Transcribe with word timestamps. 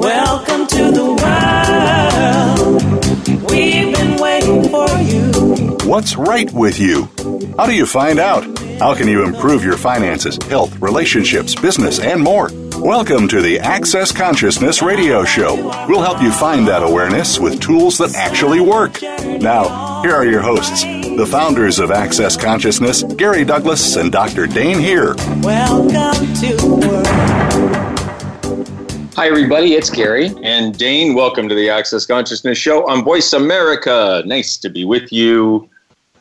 Welcome 0.00 0.66
to 0.68 0.90
the 0.90 1.04
world. 2.64 2.82
We've 3.50 3.94
been 3.94 4.16
waiting 4.18 4.64
for 4.70 4.88
you. 5.02 5.76
What's 5.86 6.16
right 6.16 6.50
with 6.52 6.80
you? 6.80 7.10
How 7.58 7.66
do 7.66 7.74
you 7.74 7.84
find 7.84 8.18
out? 8.18 8.44
How 8.78 8.94
can 8.94 9.08
you 9.08 9.22
improve 9.24 9.62
your 9.62 9.76
finances, 9.76 10.38
health, 10.48 10.74
relationships, 10.80 11.54
business, 11.54 12.00
and 12.00 12.22
more? 12.22 12.48
Welcome 12.78 13.28
to 13.28 13.42
the 13.42 13.58
Access 13.60 14.10
Consciousness 14.10 14.80
Radio 14.80 15.22
Show. 15.22 15.56
We'll 15.86 16.00
help 16.00 16.22
you 16.22 16.32
find 16.32 16.66
that 16.66 16.82
awareness 16.82 17.38
with 17.38 17.60
tools 17.60 17.98
that 17.98 18.14
actually 18.14 18.60
work. 18.60 19.02
Now, 19.02 20.00
here 20.00 20.14
are 20.14 20.24
your 20.24 20.40
hosts, 20.40 20.82
the 20.82 21.28
founders 21.30 21.78
of 21.78 21.90
Access 21.90 22.38
Consciousness, 22.38 23.02
Gary 23.02 23.44
Douglas 23.44 23.96
and 23.96 24.10
Dr. 24.10 24.46
Dane 24.46 24.78
Heer. 24.78 25.14
Welcome 25.42 26.32
to 26.36 26.56
the 26.56 27.66
world. 27.68 27.79
Hi, 29.20 29.26
everybody. 29.26 29.74
It's 29.74 29.90
Gary. 29.90 30.32
And 30.42 30.78
Dane, 30.78 31.12
welcome 31.12 31.46
to 31.50 31.54
the 31.54 31.68
Access 31.68 32.06
Consciousness 32.06 32.56
Show 32.56 32.88
on 32.88 33.04
Voice 33.04 33.34
America. 33.34 34.22
Nice 34.24 34.56
to 34.56 34.70
be 34.70 34.86
with 34.86 35.12
you. 35.12 35.68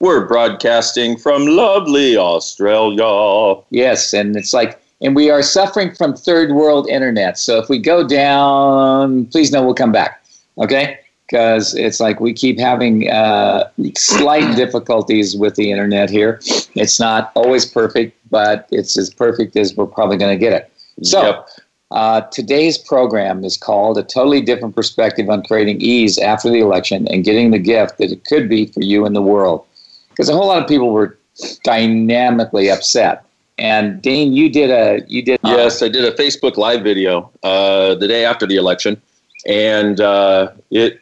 We're 0.01 0.27
broadcasting 0.27 1.15
from 1.17 1.45
lovely 1.45 2.17
Australia. 2.17 3.63
Yes, 3.69 4.11
and 4.11 4.35
it's 4.35 4.51
like, 4.51 4.81
and 4.99 5.15
we 5.15 5.29
are 5.29 5.41
suffering 5.41 5.95
from 5.95 6.13
third 6.13 6.51
world 6.51 6.89
internet. 6.89 7.39
So 7.39 7.57
if 7.57 7.69
we 7.69 7.79
go 7.79 8.05
down, 8.05 9.27
please 9.27 9.49
know 9.53 9.63
we'll 9.63 9.75
come 9.75 9.93
back. 9.93 10.21
Okay? 10.57 10.99
Because 11.25 11.73
it's 11.75 12.01
like 12.01 12.19
we 12.19 12.33
keep 12.33 12.59
having 12.59 13.09
uh, 13.09 13.69
slight 13.95 14.57
difficulties 14.57 15.37
with 15.37 15.55
the 15.55 15.71
internet 15.71 16.09
here. 16.09 16.41
It's 16.75 16.99
not 16.99 17.31
always 17.35 17.65
perfect, 17.65 18.17
but 18.29 18.67
it's 18.71 18.97
as 18.97 19.09
perfect 19.09 19.55
as 19.55 19.73
we're 19.73 19.85
probably 19.85 20.17
going 20.17 20.37
to 20.37 20.45
get 20.45 20.51
it. 20.51 20.73
So, 21.01 21.21
Yep. 21.23 21.49
Uh, 21.91 22.21
today's 22.21 22.77
program 22.77 23.43
is 23.43 23.57
called 23.57 23.97
A 23.97 24.03
Totally 24.03 24.41
Different 24.41 24.75
Perspective 24.75 25.29
on 25.29 25.43
Creating 25.43 25.81
Ease 25.81 26.17
After 26.19 26.49
the 26.49 26.59
Election 26.59 27.07
and 27.07 27.23
Getting 27.23 27.51
the 27.51 27.59
Gift 27.59 27.97
That 27.97 28.11
It 28.11 28.25
Could 28.25 28.47
Be 28.47 28.67
for 28.67 28.81
You 28.81 29.05
and 29.05 29.15
the 29.15 29.21
World. 29.21 29.65
Because 30.09 30.29
a 30.29 30.33
whole 30.33 30.47
lot 30.47 30.61
of 30.61 30.67
people 30.67 30.91
were 30.91 31.17
dynamically 31.63 32.69
upset. 32.69 33.25
And 33.57 34.01
Dane, 34.01 34.33
you 34.33 34.49
did 34.49 34.69
a 34.69 35.03
you 35.07 35.21
did 35.21 35.39
Yes, 35.43 35.81
I 35.81 35.89
did 35.89 36.05
a 36.05 36.15
Facebook 36.15 36.55
Live 36.55 36.81
video 36.81 37.29
uh, 37.43 37.95
the 37.95 38.07
day 38.07 38.23
after 38.23 38.47
the 38.47 38.55
election, 38.55 39.01
and 39.45 39.99
uh, 39.99 40.51
it 40.71 41.01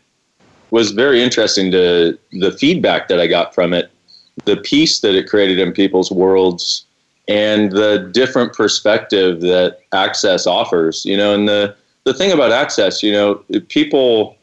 was 0.72 0.92
very 0.92 1.22
interesting 1.22 1.72
to 1.72 2.18
the 2.32 2.52
feedback 2.54 3.10
that 3.10 3.20
I 3.20 3.28
got 3.28 3.54
from 3.54 3.74
it, 3.74 3.92
the 4.46 4.58
peace 4.58 5.02
that 5.02 5.14
it 5.14 5.30
created 5.30 5.60
in 5.60 5.72
people's 5.72 6.12
worlds, 6.12 6.87
and 7.28 7.72
the 7.72 8.10
different 8.14 8.54
perspective 8.54 9.42
that 9.42 9.80
Access 9.94 10.48
offers. 10.48 11.06
You 11.06 11.18
know, 11.18 11.34
and 11.34 11.48
the 11.48 11.76
the 12.04 12.14
thing 12.14 12.32
about 12.32 12.52
Access, 12.52 13.04
you 13.04 13.12
know, 13.12 13.36
people 13.70 14.36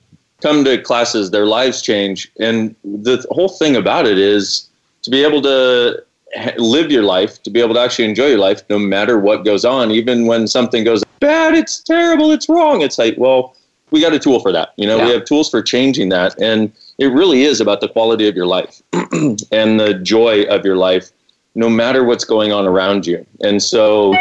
come 0.43 0.65
to 0.65 0.81
classes, 0.83 1.31
their 1.31 1.47
lives 1.47 1.81
change, 1.81 2.31
and 2.39 2.75
the 2.85 3.25
whole 3.31 3.49
thing 3.49 3.77
about 3.77 4.07
it 4.07 4.19
is 4.19 4.69
to 5.03 5.11
be 5.11 5.25
able 5.25 5.41
to 5.43 6.03
live 6.59 6.91
your 6.91 7.03
life, 7.03 7.43
to 7.45 7.51
be 7.51 7.61
able 7.61 7.75
to 7.75 7.81
actually 7.81 8.05
enjoy 8.05 8.27
your 8.27 8.39
life, 8.39 8.63
no 8.69 8.79
matter 8.79 9.19
what 9.19 9.45
goes 9.45 9.65
on, 9.65 9.91
even 9.91 10.27
when 10.27 10.47
something 10.47 10.85
goes 10.85 11.05
bad, 11.21 11.55
it's 11.55 11.79
terrible, 11.79 12.33
it's 12.33 12.49
wrong. 12.49 12.83
It's 12.83 12.99
like, 12.99 13.15
well, 13.17 13.55
we 13.91 14.01
got 14.01 14.13
a 14.13 14.19
tool 14.19 14.41
for 14.41 14.51
that. 14.53 14.73
You 14.77 14.87
know, 14.87 14.99
we 15.07 15.13
have 15.13 15.25
tools 15.25 15.49
for 15.49 15.63
changing 15.63 16.09
that, 16.09 16.39
and 16.41 16.73
it 16.99 17.07
really 17.07 17.45
is 17.45 17.61
about 17.61 17.81
the 17.81 17.89
quality 17.89 18.29
of 18.29 18.35
your 18.35 18.47
life 18.47 18.83
and 18.93 19.81
the 19.81 20.01
joy 20.03 20.43
of 20.45 20.65
your 20.65 20.77
life, 20.77 21.13
no 21.55 21.69
matter 21.69 22.05
what's 22.05 22.25
going 22.25 22.53
on 22.53 22.67
around 22.67 23.07
you. 23.07 23.25
And 23.43 23.63
so, 23.63 24.15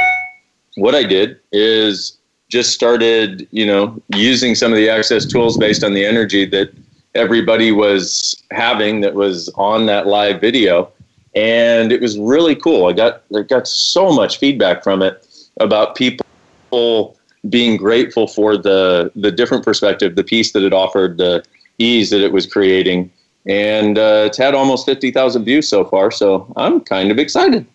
what 0.76 0.95
I 0.95 1.03
did 1.03 1.40
is 1.52 2.17
just 2.50 2.72
started, 2.73 3.48
you 3.52 3.66
know, 3.66 4.02
using 4.16 4.56
some 4.56 4.72
of 4.72 4.78
the 4.78 4.90
access 4.90 5.25
tools 5.25 5.58
based 5.58 5.84
on 5.84 5.94
the 5.94 6.06
energy 6.06 6.45
that 6.45 6.72
everybody 7.16 7.72
was 7.72 8.36
having 8.52 9.02
that 9.02 9.14
was 9.14 9.50
on 9.56 9.86
that 9.86 10.08
live 10.08 10.42
video 10.42 10.92
and 11.36 11.91
it 11.91 12.02
was 12.02 12.18
really 12.18 12.56
cool. 12.56 12.88
I 12.88 12.94
got 12.94 13.24
I 13.36 13.41
got 13.41 13.68
so 13.68 14.12
much 14.12 14.38
feedback 14.38 14.84
from 14.84 15.02
it 15.02 15.25
about 15.59 15.96
people 15.96 17.18
being 17.50 17.78
grateful 17.78 18.28
for 18.28 18.57
the 18.57 19.12
the 19.16 19.31
different 19.31 19.63
perspective, 19.63 20.16
the 20.16 20.24
peace 20.24 20.52
that 20.52 20.63
it 20.63 20.74
offered, 20.74 21.18
the 21.18 21.44
ease 21.80 22.09
that 22.12 22.22
it 22.22 22.31
was 22.31 22.46
creating, 22.46 23.12
and 23.48 23.98
uh, 23.98 24.24
it's 24.26 24.38
had 24.38 24.56
almost 24.56 24.86
fifty 24.86 25.12
thousand 25.12 25.46
views 25.46 25.68
so 25.68 25.86
far. 25.86 26.12
So 26.12 26.52
I'm 26.56 26.81
kind 26.81 27.12
of 27.12 27.20
excited. 27.20 27.66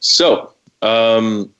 So 0.00 0.52
um, 0.82 1.52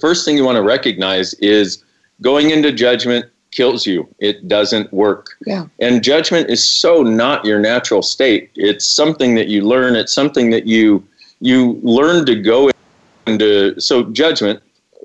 first 0.00 0.24
thing 0.24 0.36
you 0.36 0.44
want 0.44 0.56
to 0.56 0.62
recognize 0.62 1.34
is 1.34 1.84
going 2.20 2.50
into 2.50 2.72
judgment 2.72 3.26
kills 3.50 3.86
you. 3.86 4.08
It 4.18 4.48
doesn't 4.48 4.92
work. 4.92 5.28
Yeah. 5.46 5.66
And 5.78 6.02
judgment 6.02 6.50
is 6.50 6.68
so 6.68 7.02
not 7.02 7.44
your 7.44 7.60
natural 7.60 8.02
state. 8.02 8.50
It's 8.56 8.84
something 8.84 9.36
that 9.36 9.48
you 9.48 9.62
learn. 9.62 9.96
It's 9.96 10.12
something 10.12 10.50
that 10.50 10.66
you 10.66 11.04
you 11.40 11.80
learn 11.82 12.26
to 12.26 12.34
go 12.34 12.70
into. 13.26 13.80
So 13.80 14.04
judgment 14.04 14.62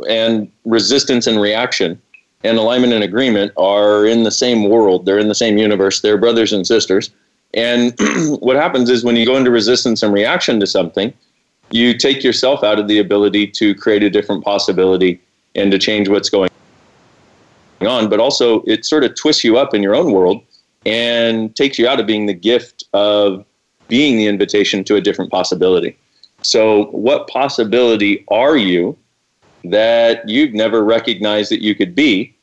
and 0.10 0.52
resistance 0.66 1.28
and 1.28 1.40
reaction 1.40 2.02
and 2.44 2.58
alignment 2.58 2.94
and 2.94 3.04
agreement 3.04 3.52
are 3.58 4.06
in 4.06 4.24
the 4.24 4.32
same 4.32 4.70
world. 4.70 5.06
They're 5.06 5.20
in 5.20 5.28
the 5.28 5.36
same 5.36 5.58
universe. 5.58 6.02
They're 6.02 6.18
brothers 6.18 6.54
and 6.54 6.66
sisters. 6.66 7.12
And 7.54 7.94
what 8.40 8.56
happens 8.56 8.90
is 8.90 9.04
when 9.04 9.16
you 9.16 9.26
go 9.26 9.36
into 9.36 9.52
resistance 9.52 10.04
and 10.04 10.14
reaction 10.14 10.60
to 10.60 10.68
something, 10.68 11.14
you 11.72 11.98
take 11.98 12.24
yourself 12.24 12.64
out 12.64 12.80
of 12.80 12.88
the 12.88 13.00
ability 13.00 13.48
to 13.48 13.76
create 13.76 14.04
a 14.04 14.10
different 14.10 14.44
possibility 14.44 15.22
and 15.56 15.72
to 15.72 15.78
change 15.78 16.10
what's 16.10 16.30
going 16.30 16.50
on. 17.82 18.10
But 18.10 18.20
also, 18.20 18.62
it 18.64 18.86
sort 18.86 19.04
of 19.04 19.16
twists 19.16 19.44
you 19.44 19.58
up 19.58 19.74
in 19.74 19.84
your 19.84 19.96
own 19.96 20.12
world 20.12 20.44
and 20.86 21.56
takes 21.56 21.78
you 21.78 21.88
out 21.88 22.00
of 22.00 22.08
being 22.08 22.26
the 22.26 22.34
gift 22.34 22.84
of 22.94 23.46
being 23.88 24.18
the 24.18 24.28
invitation 24.28 24.84
to 24.86 24.96
a 24.96 25.02
different 25.02 25.32
possibility. 25.32 25.98
So, 26.42 26.86
what 26.86 27.28
possibility 27.28 28.24
are 28.30 28.56
you 28.56 28.98
that 29.66 30.28
you've 30.28 30.54
never 30.54 30.84
recognized 30.84 31.52
that 31.52 31.62
you 31.62 31.76
could 31.76 31.96
be, 31.96 32.34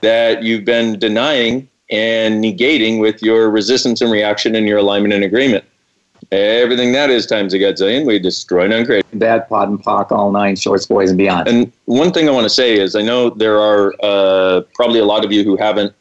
that 0.00 0.42
you've 0.42 0.64
been 0.64 0.98
denying 0.98 1.68
and 1.90 2.42
negating 2.42 3.00
with 3.00 3.22
your 3.22 3.50
resistance 3.50 4.00
and 4.00 4.10
reaction 4.10 4.54
and 4.54 4.66
your 4.66 4.78
alignment 4.78 5.14
and 5.14 5.24
agreement? 5.24 5.64
Everything 6.32 6.92
that 6.92 7.08
is 7.08 7.24
times 7.26 7.54
a 7.54 7.58
gazillion, 7.58 8.04
we 8.04 8.18
destroy 8.18 8.64
and 8.64 8.72
uncreate. 8.72 9.04
bad 9.14 9.48
POD 9.48 9.68
and 9.68 9.82
POC, 9.84 10.12
all 10.12 10.32
nine 10.32 10.56
shorts, 10.56 10.86
boys, 10.86 11.10
and 11.10 11.18
beyond. 11.18 11.46
And 11.46 11.72
one 11.84 12.12
thing 12.12 12.28
I 12.28 12.32
want 12.32 12.44
to 12.44 12.50
say 12.50 12.78
is 12.78 12.96
I 12.96 13.02
know 13.02 13.30
there 13.30 13.60
are 13.60 13.94
uh, 14.02 14.62
probably 14.74 14.98
a 14.98 15.04
lot 15.04 15.24
of 15.24 15.30
you 15.30 15.44
who 15.44 15.56
haven't 15.56 15.94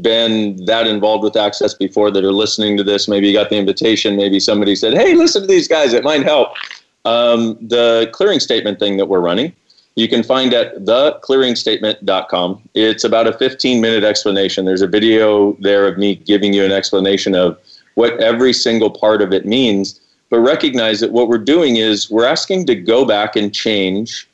been 0.00 0.64
that 0.66 0.86
involved 0.86 1.24
with 1.24 1.36
Access 1.36 1.74
before 1.74 2.10
that 2.12 2.24
are 2.24 2.32
listening 2.32 2.76
to 2.76 2.84
this. 2.84 3.08
Maybe 3.08 3.26
you 3.28 3.32
got 3.32 3.50
the 3.50 3.56
invitation. 3.56 4.16
Maybe 4.16 4.38
somebody 4.38 4.76
said, 4.76 4.94
hey, 4.94 5.14
listen 5.14 5.42
to 5.42 5.48
these 5.48 5.66
guys. 5.66 5.92
It 5.92 6.04
might 6.04 6.22
help. 6.22 6.50
Um, 7.04 7.56
the 7.60 8.10
clearing 8.12 8.40
statement 8.40 8.78
thing 8.78 8.96
that 8.98 9.06
we're 9.06 9.20
running, 9.20 9.54
you 9.96 10.08
can 10.08 10.22
find 10.22 10.52
at 10.52 10.76
theclearingstatement.com. 10.84 12.62
It's 12.74 13.02
about 13.02 13.26
a 13.26 13.32
15 13.32 13.80
minute 13.80 14.04
explanation. 14.04 14.66
There's 14.66 14.82
a 14.82 14.86
video 14.86 15.54
there 15.60 15.88
of 15.88 15.98
me 15.98 16.14
giving 16.14 16.52
you 16.52 16.64
an 16.64 16.72
explanation 16.72 17.34
of 17.34 17.58
what 17.94 18.20
every 18.20 18.52
single 18.52 18.90
part 18.90 19.22
of 19.22 19.32
it 19.32 19.46
means. 19.46 20.00
But 20.28 20.40
recognize 20.40 21.00
that 21.00 21.12
what 21.12 21.28
we're 21.28 21.38
doing 21.38 21.76
is 21.76 22.10
we're 22.10 22.26
asking 22.26 22.66
to 22.66 22.74
go 22.74 23.04
back 23.04 23.36
and 23.36 23.54
change 23.54 24.28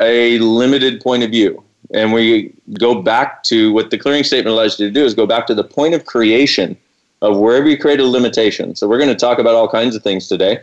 a 0.00 0.38
limited 0.38 1.02
point 1.02 1.22
of 1.22 1.30
view. 1.30 1.62
And 1.92 2.12
we 2.12 2.54
go 2.78 3.02
back 3.02 3.42
to 3.44 3.72
what 3.72 3.90
the 3.90 3.98
clearing 3.98 4.24
statement 4.24 4.54
allows 4.54 4.80
you 4.80 4.86
to 4.86 4.92
do 4.92 5.04
is 5.04 5.12
go 5.12 5.26
back 5.26 5.46
to 5.48 5.54
the 5.54 5.64
point 5.64 5.94
of 5.94 6.06
creation 6.06 6.76
of 7.20 7.38
wherever 7.38 7.68
you 7.68 7.76
create 7.76 8.00
a 8.00 8.06
limitation. 8.06 8.74
So 8.74 8.88
we're 8.88 8.98
going 8.98 9.10
to 9.10 9.14
talk 9.14 9.38
about 9.38 9.54
all 9.54 9.68
kinds 9.68 9.94
of 9.94 10.02
things 10.02 10.28
today. 10.28 10.60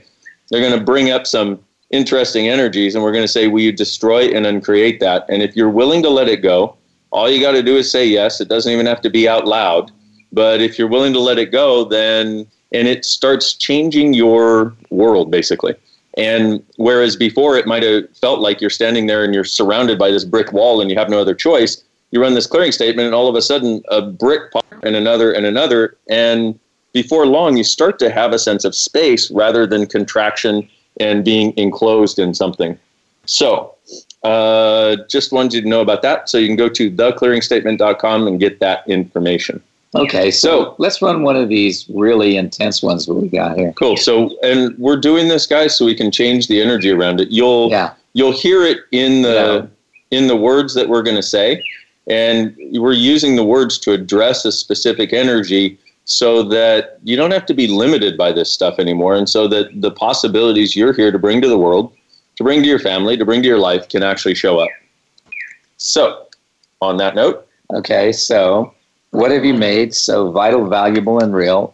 They're 0.49 0.61
going 0.61 0.77
to 0.77 0.83
bring 0.83 1.11
up 1.11 1.27
some 1.27 1.59
interesting 1.91 2.47
energies 2.47 2.95
and 2.95 3.03
we're 3.03 3.11
going 3.11 3.23
to 3.23 3.27
say, 3.27 3.47
will 3.47 3.61
you 3.61 3.71
destroy 3.71 4.29
and 4.29 4.45
uncreate 4.45 4.99
that? 4.99 5.25
And 5.29 5.43
if 5.43 5.55
you're 5.55 5.69
willing 5.69 6.01
to 6.03 6.09
let 6.09 6.27
it 6.27 6.41
go, 6.41 6.77
all 7.11 7.29
you 7.29 7.41
got 7.41 7.51
to 7.51 7.63
do 7.63 7.75
is 7.75 7.91
say 7.91 8.05
yes. 8.05 8.41
It 8.41 8.47
doesn't 8.47 8.71
even 8.71 8.85
have 8.85 9.01
to 9.01 9.09
be 9.09 9.27
out 9.27 9.45
loud. 9.45 9.91
But 10.31 10.61
if 10.61 10.79
you're 10.79 10.87
willing 10.87 11.13
to 11.13 11.19
let 11.19 11.37
it 11.37 11.51
go, 11.51 11.83
then, 11.83 12.47
and 12.71 12.87
it 12.87 13.03
starts 13.03 13.53
changing 13.53 14.13
your 14.13 14.73
world 14.89 15.29
basically. 15.29 15.75
And 16.17 16.63
whereas 16.77 17.15
before 17.15 17.57
it 17.57 17.67
might 17.67 17.83
have 17.83 18.09
felt 18.17 18.39
like 18.39 18.61
you're 18.61 18.69
standing 18.69 19.07
there 19.07 19.23
and 19.23 19.33
you're 19.33 19.43
surrounded 19.43 19.97
by 19.99 20.11
this 20.11 20.25
brick 20.25 20.51
wall 20.51 20.81
and 20.81 20.89
you 20.89 20.97
have 20.97 21.09
no 21.09 21.19
other 21.19 21.35
choice, 21.35 21.83
you 22.11 22.21
run 22.21 22.33
this 22.33 22.47
clearing 22.47 22.71
statement 22.71 23.05
and 23.05 23.15
all 23.15 23.27
of 23.27 23.35
a 23.35 23.41
sudden 23.41 23.81
a 23.89 24.01
brick 24.01 24.51
pop 24.51 24.65
and 24.83 24.95
another 24.95 25.31
and 25.31 25.45
another. 25.45 25.97
And 26.09 26.59
before 26.93 27.25
long, 27.25 27.55
you 27.57 27.63
start 27.63 27.99
to 27.99 28.09
have 28.09 28.33
a 28.33 28.39
sense 28.39 28.65
of 28.65 28.75
space 28.75 29.31
rather 29.31 29.65
than 29.65 29.85
contraction 29.85 30.67
and 31.01 31.25
being 31.25 31.53
enclosed 31.57 32.19
in 32.19 32.33
something. 32.33 32.77
So, 33.25 33.73
uh, 34.23 34.97
just 35.09 35.31
wanted 35.31 35.53
you 35.53 35.61
to 35.61 35.67
know 35.67 35.81
about 35.81 36.01
that. 36.03 36.29
So 36.29 36.37
you 36.37 36.47
can 36.47 36.55
go 36.55 36.69
to 36.69 36.91
theclearingstatement.com 36.91 38.27
and 38.27 38.39
get 38.39 38.59
that 38.59 38.87
information. 38.87 39.61
Okay, 39.93 40.31
so, 40.31 40.47
So- 40.49 40.75
let's 40.77 41.01
run 41.01 41.23
one 41.23 41.35
of 41.35 41.49
these 41.49 41.85
really 41.93 42.37
intense 42.37 42.81
ones 42.81 43.05
that 43.07 43.13
we 43.13 43.27
got 43.27 43.57
here. 43.57 43.73
Cool. 43.77 43.97
So, 43.97 44.31
and 44.41 44.77
we're 44.77 44.95
doing 44.97 45.27
this, 45.27 45.45
guys, 45.45 45.75
so 45.77 45.85
we 45.85 45.95
can 45.95 46.11
change 46.11 46.47
the 46.47 46.61
energy 46.61 46.91
around 46.91 47.19
it. 47.19 47.29
You'll 47.29 47.69
Yeah. 47.69 47.91
you'll 48.13 48.31
hear 48.31 48.63
it 48.63 48.79
in 48.91 49.21
the 49.21 49.67
in 50.11 50.27
the 50.27 50.35
words 50.35 50.73
that 50.73 50.89
we're 50.89 51.03
going 51.03 51.15
to 51.15 51.23
say, 51.23 51.63
And 52.07 52.55
we're 52.73 52.93
using 52.93 53.35
the 53.35 53.43
words 53.43 53.77
to 53.79 53.93
address 53.93 54.43
a 54.43 54.51
specific 54.51 55.13
energy 55.13 55.77
so 56.05 56.43
that 56.43 56.99
you 57.03 57.15
don't 57.15 57.31
have 57.31 57.45
to 57.45 57.53
be 57.53 57.67
limited 57.67 58.17
by 58.17 58.31
this 58.31 58.51
stuff 58.51 58.79
anymore. 58.79 59.15
And 59.15 59.29
so 59.29 59.47
that 59.47 59.81
the 59.81 59.91
possibilities 59.91 60.75
you're 60.75 60.93
here 60.93 61.11
to 61.11 61.19
bring 61.19 61.41
to 61.41 61.47
the 61.47 61.57
world, 61.57 61.93
to 62.35 62.43
bring 62.43 62.61
to 62.61 62.67
your 62.67 62.79
family, 62.79 63.17
to 63.17 63.25
bring 63.25 63.41
to 63.43 63.47
your 63.47 63.59
life 63.59 63.87
can 63.87 64.03
actually 64.03 64.35
show 64.35 64.59
up. 64.59 64.69
So, 65.77 66.27
on 66.81 66.97
that 66.97 67.15
note, 67.15 67.47
Okay, 67.73 68.11
so 68.11 68.73
what 69.11 69.31
have 69.31 69.45
you 69.45 69.53
made 69.53 69.93
so 69.93 70.29
vital, 70.31 70.67
valuable, 70.67 71.23
and 71.23 71.33
real 71.33 71.73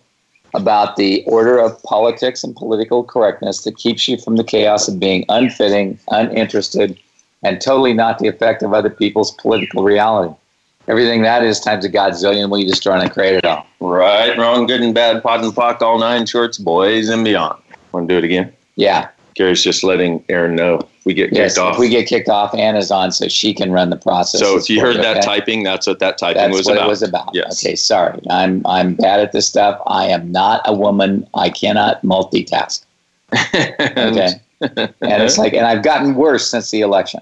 about 0.54 0.96
the 0.96 1.24
order 1.26 1.58
of 1.58 1.82
politics 1.84 2.44
and 2.44 2.56
political 2.56 3.04
correctness 3.04 3.64
that 3.64 3.78
keeps 3.78 4.08
you 4.08 4.18
from 4.18 4.36
the 4.36 4.44
chaos 4.44 4.88
of 4.88 5.00
being 5.00 5.26
unfitting, 5.30 6.00
uninterested, 6.10 7.00
and 7.44 7.60
totally 7.60 7.94
not 7.94 8.20
the 8.20 8.28
effect 8.28 8.62
of 8.62 8.74
other 8.74 8.92
people's 8.92 9.32
political 9.32 9.84
reality? 9.84 10.34
Everything 10.88 11.22
that 11.24 11.44
is 11.44 11.60
times 11.60 11.84
a 11.84 11.89
godzillion 11.89 12.50
will 12.50 12.60
you 12.60 12.68
destroy 12.68 12.94
and 13.00 13.12
create 13.12 13.36
it 13.36 13.45
all. 13.45 13.66
right, 13.81 14.38
wrong, 14.38 14.66
good 14.66 14.81
and 14.81 14.94
bad, 14.94 15.22
POD 15.22 15.44
and 15.45 15.54
POC, 15.54 15.81
all 15.81 16.00
nine 16.00 16.25
shorts, 16.25 16.57
boys 16.57 17.10
and 17.10 17.24
beyond. 17.25 17.62
Want 17.92 18.07
to 18.07 18.13
do 18.13 18.18
it 18.18 18.24
again? 18.24 18.54
Yeah. 18.75 19.10
Gary's 19.36 19.63
just 19.63 19.84
letting 19.84 20.24
Aaron 20.30 20.56
know 20.56 20.80
we 21.06 21.13
get 21.13 21.25
kicked 21.30 21.38
Yes. 21.38 21.57
off. 21.57 21.74
If 21.74 21.80
we 21.80 21.89
get 21.89 22.07
kicked 22.07 22.28
off, 22.30 22.56
Anna's 22.56 22.89
on 22.89 23.12
so 23.12 23.28
she 23.28 23.54
can 23.54 23.72
run 23.72 23.89
the 23.92 23.98
process. 23.98 24.42
so 24.42 24.57
if 24.57 24.69
you 24.69 24.81
heard 24.81 24.98
that 24.98 25.18
okay? 25.18 25.22
typing, 25.25 25.63
that's 25.63 25.86
what 25.86 26.00
that 26.00 26.18
typing 26.18 26.42
That's 26.42 26.57
was 26.57 26.66
what 26.66 26.78
about. 26.78 26.86
it 26.86 26.90
was 26.90 27.04
about. 27.04 27.30
Yes. 27.33 27.63
Okay, 27.63 27.75
sorry. 27.75 28.19
I'm 28.30 28.66
I'm 28.66 28.95
bad 28.95 29.19
at 29.19 29.33
this 29.33 29.48
stuff. 29.48 29.80
I 29.88 30.06
am 30.06 30.31
not 30.31 30.62
a 30.66 30.74
woman. 30.74 31.28
I 31.36 31.50
cannot 31.50 32.01
multitask. 32.04 32.83
Okay. 33.54 34.30
and 34.62 35.22
it's 35.24 35.38
like, 35.38 35.54
and 35.54 35.68
I've 35.68 35.83
gotten 35.83 36.16
worse 36.16 36.50
since 36.50 36.72
the 36.72 36.81
election. 36.81 37.19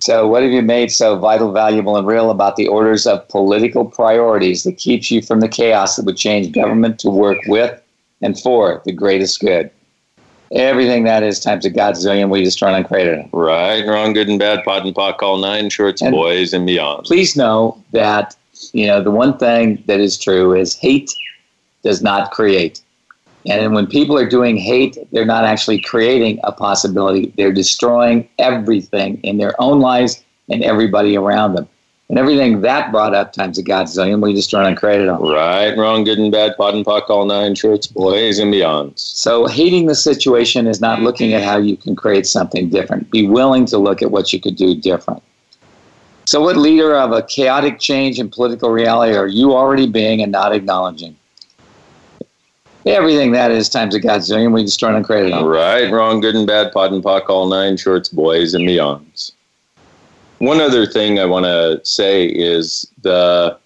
So, 0.00 0.26
what 0.26 0.42
have 0.42 0.50
you 0.50 0.62
made 0.62 0.90
so 0.90 1.18
vital, 1.18 1.52
valuable, 1.52 1.96
and 1.96 2.06
real 2.06 2.30
about 2.30 2.56
the 2.56 2.66
orders 2.66 3.06
of 3.06 3.26
political 3.28 3.84
priorities 3.84 4.64
that 4.64 4.78
keeps 4.78 5.10
you 5.10 5.20
from 5.20 5.40
the 5.40 5.48
chaos 5.48 5.96
that 5.96 6.06
would 6.06 6.16
change 6.16 6.52
government 6.52 6.98
to 7.00 7.10
work 7.10 7.38
with 7.46 7.80
and 8.22 8.38
for 8.40 8.80
the 8.86 8.92
greatest 8.92 9.40
good? 9.40 9.70
Everything 10.52 11.04
that 11.04 11.22
is 11.22 11.38
times 11.38 11.64
a 11.64 11.70
godzillion 11.70 12.30
we 12.30 12.42
destroy 12.42 12.74
and 12.74 12.86
created 12.86 13.18
it. 13.18 13.26
Right, 13.32 13.86
wrong, 13.86 14.14
good 14.14 14.28
and 14.28 14.38
bad, 14.38 14.64
pot 14.64 14.84
and 14.84 14.94
pot, 14.94 15.22
all 15.22 15.36
nine 15.36 15.68
shorts, 15.68 16.02
And- 16.02 16.12
boys 16.12 16.52
and 16.52 16.66
beyond. 16.66 17.04
Please 17.04 17.36
know 17.36 17.76
that 17.92 18.34
you 18.72 18.86
know 18.86 19.02
the 19.02 19.10
one 19.10 19.36
thing 19.38 19.82
that 19.86 20.00
is 20.00 20.18
true 20.18 20.54
is 20.54 20.74
hate 20.74 21.14
does 21.82 22.02
not 22.02 22.30
create. 22.30 22.80
And 23.46 23.72
when 23.72 23.86
people 23.86 24.18
are 24.18 24.28
doing 24.28 24.56
hate, 24.56 24.98
they're 25.12 25.24
not 25.24 25.44
actually 25.44 25.80
creating 25.80 26.40
a 26.44 26.52
possibility. 26.52 27.32
They're 27.36 27.52
destroying 27.52 28.28
everything 28.38 29.18
in 29.22 29.38
their 29.38 29.60
own 29.60 29.80
lives 29.80 30.22
and 30.48 30.62
everybody 30.62 31.16
around 31.16 31.54
them. 31.54 31.68
And 32.10 32.18
everything 32.18 32.60
that 32.62 32.90
brought 32.90 33.14
up 33.14 33.32
times 33.32 33.56
a 33.56 33.62
godzillion, 33.62 34.20
we 34.20 34.34
destroy 34.34 34.64
and 34.64 34.76
create 34.76 35.00
it 35.00 35.08
all. 35.08 35.32
Right, 35.32 35.76
wrong, 35.78 36.02
good 36.02 36.18
and 36.18 36.32
bad, 36.32 36.56
POD 36.56 36.74
and 36.74 36.84
POC, 36.84 37.08
all 37.08 37.24
nine 37.24 37.54
shorts, 37.54 37.86
boys 37.86 38.40
and 38.40 38.52
beyonds. 38.52 38.98
So 38.98 39.46
hating 39.46 39.86
the 39.86 39.94
situation 39.94 40.66
is 40.66 40.80
not 40.80 41.02
looking 41.02 41.34
at 41.34 41.44
how 41.44 41.58
you 41.58 41.76
can 41.76 41.94
create 41.94 42.26
something 42.26 42.68
different. 42.68 43.08
Be 43.12 43.28
willing 43.28 43.64
to 43.66 43.78
look 43.78 44.02
at 44.02 44.10
what 44.10 44.32
you 44.32 44.40
could 44.40 44.56
do 44.56 44.74
different. 44.74 45.22
So, 46.26 46.40
what 46.40 46.56
leader 46.56 46.96
of 46.96 47.12
a 47.12 47.22
chaotic 47.22 47.78
change 47.78 48.18
in 48.18 48.28
political 48.28 48.70
reality 48.70 49.16
are 49.16 49.28
you 49.28 49.52
already 49.52 49.86
being 49.86 50.20
and 50.20 50.32
not 50.32 50.52
acknowledging? 50.52 51.16
Everything 52.86 53.32
that 53.32 53.50
is 53.50 53.68
times 53.68 53.94
a 53.94 54.00
godzillion, 54.00 54.52
we 54.52 54.64
destroy 54.64 54.94
and 54.94 55.04
create 55.04 55.26
it 55.26 55.32
all. 55.32 55.46
Right, 55.46 55.90
wrong, 55.90 56.20
good 56.20 56.34
and 56.34 56.46
bad, 56.46 56.72
POD 56.72 56.92
and 56.94 57.04
POC, 57.04 57.28
all 57.28 57.46
nine 57.46 57.76
shorts, 57.76 58.08
boys 58.08 58.54
and 58.54 58.66
beyonds. 58.66 59.32
One 60.38 60.60
other 60.60 60.86
thing 60.86 61.18
I 61.18 61.26
want 61.26 61.44
to 61.44 61.80
say 61.84 62.26
is 62.26 62.90
the 63.02 63.58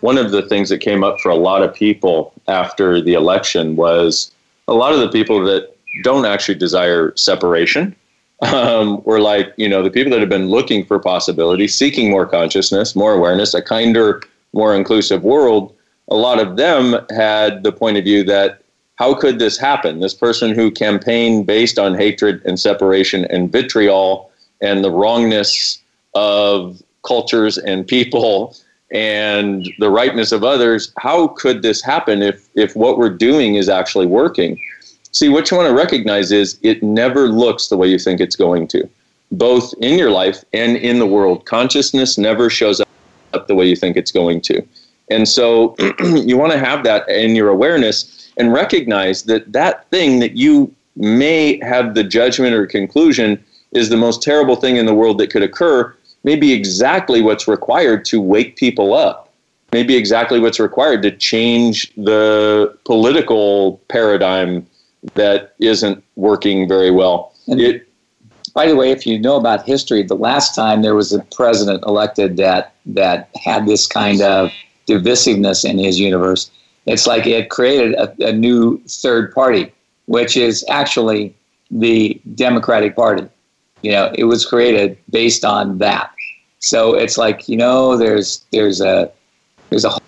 one 0.00 0.18
of 0.18 0.32
the 0.32 0.42
things 0.42 0.68
that 0.70 0.78
came 0.78 1.04
up 1.04 1.20
for 1.20 1.28
a 1.28 1.36
lot 1.36 1.62
of 1.62 1.72
people 1.74 2.32
after 2.48 3.00
the 3.00 3.12
election 3.12 3.76
was 3.76 4.32
a 4.66 4.72
lot 4.72 4.92
of 4.92 5.00
the 5.00 5.10
people 5.10 5.44
that 5.44 5.76
don't 6.02 6.24
actually 6.24 6.56
desire 6.56 7.12
separation 7.16 7.94
um, 8.52 9.02
were 9.04 9.20
like, 9.20 9.52
you 9.56 9.68
know, 9.68 9.82
the 9.82 9.90
people 9.90 10.10
that 10.10 10.20
have 10.20 10.28
been 10.28 10.48
looking 10.48 10.84
for 10.84 10.98
possibility, 10.98 11.68
seeking 11.68 12.10
more 12.10 12.26
consciousness, 12.26 12.96
more 12.96 13.12
awareness, 13.12 13.54
a 13.54 13.62
kinder, 13.62 14.22
more 14.52 14.74
inclusive 14.74 15.22
world. 15.22 15.74
A 16.08 16.16
lot 16.16 16.40
of 16.40 16.56
them 16.56 16.96
had 17.10 17.62
the 17.62 17.72
point 17.72 17.96
of 17.96 18.04
view 18.04 18.24
that 18.24 18.61
how 18.96 19.14
could 19.14 19.38
this 19.38 19.58
happen? 19.58 20.00
This 20.00 20.14
person 20.14 20.54
who 20.54 20.70
campaigned 20.70 21.46
based 21.46 21.78
on 21.78 21.94
hatred 21.94 22.42
and 22.44 22.58
separation 22.58 23.24
and 23.26 23.50
vitriol 23.50 24.30
and 24.60 24.84
the 24.84 24.90
wrongness 24.90 25.82
of 26.14 26.82
cultures 27.04 27.58
and 27.58 27.86
people 27.86 28.56
and 28.92 29.72
the 29.78 29.90
rightness 29.90 30.32
of 30.32 30.44
others, 30.44 30.92
how 30.98 31.28
could 31.28 31.62
this 31.62 31.82
happen 31.82 32.22
if, 32.22 32.48
if 32.54 32.76
what 32.76 32.98
we're 32.98 33.08
doing 33.08 33.54
is 33.54 33.68
actually 33.68 34.06
working? 34.06 34.60
See, 35.12 35.28
what 35.28 35.50
you 35.50 35.56
want 35.56 35.68
to 35.68 35.74
recognize 35.74 36.30
is 36.30 36.58
it 36.62 36.82
never 36.82 37.28
looks 37.28 37.68
the 37.68 37.76
way 37.76 37.88
you 37.88 37.98
think 37.98 38.20
it's 38.20 38.36
going 38.36 38.68
to, 38.68 38.88
both 39.30 39.74
in 39.80 39.98
your 39.98 40.10
life 40.10 40.44
and 40.52 40.76
in 40.76 40.98
the 40.98 41.06
world. 41.06 41.46
Consciousness 41.46 42.18
never 42.18 42.50
shows 42.50 42.80
up 43.32 43.46
the 43.48 43.54
way 43.54 43.66
you 43.66 43.76
think 43.76 43.96
it's 43.96 44.12
going 44.12 44.42
to. 44.42 44.62
And 45.10 45.28
so 45.28 45.74
you 46.00 46.36
want 46.36 46.52
to 46.52 46.58
have 46.58 46.84
that 46.84 47.08
in 47.08 47.34
your 47.34 47.48
awareness 47.48 48.21
and 48.36 48.52
recognize 48.52 49.24
that 49.24 49.52
that 49.52 49.88
thing 49.90 50.20
that 50.20 50.36
you 50.36 50.74
may 50.96 51.58
have 51.62 51.94
the 51.94 52.04
judgment 52.04 52.54
or 52.54 52.66
conclusion 52.66 53.42
is 53.72 53.88
the 53.88 53.96
most 53.96 54.22
terrible 54.22 54.56
thing 54.56 54.76
in 54.76 54.86
the 54.86 54.94
world 54.94 55.18
that 55.18 55.30
could 55.30 55.42
occur 55.42 55.94
may 56.24 56.36
be 56.36 56.52
exactly 56.52 57.22
what's 57.22 57.48
required 57.48 58.04
to 58.04 58.20
wake 58.20 58.56
people 58.56 58.94
up 58.94 59.32
maybe 59.72 59.96
exactly 59.96 60.38
what's 60.38 60.60
required 60.60 61.02
to 61.02 61.10
change 61.10 61.92
the 61.96 62.76
political 62.84 63.78
paradigm 63.88 64.66
that 65.14 65.54
isn't 65.58 66.04
working 66.14 66.68
very 66.68 66.90
well. 66.90 67.34
It 67.48 67.88
By 68.54 68.66
the 68.66 68.76
way, 68.76 68.90
if 68.90 69.06
you 69.06 69.18
know 69.18 69.36
about 69.36 69.66
history, 69.66 70.02
the 70.02 70.14
last 70.14 70.54
time 70.54 70.82
there 70.82 70.94
was 70.94 71.12
a 71.12 71.20
president 71.34 71.82
elected 71.86 72.36
that 72.36 72.74
that 72.86 73.30
had 73.42 73.66
this 73.66 73.86
kind 73.86 74.20
of 74.20 74.52
divisiveness 74.86 75.64
in 75.68 75.78
his 75.78 75.98
universe, 75.98 76.50
it's 76.86 77.06
like 77.06 77.26
it 77.26 77.50
created 77.50 77.94
a, 77.94 78.28
a 78.28 78.32
new 78.32 78.82
third 78.88 79.32
party, 79.34 79.72
which 80.06 80.36
is 80.36 80.64
actually 80.68 81.34
the 81.70 82.20
Democratic 82.34 82.96
Party. 82.96 83.28
You 83.82 83.92
know, 83.92 84.12
it 84.14 84.24
was 84.24 84.44
created 84.46 84.98
based 85.10 85.44
on 85.44 85.78
that. 85.78 86.12
So 86.58 86.94
it's 86.94 87.18
like 87.18 87.48
you 87.48 87.56
know, 87.56 87.96
there's 87.96 88.44
there's 88.52 88.80
a 88.80 89.10
there's 89.70 89.84
a 89.84 89.98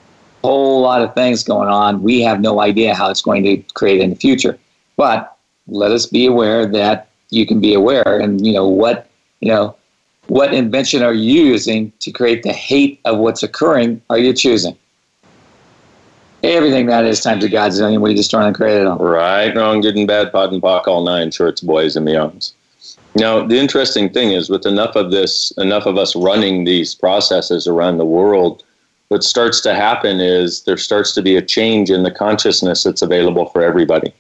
whole 0.43 0.81
lot 0.82 1.03
of 1.03 1.15
things 1.15 1.43
going 1.43 1.69
on. 1.69 2.02
We 2.02 2.21
have 2.23 2.40
no 2.40 2.61
idea 2.61 2.95
how 2.95 3.11
it's 3.11 3.23
going 3.23 3.45
to 3.45 3.57
create 3.75 4.00
in 4.00 4.11
the 4.11 4.16
future, 4.16 4.59
but 4.97 5.37
let 5.66 5.90
us 5.90 6.07
be 6.07 6.26
aware 6.26 6.66
that 6.66 7.09
you 7.31 7.47
can 7.47 7.61
be 7.61 7.75
aware 7.75 8.21
and 8.21 8.47
you 8.47 8.52
know 8.52 8.69
what 8.69 9.09
you 9.40 9.49
know 9.49 9.75
what 10.26 10.54
invention 10.54 11.02
are 11.02 11.12
you 11.12 11.45
using 11.45 11.93
to 11.99 12.11
create 12.11 12.43
the 12.43 12.52
hate 12.52 13.00
of 13.04 13.19
what's 13.19 13.43
occurring 13.43 14.00
are 14.11 14.19
you 14.19 14.33
choosing 14.33 14.76
everything 16.53 16.87
that 16.87 17.05
is 17.05 17.21
times 17.21 17.45
a 17.45 17.49
godzillion 17.49 18.01
We 18.01 18.15
just 18.15 18.33
and 18.33 18.55
create 18.55 18.81
it 18.81 18.87
all 18.87 18.99
Right, 18.99 19.55
wrong, 19.55 19.81
good 19.81 19.97
and 19.97 20.07
bad, 20.07 20.33
POD 20.33 20.53
and 20.55 20.63
POC, 20.63 20.87
all 20.87 21.05
nine 21.05 21.31
shorts, 21.31 21.61
boys 21.61 21.97
and 21.97 22.07
beyonds. 22.07 22.53
Now, 23.17 23.47
the 23.47 23.59
interesting 23.59 24.13
thing 24.13 24.33
is, 24.33 24.51
with 24.51 24.67
enough 24.67 24.97
of 24.97 25.11
this, 25.11 25.53
enough 25.53 25.87
of 25.87 25.97
us 25.97 26.17
running 26.17 26.65
these 26.65 26.95
processes 26.95 27.67
around 27.67 27.99
the 27.99 28.05
world, 28.05 28.65
what 29.09 29.23
starts 29.23 29.61
to 29.61 29.75
happen 29.75 30.21
is 30.21 30.65
there 30.65 30.77
starts 30.77 31.13
to 31.15 31.23
be 31.23 31.37
a 31.37 31.43
change 31.43 31.91
in 31.91 32.03
the 32.03 32.11
consciousness 32.11 32.83
that's 32.83 33.03
available 33.03 33.47
for 33.47 33.63
everybody. 33.63 34.13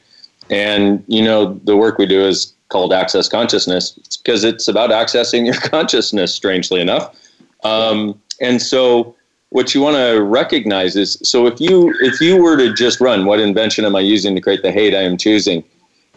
And, 0.50 1.02
you 1.08 1.24
know, 1.24 1.54
the 1.64 1.76
work 1.76 1.98
we 1.98 2.06
do 2.06 2.22
is 2.24 2.52
called 2.68 2.92
Access 2.92 3.28
Consciousness 3.28 3.92
because 4.22 4.44
it's 4.44 4.68
about 4.68 4.90
accessing 4.90 5.44
your 5.44 5.54
consciousness, 5.70 6.32
strangely 6.34 6.80
enough. 6.80 7.16
Um, 7.64 8.20
and 8.40 8.60
so, 8.62 9.16
what 9.54 9.72
you 9.72 9.80
want 9.80 9.94
to 9.94 10.20
recognize 10.20 10.96
is 10.96 11.16
so 11.22 11.46
if 11.46 11.60
you 11.60 11.94
if 12.00 12.20
you 12.20 12.42
were 12.42 12.56
to 12.56 12.74
just 12.74 13.00
run 13.00 13.24
what 13.24 13.38
invention 13.38 13.84
am 13.84 13.94
i 13.94 14.00
using 14.00 14.34
to 14.34 14.40
create 14.40 14.62
the 14.62 14.72
hate 14.72 14.94
i 14.96 15.00
am 15.00 15.16
choosing? 15.16 15.62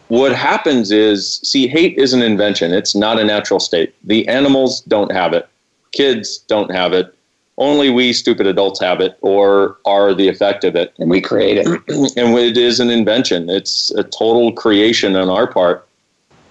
What 0.08 0.34
happens 0.34 0.90
is 0.90 1.38
see 1.44 1.68
hate 1.68 1.96
is 1.98 2.12
an 2.12 2.20
invention. 2.22 2.72
It's 2.72 2.96
not 2.96 3.20
a 3.20 3.24
natural 3.24 3.60
state. 3.60 3.94
The 4.02 4.26
animals 4.26 4.80
don't 4.80 5.12
have 5.12 5.34
it. 5.34 5.48
Kids 5.92 6.38
don't 6.48 6.72
have 6.72 6.92
it. 6.92 7.14
Only 7.58 7.90
we 7.90 8.12
stupid 8.12 8.48
adults 8.48 8.80
have 8.80 9.00
it 9.00 9.16
or 9.20 9.76
are 9.84 10.14
the 10.14 10.26
effect 10.26 10.64
of 10.64 10.74
it. 10.74 10.92
And 10.98 11.08
we 11.08 11.20
create 11.20 11.58
it. 11.58 11.66
And 12.16 12.36
it 12.38 12.56
is 12.56 12.80
an 12.80 12.90
invention. 12.90 13.48
It's 13.50 13.90
a 13.92 14.02
total 14.02 14.52
creation 14.52 15.14
on 15.14 15.28
our 15.28 15.46
part. 15.46 15.86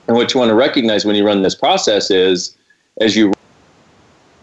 And 0.07 0.15
what 0.15 0.33
you 0.33 0.39
want 0.39 0.49
to 0.49 0.55
recognize 0.55 1.03
when 1.03 1.15
you 1.15 1.25
run 1.25 1.41
this 1.41 1.55
process 1.55 2.09
is 2.11 2.55
as 3.01 3.17
you 3.17 3.33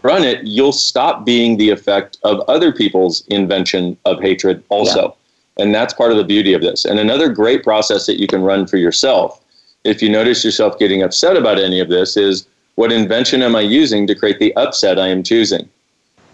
run 0.05 0.23
it, 0.23 0.45
you'll 0.45 0.71
stop 0.71 1.25
being 1.25 1.57
the 1.57 1.71
effect 1.71 2.17
of 2.23 2.39
other 2.47 2.71
people's 2.71 3.25
invention 3.27 3.97
of 4.05 4.21
hatred 4.21 4.63
also. 4.69 5.15
And 5.57 5.73
that's 5.73 5.93
part 5.93 6.11
of 6.11 6.17
the 6.17 6.23
beauty 6.23 6.53
of 6.53 6.61
this. 6.61 6.85
And 6.85 6.99
another 6.99 7.29
great 7.29 7.63
process 7.63 8.05
that 8.05 8.19
you 8.19 8.27
can 8.27 8.43
run 8.43 8.67
for 8.67 8.77
yourself, 8.77 9.41
if 9.83 10.01
you 10.01 10.09
notice 10.09 10.45
yourself 10.45 10.77
getting 10.77 11.01
upset 11.01 11.37
about 11.37 11.57
any 11.57 11.79
of 11.79 11.89
this, 11.89 12.17
is 12.17 12.47
what 12.75 12.91
invention 12.91 13.41
am 13.41 13.55
I 13.55 13.61
using 13.61 14.05
to 14.07 14.15
create 14.15 14.39
the 14.39 14.55
upset 14.55 14.99
I 14.99 15.07
am 15.07 15.23
choosing? 15.23 15.67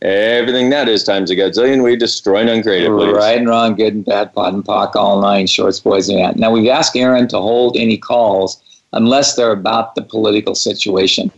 Everything 0.01 0.71
that 0.71 0.89
is 0.89 1.03
times 1.03 1.29
a 1.29 1.35
gazillion, 1.35 1.83
we 1.83 1.95
destroy 1.95 2.37
and 2.37 2.49
uncreate 2.49 2.83
it, 2.83 2.89
please. 2.89 3.13
Right 3.13 3.37
and 3.37 3.47
wrong, 3.47 3.75
good 3.75 3.93
and 3.93 4.05
bad, 4.05 4.33
POD 4.33 4.53
and 4.55 4.65
POC, 4.65 4.95
all 4.95 5.21
nine, 5.21 5.45
shorts, 5.45 5.79
boys, 5.79 6.09
and 6.09 6.17
that. 6.17 6.37
Now, 6.37 6.49
we've 6.51 6.69
asked 6.69 6.95
Aaron 6.95 7.27
to 7.27 7.37
hold 7.37 7.77
any 7.77 7.97
calls 7.97 8.59
unless 8.93 9.35
they're 9.35 9.51
about 9.51 9.93
the 9.93 10.01
political 10.01 10.55
situation 10.55 11.31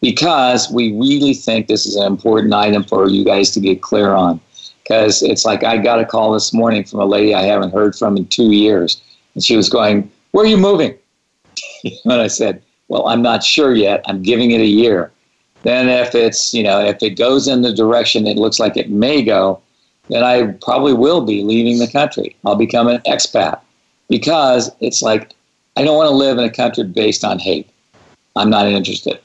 because 0.00 0.70
we 0.70 0.92
really 0.92 1.34
think 1.34 1.66
this 1.66 1.86
is 1.86 1.96
an 1.96 2.06
important 2.06 2.52
item 2.52 2.84
for 2.84 3.08
you 3.08 3.24
guys 3.24 3.50
to 3.52 3.60
get 3.60 3.82
clear 3.82 4.12
on. 4.12 4.40
Because 4.82 5.22
it's 5.22 5.44
like 5.44 5.64
I 5.64 5.78
got 5.78 5.98
a 5.98 6.04
call 6.04 6.32
this 6.32 6.52
morning 6.52 6.84
from 6.84 7.00
a 7.00 7.04
lady 7.04 7.34
I 7.34 7.42
haven't 7.42 7.72
heard 7.72 7.96
from 7.96 8.16
in 8.16 8.26
two 8.26 8.52
years, 8.52 9.02
and 9.34 9.42
she 9.42 9.56
was 9.56 9.68
going, 9.68 10.10
Where 10.30 10.44
are 10.44 10.48
you 10.48 10.56
moving? 10.56 10.96
and 12.04 12.12
I 12.12 12.28
said, 12.28 12.62
Well, 12.88 13.08
I'm 13.08 13.22
not 13.22 13.42
sure 13.42 13.74
yet. 13.74 14.04
I'm 14.06 14.22
giving 14.22 14.52
it 14.52 14.60
a 14.60 14.66
year. 14.66 15.10
Then, 15.62 15.88
if 15.88 16.14
it's, 16.14 16.54
you 16.54 16.62
know, 16.62 16.80
if 16.80 17.02
it 17.02 17.18
goes 17.18 17.48
in 17.48 17.62
the 17.62 17.72
direction 17.72 18.28
it 18.28 18.36
looks 18.36 18.60
like 18.60 18.76
it 18.76 18.90
may 18.90 19.22
go, 19.22 19.60
then 20.08 20.22
I 20.22 20.52
probably 20.62 20.92
will 20.92 21.22
be 21.22 21.42
leaving 21.42 21.80
the 21.80 21.90
country. 21.90 22.36
I'll 22.44 22.54
become 22.54 22.86
an 22.86 23.00
expat 23.06 23.60
because 24.08 24.70
it's 24.78 25.02
like 25.02 25.32
I 25.76 25.82
don't 25.82 25.96
want 25.96 26.08
to 26.08 26.14
live 26.14 26.38
in 26.38 26.44
a 26.44 26.50
country 26.50 26.84
based 26.84 27.24
on 27.24 27.38
hate. 27.38 27.68
I'm 28.36 28.50
not 28.50 28.66
interested. 28.66 29.18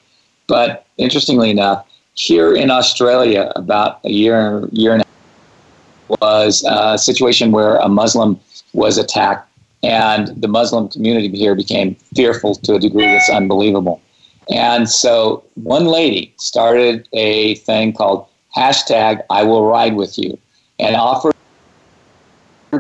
But 0.52 0.86
interestingly 0.98 1.50
enough, 1.50 1.88
here 2.14 2.54
in 2.54 2.70
Australia, 2.72 3.54
about 3.56 4.02
a 4.04 4.10
year, 4.10 4.68
year 4.74 4.92
and 4.92 5.02
a 5.02 5.06
half, 5.06 6.20
was 6.20 6.66
a 6.68 6.98
situation 6.98 7.54
where 7.54 7.78
a 7.78 7.88
Muslim 7.88 8.38
was 8.74 8.98
attacked, 8.98 9.48
and 9.82 10.28
the 10.42 10.50
Muslim 10.50 10.90
community 10.90 11.30
here 11.30 11.56
became 11.56 11.96
fearful 12.14 12.56
to 12.56 12.76
a 12.76 12.80
degree 12.80 13.06
that's 13.06 13.30
unbelievable. 13.30 14.02
And 14.50 14.90
so 14.90 15.46
one 15.56 15.86
lady 15.86 16.34
started 16.36 17.08
a 17.14 17.56
thing 17.56 17.94
called 17.94 18.28
hashtag 18.54 19.22
I 19.30 19.44
will 19.44 19.66
ride 19.66 19.96
with 19.96 20.20
you 20.20 20.38
and 20.80 20.98
offered 20.98 21.34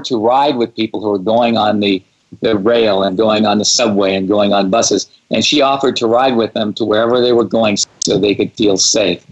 to 0.03 0.19
ride 0.19 0.57
with 0.57 0.75
people 0.75 0.99
who 0.99 1.13
are 1.13 1.19
going 1.19 1.55
on 1.55 1.79
the 1.79 2.03
the 2.39 2.57
rail 2.57 3.03
and 3.03 3.17
going 3.17 3.45
on 3.45 3.57
the 3.57 3.65
subway 3.65 4.15
and 4.15 4.27
going 4.27 4.53
on 4.53 4.69
buses. 4.69 5.09
And 5.29 5.43
she 5.43 5.61
offered 5.61 5.95
to 5.97 6.07
ride 6.07 6.35
with 6.35 6.53
them 6.53 6.73
to 6.75 6.85
wherever 6.85 7.21
they 7.21 7.33
were 7.33 7.43
going 7.43 7.77
so 7.99 8.17
they 8.17 8.35
could 8.35 8.53
feel 8.53 8.77
safe. 8.77 9.25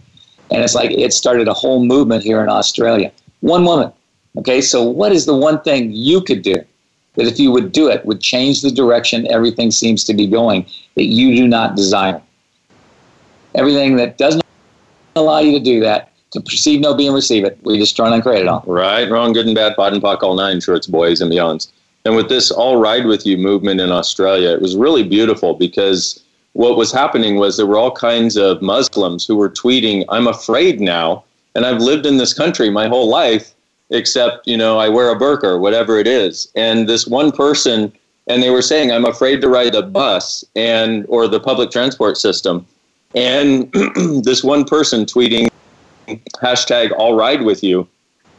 And 0.52 0.64
it's 0.64 0.76
like 0.76 0.92
it 0.92 1.14
started 1.14 1.48
a 1.48 1.54
whole 1.54 1.86
movement 1.86 2.24
here 2.24 2.42
in 2.42 2.50
Australia. 2.50 3.12
One 3.42 3.64
woman. 3.64 3.92
Okay, 4.38 4.62
so 4.62 4.84
what 4.84 5.12
is 5.12 5.26
the 5.26 5.36
one 5.36 5.62
thing 5.62 5.92
you 5.92 6.22
could 6.22 6.42
do 6.42 6.56
that 7.16 7.28
if 7.28 7.40
you 7.40 7.52
would 7.52 7.72
do 7.72 7.90
it 7.90 8.06
would 8.06 8.22
change 8.22 8.62
the 8.62 8.72
direction 8.72 9.30
everything 9.32 9.72
seems 9.72 10.04
to 10.04 10.14
be 10.14 10.28
going 10.28 10.66
that 10.96 11.06
you 11.06 11.36
do 11.36 11.48
not 11.48 11.76
desire? 11.76 12.22
Everything 13.56 13.96
that 13.96 14.18
doesn't 14.18 14.44
allow 15.16 15.40
you 15.40 15.58
to 15.58 15.64
do 15.64 15.80
that, 15.82 16.12
to 16.32 16.42
perceive 16.42 16.80
no 16.80 16.94
be 16.94 17.08
and 17.08 17.16
receive 17.16 17.44
it, 17.44 17.58
we 17.64 17.78
just 17.78 17.92
destroy 17.92 18.14
and 18.14 18.22
create 18.22 18.42
it 18.42 18.48
all. 18.48 18.64
Right, 18.68 19.10
wrong, 19.10 19.34
good 19.34 19.48
and 19.48 19.56
bad, 19.56 19.76
POD 19.76 19.94
and 19.94 20.04
POC, 20.04 20.24
all 20.24 20.36
nine 20.36 20.62
shorts, 20.62 20.86
boys 20.86 21.22
and 21.22 21.32
beyonds. 21.32 21.72
And 22.06 22.16
with 22.16 22.30
this 22.30 22.52
I'll 22.52 22.78
Ride 22.78 23.06
With 23.06 23.26
You 23.26 23.38
movement 23.38 23.82
in 23.82 23.92
Australia, 23.92 24.50
it 24.50 24.62
was 24.62 24.76
really 24.76 25.04
beautiful 25.04 25.54
because 25.54 26.24
what 26.54 26.78
was 26.78 26.92
happening 26.92 27.36
was 27.36 27.58
there 27.58 27.66
were 27.66 27.78
all 27.78 27.92
kinds 27.92 28.36
of 28.36 28.62
Muslims 28.62 29.26
who 29.26 29.36
were 29.36 29.50
tweeting, 29.50 30.06
I'm 30.10 30.28
afraid 30.28 30.82
now, 30.82 31.24
and 31.56 31.66
I've 31.66 31.82
lived 31.82 32.06
in 32.06 32.18
this 32.18 32.34
country 32.34 32.70
my 32.70 32.88
whole 32.88 33.08
life, 33.08 33.54
except, 33.90 34.48
you 34.48 34.58
know, 34.58 34.78
I 34.78 34.90
wear 34.90 35.12
a 35.12 35.16
burqa 35.16 35.44
or 35.44 35.60
whatever 35.60 35.98
it 35.98 36.08
is. 36.08 36.52
And 36.56 36.88
this 36.88 37.08
one 37.08 37.32
person, 37.32 37.92
and 38.28 38.42
they 38.42 38.50
were 38.50 38.62
saying, 38.62 38.92
I'm 38.92 39.06
afraid 39.06 39.42
to 39.42 39.50
ride 39.50 39.74
the 39.74 39.84
bus 39.84 40.44
and 40.56 41.06
or 41.10 41.28
the 41.28 41.40
public 41.40 41.72
transport 41.72 42.18
system. 42.18 42.66
And 43.16 43.72
this 44.24 44.44
one 44.44 44.66
person 44.66 45.06
tweeting 45.06 45.50
hashtag 46.42 46.92
I'll 46.98 47.16
Ride 47.16 47.44
With 47.44 47.64
You 47.64 47.88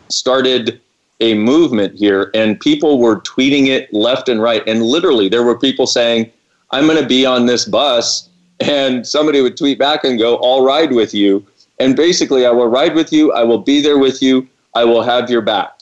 started 0.08 0.80
a 1.20 1.34
movement 1.34 1.98
here, 1.98 2.30
and 2.34 2.58
people 2.58 2.98
were 2.98 3.20
tweeting 3.20 3.66
it 3.66 3.92
left 3.92 4.28
and 4.28 4.42
right. 4.42 4.62
And 4.66 4.82
literally, 4.82 5.28
there 5.28 5.42
were 5.42 5.58
people 5.58 5.86
saying, 5.86 6.30
I'm 6.70 6.86
going 6.86 7.00
to 7.00 7.06
be 7.08 7.26
on 7.26 7.46
this 7.46 7.64
bus. 7.64 8.26
And 8.62 9.06
somebody 9.06 9.40
would 9.40 9.56
tweet 9.56 9.78
back 9.78 10.04
and 10.04 10.18
go, 10.18 10.36
I'll 10.36 10.62
ride 10.62 10.92
with 10.92 11.14
you. 11.14 11.46
And 11.78 11.96
basically, 11.96 12.44
I 12.44 12.50
will 12.50 12.66
ride 12.66 12.94
with 12.94 13.10
you. 13.10 13.32
I 13.32 13.42
will 13.42 13.60
be 13.60 13.80
there 13.80 13.96
with 13.96 14.20
you. 14.20 14.46
I 14.74 14.84
will 14.84 15.02
have 15.02 15.30
your 15.30 15.40
back. 15.40 15.80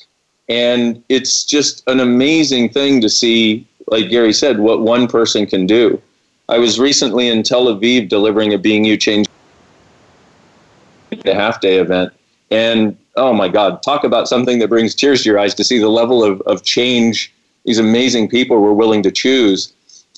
And 0.49 1.03
it's 1.09 1.43
just 1.43 1.83
an 1.89 1.99
amazing 1.99 2.69
thing 2.69 3.01
to 3.01 3.09
see, 3.09 3.67
like 3.89 4.11
Gary 4.11 4.33
said, 4.33 4.61
what 4.61 4.83
one 4.83 5.09
person 5.09 5.45
can 5.45 5.67
do. 5.67 6.01
I 6.49 6.59
was 6.59 6.79
recently 6.79 7.27
in 7.27 7.43
Tel 7.43 7.67
Aviv 7.67 8.09
delivering 8.09 8.55
a 8.55 8.59
Being 8.59 8.85
You 8.85 8.97
Change 8.97 9.27
a 11.25 11.35
half 11.35 11.61
day 11.61 11.79
event. 11.79 12.13
And 12.51 12.97
oh 13.19 13.35
my 13.35 13.49
God, 13.49 13.83
talk 13.83 14.05
about 14.05 14.29
something 14.29 14.59
that 14.61 14.69
brings 14.69 14.95
tears 14.95 15.23
to 15.23 15.29
your 15.29 15.39
eyes 15.39 15.55
to 15.55 15.65
see 15.65 15.79
the 15.79 15.89
level 15.89 16.25
of, 16.25 16.41
of 16.43 16.63
change 16.63 17.33
these 17.65 17.79
amazing 17.79 18.29
people 18.29 18.59
were 18.59 18.73
willing 18.73 19.03
to 19.03 19.11
choose. 19.11 19.73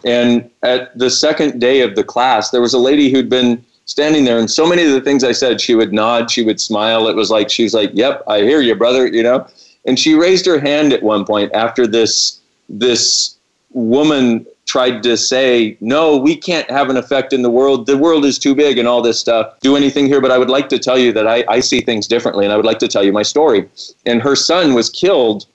And 0.04 0.48
at 0.62 0.96
the 0.96 1.10
second 1.10 1.60
day 1.60 1.80
of 1.80 1.96
the 1.96 2.04
class, 2.04 2.50
there 2.50 2.60
was 2.60 2.74
a 2.74 2.78
lady 2.78 3.10
who'd 3.10 3.28
been 3.28 3.64
standing 3.86 4.24
there, 4.24 4.38
and 4.38 4.50
so 4.50 4.66
many 4.66 4.84
of 4.84 4.92
the 4.92 5.00
things 5.00 5.24
I 5.24 5.32
said, 5.32 5.60
she 5.60 5.74
would 5.74 5.92
nod, 5.92 6.30
she 6.30 6.42
would 6.42 6.60
smile. 6.60 7.08
It 7.08 7.16
was 7.16 7.30
like, 7.30 7.50
she's 7.50 7.74
like, 7.74 7.90
Yep, 7.92 8.22
I 8.28 8.42
hear 8.42 8.60
you, 8.60 8.76
brother, 8.76 9.06
you 9.06 9.22
know? 9.22 9.46
And 9.84 9.98
she 9.98 10.14
raised 10.14 10.46
her 10.46 10.60
hand 10.60 10.92
at 10.92 11.02
one 11.02 11.24
point 11.24 11.52
after 11.54 11.86
this 11.86 12.40
this 12.68 13.36
woman 13.72 14.46
tried 14.70 15.02
to 15.02 15.16
say, 15.16 15.76
no, 15.80 16.16
we 16.16 16.36
can't 16.36 16.70
have 16.70 16.90
an 16.90 16.96
effect 16.96 17.32
in 17.32 17.42
the 17.42 17.50
world. 17.50 17.86
The 17.86 17.98
world 17.98 18.24
is 18.24 18.38
too 18.38 18.54
big 18.54 18.78
and 18.78 18.86
all 18.86 19.02
this 19.02 19.18
stuff. 19.18 19.58
Do 19.58 19.74
anything 19.74 20.06
here, 20.06 20.20
but 20.20 20.30
I 20.30 20.38
would 20.38 20.48
like 20.48 20.68
to 20.68 20.78
tell 20.78 20.96
you 20.96 21.12
that 21.12 21.26
I, 21.26 21.44
I 21.48 21.58
see 21.58 21.80
things 21.80 22.06
differently 22.06 22.44
and 22.44 22.52
I 22.52 22.56
would 22.56 22.64
like 22.64 22.78
to 22.78 22.86
tell 22.86 23.02
you 23.02 23.12
my 23.12 23.24
story. 23.24 23.68
And 24.06 24.22
her 24.22 24.36
son 24.36 24.74
was 24.74 24.88
killed 24.88 25.46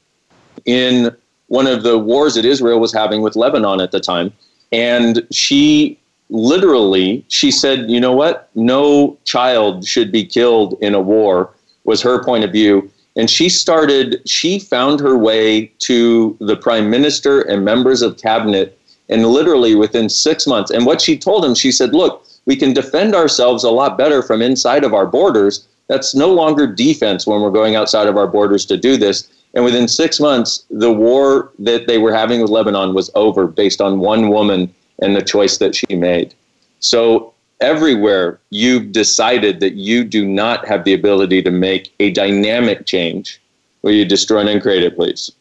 in 0.66 1.16
one 1.48 1.66
of 1.66 1.84
the 1.84 1.98
wars 1.98 2.36
that 2.36 2.44
Israel 2.44 2.78
was 2.78 2.94
having 2.94 3.22
with 3.22 3.38
Lebanon 3.38 3.80
at 3.80 3.92
the 3.92 4.02
time. 4.02 4.34
And 4.74 5.26
she 5.32 5.98
literally, 6.30 7.24
she 7.30 7.52
said, 7.52 7.90
you 7.90 8.02
know 8.02 8.12
what? 8.12 8.50
No 8.54 9.18
child 9.24 9.88
should 9.88 10.12
be 10.12 10.26
killed 10.26 10.78
in 10.82 10.94
a 10.94 11.00
war, 11.00 11.54
was 11.86 12.02
her 12.02 12.22
point 12.22 12.44
of 12.44 12.52
view. 12.52 12.92
And 13.16 13.30
she 13.30 13.48
started, 13.48 14.22
she 14.28 14.60
found 14.60 15.00
her 15.00 15.18
way 15.18 15.68
to 15.88 16.36
the 16.42 16.58
prime 16.58 16.90
minister 16.90 17.40
and 17.44 17.64
members 17.64 18.02
of 18.02 18.18
cabinet 18.18 18.78
and 19.10 19.26
literally 19.28 19.76
within 19.76 20.10
six 20.10 20.48
months. 20.48 20.72
And 20.72 20.86
what 20.86 21.02
she 21.02 21.18
told 21.18 21.46
him, 21.46 21.56
she 21.56 21.72
said, 21.72 21.94
look, 21.94 22.26
we 22.46 22.56
can 22.56 22.74
defend 22.74 23.16
ourselves 23.16 23.64
a 23.64 23.72
lot 23.72 23.98
better 23.98 24.22
from 24.22 24.42
inside 24.42 24.84
of 24.84 24.94
our 24.94 25.06
borders. 25.06 25.68
That's 25.88 26.16
no 26.16 26.34
longer 26.34 26.68
defense 26.68 27.28
when 27.28 27.42
we're 27.42 27.52
going 27.52 27.76
outside 27.76 28.08
of 28.08 28.18
our 28.18 28.28
borders 28.28 28.66
to 28.66 28.78
do 28.78 28.98
this. 28.98 29.30
And 29.54 29.64
within 29.64 29.88
six 29.88 30.20
months, 30.20 30.66
the 30.70 30.92
war 30.92 31.52
that 31.60 31.88
they 31.88 31.98
were 31.98 32.14
having 32.14 32.42
with 32.42 32.52
Lebanon 32.52 32.94
was 32.94 33.10
over 33.16 33.48
based 33.48 33.82
on 33.82 34.00
one 34.00 34.30
woman 34.30 34.74
and 35.00 35.16
the 35.16 35.22
choice 35.22 35.58
that 35.58 35.76
she 35.76 35.96
made. 35.96 36.34
So 36.80 37.34
everywhere 37.62 38.40
you've 38.50 38.92
decided 38.92 39.60
that 39.62 39.76
you 39.76 40.04
do 40.04 40.26
not 40.26 40.68
have 40.68 40.84
the 40.84 40.94
ability 40.94 41.42
to 41.44 41.52
make 41.52 41.94
a 42.00 42.12
dynamic 42.12 42.86
change, 42.86 43.42
will 43.82 43.94
you 43.94 44.06
destroy 44.06 44.46
and 44.46 44.62
create 44.62 44.84
it, 44.84 44.96
please? 44.96 45.32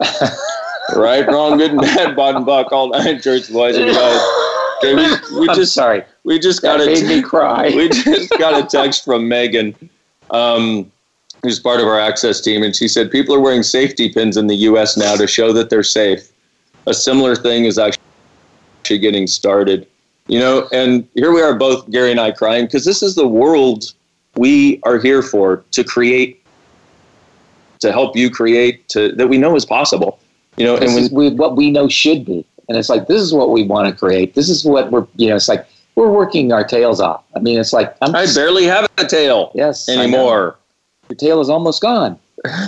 right, 0.96 1.26
wrong, 1.26 1.58
good 1.58 1.72
and 1.72 1.80
bad, 1.80 2.16
bottom 2.16 2.44
buck, 2.44 2.72
all 2.72 2.90
nine 2.90 3.20
church 3.20 3.50
boys 3.52 3.76
and 3.76 3.86
guys. 3.90 4.20
Okay, 4.78 4.94
we, 4.94 5.40
we 5.40 5.48
I'm 5.48 5.54
just 5.56 5.74
sorry. 5.74 6.02
we 6.24 6.38
just 6.38 6.60
got 6.62 6.78
That 6.78 6.88
a 6.88 6.92
made 6.92 7.04
me 7.16 7.22
cry. 7.32 7.70
we 7.74 7.88
just 7.88 8.30
got 8.38 8.60
a 8.62 8.66
text 8.66 9.04
from 9.04 9.28
Megan, 9.28 9.74
um, 10.30 10.90
who's 11.42 11.60
part 11.60 11.80
of 11.80 11.86
our 11.86 12.00
access 12.00 12.40
team, 12.40 12.62
and 12.62 12.74
she 12.74 12.88
said 12.88 13.10
people 13.10 13.34
are 13.34 13.40
wearing 13.40 13.62
safety 13.62 14.12
pins 14.12 14.36
in 14.36 14.46
the 14.48 14.56
U.S. 14.56 14.96
now 14.96 15.14
to 15.16 15.26
show 15.26 15.52
that 15.52 15.70
they're 15.70 15.82
safe. 15.84 16.30
A 16.86 16.94
similar 16.94 17.36
thing 17.36 17.64
is 17.64 17.78
actually 17.78 18.98
getting 18.98 19.26
started. 19.26 19.86
You 20.28 20.38
know, 20.38 20.68
and 20.72 21.06
here 21.14 21.32
we 21.32 21.40
are, 21.42 21.54
both 21.54 21.88
Gary 21.90 22.10
and 22.12 22.20
I, 22.20 22.30
crying 22.32 22.66
because 22.66 22.84
this 22.84 23.02
is 23.02 23.14
the 23.14 23.26
world 23.26 23.92
we 24.36 24.80
are 24.84 24.98
here 24.98 25.20
for 25.22 25.64
to 25.72 25.84
create, 25.84 26.42
to 27.80 27.90
help 27.92 28.16
you 28.16 28.30
create, 28.30 28.88
to 28.90 29.12
that 29.12 29.28
we 29.28 29.36
know 29.38 29.54
is 29.56 29.64
possible. 29.66 30.18
You 30.56 30.66
know, 30.66 30.76
This 30.76 30.94
and 30.94 31.16
when 31.16 31.30
we, 31.30 31.36
what 31.36 31.56
we 31.56 31.70
know 31.70 31.88
should 31.88 32.24
be. 32.24 32.44
And 32.68 32.78
it's 32.78 32.88
like, 32.88 33.06
this 33.06 33.20
is 33.20 33.32
what 33.32 33.50
we 33.50 33.62
want 33.62 33.88
to 33.88 33.94
create. 33.94 34.34
This 34.34 34.48
is 34.48 34.64
what 34.64 34.90
we're, 34.90 35.06
you 35.16 35.28
know, 35.28 35.36
it's 35.36 35.48
like 35.48 35.66
we're 35.94 36.10
working 36.10 36.52
our 36.52 36.64
tails 36.64 37.00
off. 37.00 37.24
I 37.34 37.40
mean, 37.40 37.58
it's 37.58 37.72
like, 37.72 37.96
I'm 38.00 38.14
I 38.14 38.26
barely 38.34 38.64
have 38.64 38.88
a 38.98 39.06
tail 39.06 39.52
yes, 39.54 39.88
anymore. 39.88 40.58
Your 41.08 41.16
tail 41.16 41.40
is 41.40 41.50
almost 41.50 41.82
gone. 41.82 42.18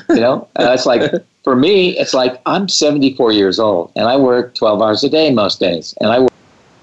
You 0.09 0.17
know, 0.17 0.49
uh, 0.59 0.73
it's 0.73 0.87
like, 0.87 1.13
for 1.43 1.55
me, 1.55 1.97
it's 1.99 2.15
like 2.15 2.41
I'm 2.47 2.69
74 2.69 3.33
years 3.33 3.59
old 3.59 3.93
and 3.97 4.07
I 4.07 4.17
work 4.17 4.55
12 4.55 4.83
hours 4.83 5.05
a 5.05 5.11
day 5.11 5.31
most 5.31 5.61
days. 5.61 5.95
And 6.01 6.11
I 6.11 6.27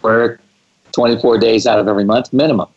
work 0.01 0.39
24 0.93 1.37
days 1.39 1.67
out 1.67 1.79
of 1.79 1.87
every 1.87 2.05
month 2.05 2.31
minimum. 2.31 2.69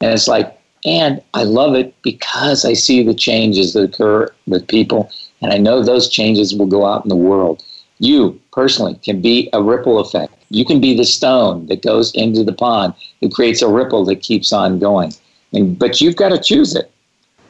And 0.00 0.12
it's 0.12 0.28
like, 0.28 0.58
and 0.84 1.22
I 1.34 1.42
love 1.42 1.74
it 1.74 1.94
because 2.02 2.64
I 2.64 2.72
see 2.72 3.02
the 3.02 3.14
changes 3.14 3.74
that 3.74 3.82
occur 3.82 4.32
with 4.46 4.66
people. 4.66 5.10
And 5.42 5.52
I 5.52 5.58
know 5.58 5.82
those 5.82 6.08
changes 6.08 6.54
will 6.54 6.66
go 6.66 6.86
out 6.86 7.04
in 7.04 7.08
the 7.08 7.16
world. 7.16 7.62
You 8.00 8.40
personally 8.52 8.98
can 9.04 9.20
be 9.20 9.48
a 9.52 9.62
ripple 9.62 9.98
effect. 10.00 10.32
You 10.48 10.64
can 10.64 10.80
be 10.80 10.96
the 10.96 11.04
stone 11.04 11.66
that 11.66 11.82
goes 11.82 12.12
into 12.14 12.42
the 12.42 12.52
pond 12.52 12.94
that 13.20 13.32
creates 13.32 13.62
a 13.62 13.68
ripple 13.68 14.04
that 14.06 14.16
keeps 14.16 14.52
on 14.52 14.78
going. 14.78 15.12
And 15.52 15.78
but 15.78 16.00
you've 16.00 16.16
got 16.16 16.30
to 16.30 16.40
choose 16.40 16.74
it. 16.74 16.90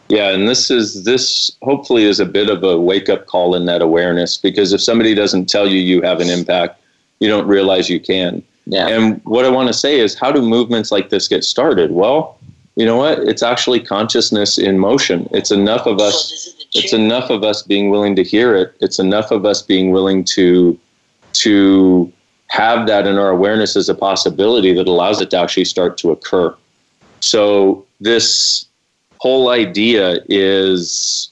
Yeah, 0.09 0.31
and 0.31 0.49
this 0.49 0.71
is 0.71 1.05
this 1.05 1.53
hopefully 1.63 2.05
is 2.05 2.19
a 2.19 2.27
bit 2.27 2.51
of 2.51 2.65
a 2.65 2.79
wake 2.79 3.09
up 3.09 3.27
call 3.27 3.55
in 3.55 3.67
that 3.67 3.81
awareness 3.81 4.37
because 4.37 4.73
if 4.73 4.83
somebody 4.83 5.15
doesn't 5.15 5.49
tell 5.49 5.69
you 5.69 5.79
you 5.79 6.03
have 6.03 6.21
an 6.21 6.29
impact, 6.29 6.81
you 7.21 7.29
don't 7.29 7.47
realize 7.47 7.89
you 7.89 8.01
can. 8.01 8.43
Yeah. 8.67 8.89
And 8.89 9.21
what 9.25 9.45
I 9.45 9.51
want 9.51 9.69
to 9.69 9.73
say 9.73 10.01
is 10.01 10.19
how 10.19 10.33
do 10.33 10.43
movements 10.43 10.91
like 10.91 11.11
this 11.11 11.29
get 11.29 11.45
started? 11.45 11.93
Well, 11.93 12.39
you 12.75 12.85
know 12.85 12.97
what? 12.97 13.21
It's 13.21 13.43
actually 13.43 13.81
consciousness 13.81 14.59
in 14.59 14.79
motion. 14.79 15.29
It's 15.33 15.53
enough 15.53 15.87
of 15.87 16.01
us 16.01 16.57
it's 16.75 16.93
enough 16.93 17.31
of 17.31 17.43
us 17.43 17.63
being 17.63 17.91
willing 17.91 18.15
to 18.17 18.23
hear 18.23 18.55
it. 18.55 18.75
It's 18.81 18.99
enough 18.99 19.31
of 19.31 19.45
us 19.45 19.63
being 19.63 19.91
willing 19.91 20.25
to 20.25 20.79
to 21.33 22.13
have 22.49 22.87
that 22.87 23.07
in 23.07 23.17
our 23.17 23.31
awareness 23.31 23.77
as 23.77 23.89
a 23.89 23.95
possibility 23.95 24.73
that 24.75 24.89
allows 24.89 25.21
it 25.21 25.31
to 25.31 25.39
actually 25.39 25.65
start 25.65 25.97
to 25.99 26.11
occur. 26.11 26.55
So 27.21 27.87
this 28.01 28.67
whole 29.19 29.51
idea 29.51 30.19
is 30.29 31.31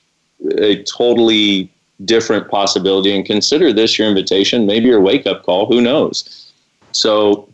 a 0.59 0.83
totally 0.85 1.73
different 2.04 2.49
possibility 2.49 3.14
and 3.14 3.26
consider 3.26 3.73
this 3.73 3.99
your 3.99 4.07
invitation, 4.07 4.66
maybe 4.66 4.87
your 4.87 5.00
wake 5.00 5.26
up 5.26 5.42
call, 5.42 5.66
who 5.66 5.80
knows. 5.80 6.52
So 6.92 7.49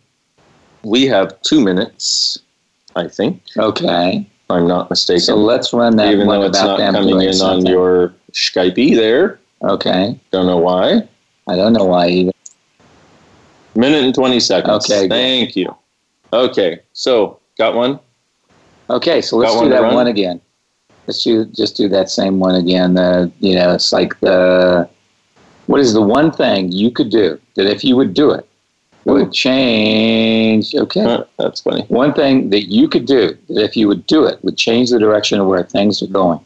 we 0.83 1.07
have 1.07 1.41
2 1.43 1.63
minutes, 1.63 2.39
I 2.95 3.09
think. 3.09 3.41
Okay. 3.57 4.27
I'm 4.51 4.69
not 4.69 4.91
mistaken. 4.91 5.21
So 5.21 5.37
let's 5.37 5.73
run 5.73 5.97
that 5.97 6.13
even 6.13 6.27
one 6.27 6.41
though 6.41 6.47
it's 6.47 6.61
not 6.61 6.79
them 6.79 6.95
coming 6.95 7.21
in 7.21 7.33
something. 7.33 7.67
on 7.67 7.73
your 7.73 8.15
Skype 8.33 8.95
there. 8.95 9.41
Okay. 9.63 10.19
Don't 10.31 10.47
know 10.47 10.59
why. 10.59 11.09
I 11.49 11.57
don't 11.57 11.73
know 11.73 11.85
why 11.85 12.09
either. 12.09 12.33
Minute 13.75 14.05
and 14.05 14.15
20 14.15 14.41
seconds. 14.41 14.91
Okay, 14.91 15.03
good. 15.03 15.11
Thank 15.11 15.57
you. 15.57 15.75
Okay. 16.33 16.81
So, 16.93 17.41
got 17.59 17.75
one? 17.75 17.99
Okay, 18.91 19.21
so 19.23 19.37
let's 19.37 19.53
Got 19.53 19.65
do 19.65 19.71
one 19.71 19.71
that 19.71 19.95
one 19.95 20.07
again. 20.09 20.41
Let's 21.07 21.23
do 21.23 21.47
just 21.47 21.77
do 21.77 21.89
that 21.89 22.11
same 22.11 22.39
one 22.39 22.55
again. 22.55 22.99
Uh, 22.99 23.31
you 23.41 23.55
know, 23.55 23.73
it's 23.73 23.93
like 23.93 24.19
the 24.21 24.89
what 25.67 25.81
is 25.81 25.95
the 25.95 26.03
one 26.03 26.31
thing 26.31 26.71
you 26.71 26.91
could 26.91 27.11
do 27.11 27.41
that 27.57 27.67
if 27.67 27.83
you 27.83 27.97
would 27.97 28.15
do 28.15 28.31
it 28.31 28.47
would 29.05 29.33
change? 29.33 30.75
Okay, 30.75 31.03
Huh, 31.03 31.25
that's 31.39 31.61
funny. 31.61 31.85
one 31.89 32.13
thing 32.15 32.51
that 32.51 32.65
you 32.71 32.89
could 32.89 33.07
do 33.07 33.37
that 33.51 33.63
if 33.63 33.77
you 33.77 33.87
would 33.89 34.07
do 34.07 34.25
it 34.25 34.43
would 34.43 34.57
change 34.57 34.91
the 34.91 34.99
direction 34.99 35.41
of 35.41 35.47
where 35.47 35.63
things 35.63 36.03
are 36.03 36.07
going. 36.07 36.41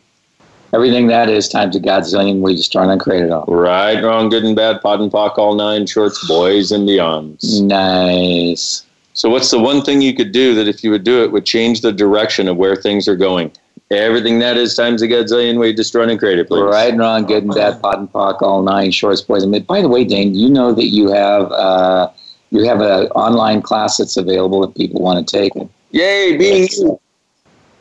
Everything 0.75 1.07
that 1.07 1.31
is 1.31 1.49
times 1.49 1.77
a 1.77 1.81
godzillion, 1.81 2.41
we 2.41 2.55
just 2.55 2.73
turn 2.73 2.91
and 2.91 3.00
create 3.00 3.23
it 3.25 3.31
all. 3.31 3.47
Right, 3.49 4.03
wrong, 4.05 4.29
good 4.29 4.45
and 4.45 4.55
bad, 4.55 4.83
POD 4.83 5.00
and 5.00 5.11
POC, 5.11 5.38
all 5.38 5.55
nine 5.55 5.87
shorts, 5.87 6.27
boys 6.29 6.73
and 6.73 6.87
beyonds. 6.87 7.62
Nice. 7.62 8.85
So, 9.15 9.31
what's 9.31 9.50
the 9.50 9.59
one 9.59 9.83
thing 9.83 10.03
you 10.03 10.15
could 10.15 10.31
do 10.31 10.55
that 10.55 10.69
if 10.69 10.85
you 10.85 10.91
would 10.91 11.05
do 11.05 11.23
it 11.25 11.33
would 11.33 11.47
change 11.47 11.81
the 11.81 11.91
direction 11.91 12.49
of 12.49 12.57
where 12.59 12.77
things 12.77 13.09
are 13.09 13.17
going? 13.17 13.50
Everything 13.91 14.38
that 14.41 14.59
is 14.59 14.75
times 14.75 15.00
a 15.00 15.09
godzillion, 15.09 15.59
we 15.59 15.73
just 15.73 15.95
run 15.95 16.11
and 16.11 16.19
create 16.19 16.38
it, 16.38 16.49
please. 16.49 16.61
Right 16.62 16.91
and 16.91 16.99
wrong, 17.00 17.25
good 17.25 17.45
and 17.45 17.55
bad, 17.55 17.81
POD 17.81 17.99
and 18.00 18.12
POC, 18.12 18.43
all 18.43 18.62
nine 18.62 18.91
shorts, 18.91 19.23
boys. 19.23 19.43
and 19.45 19.50
men. 19.53 19.62
By 19.62 19.81
the 19.81 19.88
way, 19.88 20.05
Dane, 20.05 20.35
you 20.35 20.50
know 20.50 20.73
that 20.75 20.88
you 20.88 21.11
have 21.11 21.50
uh, 21.53 22.11
you 22.50 22.64
have 22.64 22.81
an 22.81 23.07
online 23.09 23.62
class 23.62 23.99
that's 23.99 24.17
available 24.17 24.64
if 24.64 24.75
people 24.75 25.00
want 25.00 25.26
to 25.26 25.38
take 25.38 25.55
it. 25.57 25.69
Yay, 25.90 26.37
being 26.37 26.69
you. 26.73 27.00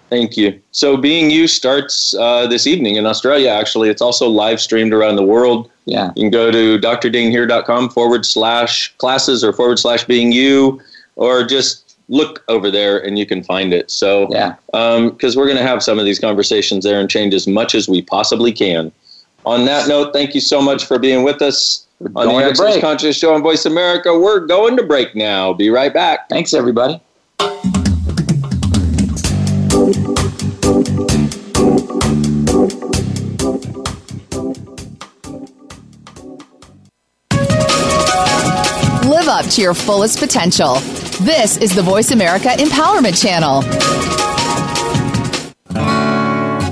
Thank 0.09 0.37
you. 0.37 0.59
So, 0.71 0.95
being 0.95 1.29
you 1.29 1.47
starts 1.47 2.15
uh, 2.15 2.47
this 2.47 2.65
evening 2.65 2.95
in 2.95 3.05
Australia, 3.05 3.49
actually. 3.49 3.89
It's 3.89 4.01
also 4.01 4.29
live 4.29 4.61
streamed 4.61 4.93
around 4.93 5.17
the 5.17 5.25
world. 5.25 5.69
Yeah, 5.85 6.11
You 6.15 6.23
can 6.23 6.31
go 6.31 6.51
to 6.51 6.79
drdaneheer.com 6.79 7.89
forward 7.89 8.25
slash 8.25 8.95
classes 8.97 9.43
or 9.43 9.51
forward 9.51 9.79
slash 9.79 10.05
being 10.05 10.31
you, 10.31 10.81
or 11.15 11.43
just 11.43 11.97
look 12.09 12.43
over 12.47 12.71
there 12.71 13.05
and 13.05 13.19
you 13.19 13.25
can 13.25 13.43
find 13.43 13.73
it. 13.73 13.91
So, 13.91 14.29
yeah. 14.31 14.55
because 14.71 15.35
we're 15.35 15.45
going 15.45 15.57
to 15.57 15.63
have 15.63 15.83
some 15.83 15.99
of 15.99 16.05
these 16.05 16.19
conversations 16.19 16.85
there 16.85 17.01
and 17.01 17.09
change 17.09 17.33
as 17.33 17.47
much 17.47 17.75
as 17.75 17.89
we 17.89 18.01
possibly 18.01 18.53
can. 18.53 18.91
On 19.45 19.65
that 19.65 19.87
note, 19.87 20.13
thank 20.13 20.33
you 20.35 20.41
so 20.41 20.61
much 20.61 20.85
for 20.85 20.99
being 20.99 21.23
with 21.23 21.41
us 21.41 21.86
We're 21.99 22.09
on 22.09 22.27
the 22.27 22.31
going 22.31 22.43
to 22.43 22.49
Access 22.51 22.73
break. 22.73 22.81
Conscious 22.81 23.17
Show 23.17 23.33
on 23.33 23.41
Voice 23.41 23.65
America. 23.65 24.17
We're 24.17 24.45
going 24.45 24.77
to 24.77 24.83
break 24.83 25.15
now. 25.15 25.53
Be 25.53 25.69
right 25.69 25.91
back. 25.91 26.29
Thanks, 26.29 26.53
everybody. 26.53 27.01
Live 39.09 39.27
up 39.27 39.45
to 39.47 39.61
your 39.61 39.73
fullest 39.73 40.19
potential. 40.19 40.75
This 41.21 41.57
is 41.57 41.73
the 41.73 41.81
Voice 41.81 42.11
America 42.11 42.49
Empowerment 42.49 43.19
Channel. 43.19 43.63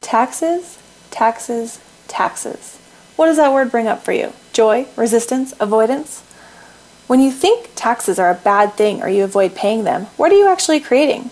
Taxes, 0.00 0.78
taxes, 1.10 1.78
taxes. 2.08 2.78
What 3.16 3.26
does 3.26 3.36
that 3.36 3.52
word 3.52 3.70
bring 3.70 3.86
up 3.86 4.02
for 4.02 4.12
you? 4.12 4.32
Joy, 4.54 4.86
resistance, 4.96 5.52
avoidance? 5.60 6.22
When 7.06 7.20
you 7.20 7.30
think 7.30 7.70
taxes 7.74 8.18
are 8.18 8.30
a 8.30 8.34
bad 8.34 8.72
thing 8.74 9.02
or 9.02 9.10
you 9.10 9.24
avoid 9.24 9.54
paying 9.54 9.84
them, 9.84 10.06
what 10.16 10.32
are 10.32 10.36
you 10.38 10.48
actually 10.48 10.80
creating? 10.80 11.30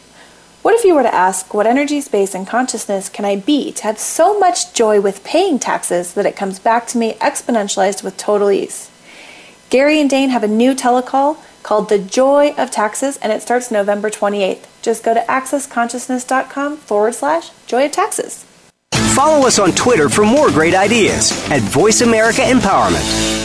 What 0.60 0.74
if 0.74 0.84
you 0.84 0.94
were 0.94 1.02
to 1.02 1.14
ask, 1.14 1.54
what 1.54 1.66
energy, 1.66 2.02
space, 2.02 2.34
and 2.34 2.46
consciousness 2.46 3.08
can 3.08 3.24
I 3.24 3.36
be 3.36 3.72
to 3.72 3.82
have 3.84 3.98
so 3.98 4.38
much 4.38 4.74
joy 4.74 5.00
with 5.00 5.24
paying 5.24 5.58
taxes 5.58 6.12
that 6.12 6.26
it 6.26 6.36
comes 6.36 6.58
back 6.58 6.86
to 6.88 6.98
me 6.98 7.14
exponentialized 7.14 8.04
with 8.04 8.18
total 8.18 8.50
ease? 8.50 8.90
Gary 9.70 9.98
and 9.98 10.10
Dane 10.10 10.28
have 10.28 10.44
a 10.44 10.48
new 10.48 10.74
telecall 10.74 11.38
called 11.62 11.88
The 11.88 11.98
Joy 11.98 12.54
of 12.58 12.70
Taxes, 12.70 13.16
and 13.16 13.32
it 13.32 13.40
starts 13.40 13.70
November 13.70 14.10
28th. 14.10 14.66
Just 14.84 15.02
go 15.02 15.14
to 15.14 15.20
accessconsciousness.com 15.20 16.76
forward 16.76 17.14
slash 17.14 17.52
joy 17.66 17.86
of 17.86 17.92
taxes. 17.92 18.44
Follow 19.14 19.46
us 19.46 19.58
on 19.58 19.72
Twitter 19.72 20.10
for 20.10 20.26
more 20.26 20.50
great 20.50 20.74
ideas 20.74 21.32
at 21.50 21.62
Voice 21.62 22.02
America 22.02 22.42
Empowerment. 22.42 23.44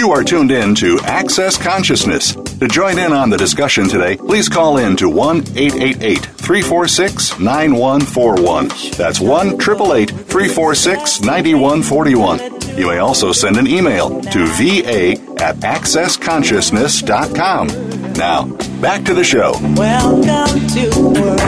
You 0.00 0.10
are 0.12 0.24
tuned 0.24 0.50
in 0.50 0.74
to 0.76 0.98
Access 1.00 1.58
Consciousness. 1.58 2.34
To 2.34 2.66
join 2.66 2.98
in 2.98 3.12
on 3.12 3.28
the 3.28 3.36
discussion 3.36 3.86
today, 3.86 4.16
please 4.16 4.48
call 4.48 4.78
in 4.78 4.96
to 4.96 5.10
1 5.10 5.40
888 5.54 6.24
346 6.24 7.38
9141. 7.38 8.68
That's 8.96 9.20
1 9.20 9.60
888 9.60 10.08
346 10.08 11.20
9141. 11.20 12.78
You 12.78 12.86
may 12.86 12.96
also 12.96 13.32
send 13.32 13.58
an 13.58 13.66
email 13.66 14.22
to 14.22 14.46
va 14.46 15.20
at 15.44 15.56
accessconsciousness.com. 15.56 18.12
Now, 18.14 18.46
back 18.80 19.04
to 19.04 19.12
the 19.12 19.22
show. 19.22 19.52
Welcome 19.76 20.66
to 20.68 20.90
work. 21.12 21.38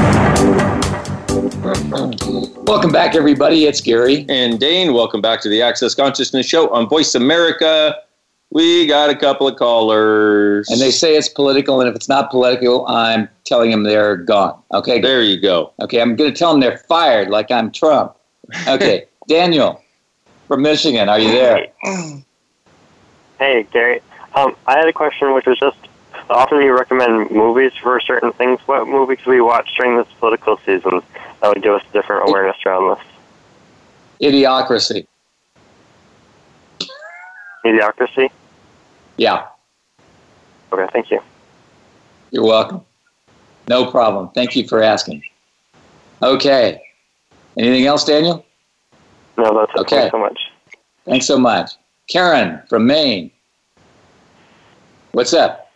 Welcome 2.66 2.92
back, 2.92 3.14
everybody. 3.14 3.64
It's 3.64 3.80
Gary. 3.80 4.26
And 4.28 4.60
Dane, 4.60 4.92
welcome 4.92 5.22
back 5.22 5.40
to 5.40 5.48
the 5.48 5.62
Access 5.62 5.94
Consciousness 5.94 6.44
Show 6.44 6.68
on 6.68 6.86
Voice 6.86 7.14
America. 7.14 7.96
We 8.52 8.86
got 8.86 9.08
a 9.08 9.16
couple 9.16 9.48
of 9.48 9.56
callers. 9.56 10.68
And 10.68 10.78
they 10.78 10.90
say 10.90 11.16
it's 11.16 11.28
political, 11.28 11.80
and 11.80 11.88
if 11.88 11.96
it's 11.96 12.08
not 12.08 12.30
political, 12.30 12.86
I'm 12.86 13.26
telling 13.44 13.70
them 13.70 13.84
they're 13.84 14.16
gone. 14.16 14.60
Okay. 14.74 15.00
there 15.00 15.22
you 15.22 15.40
go. 15.40 15.72
Okay. 15.80 16.02
I'm 16.02 16.16
going 16.16 16.30
to 16.30 16.38
tell 16.38 16.52
them 16.52 16.60
they're 16.60 16.76
fired, 16.76 17.30
like 17.30 17.50
I'm 17.50 17.72
Trump. 17.72 18.14
Okay. 18.68 19.06
Daniel 19.28 19.82
from 20.48 20.62
Michigan, 20.62 21.08
are 21.08 21.18
you 21.18 21.28
there? 21.28 21.66
Hey, 23.38 23.66
Gary. 23.72 24.00
Um, 24.36 24.54
I 24.68 24.78
had 24.78 24.86
a 24.86 24.92
question, 24.92 25.34
which 25.34 25.46
was 25.46 25.58
just 25.58 25.76
often 26.30 26.62
you 26.62 26.78
recommend 26.78 27.32
movies 27.32 27.72
for 27.82 27.98
certain 27.98 28.32
things. 28.32 28.60
What 28.66 28.86
movie 28.86 29.16
could 29.16 29.26
we 29.26 29.40
watch 29.40 29.68
during 29.76 29.96
this 29.96 30.06
political 30.20 30.58
season 30.58 31.02
that 31.40 31.48
would 31.48 31.60
give 31.60 31.74
us 31.74 31.82
different 31.92 32.28
awareness 32.28 32.56
around 32.64 32.96
this? 32.96 34.30
Idiocracy. 34.32 35.08
Idiocracy? 37.64 38.30
Yeah. 39.16 39.46
Okay, 40.72 40.86
thank 40.92 41.10
you. 41.10 41.20
You're 42.30 42.44
welcome. 42.44 42.80
No 43.68 43.90
problem. 43.90 44.30
Thank 44.30 44.56
you 44.56 44.66
for 44.66 44.82
asking. 44.82 45.22
Okay. 46.22 46.82
Anything 47.56 47.86
else, 47.86 48.04
Daniel? 48.04 48.44
No, 49.36 49.58
that's 49.58 49.72
it. 49.74 49.80
Okay. 49.80 49.96
Thanks 49.96 50.12
so 50.12 50.18
much. 50.18 50.40
Thanks 51.04 51.26
so 51.26 51.38
much. 51.38 51.70
Karen 52.08 52.62
from 52.68 52.86
Maine. 52.86 53.30
What's 55.12 55.34
up? 55.34 55.70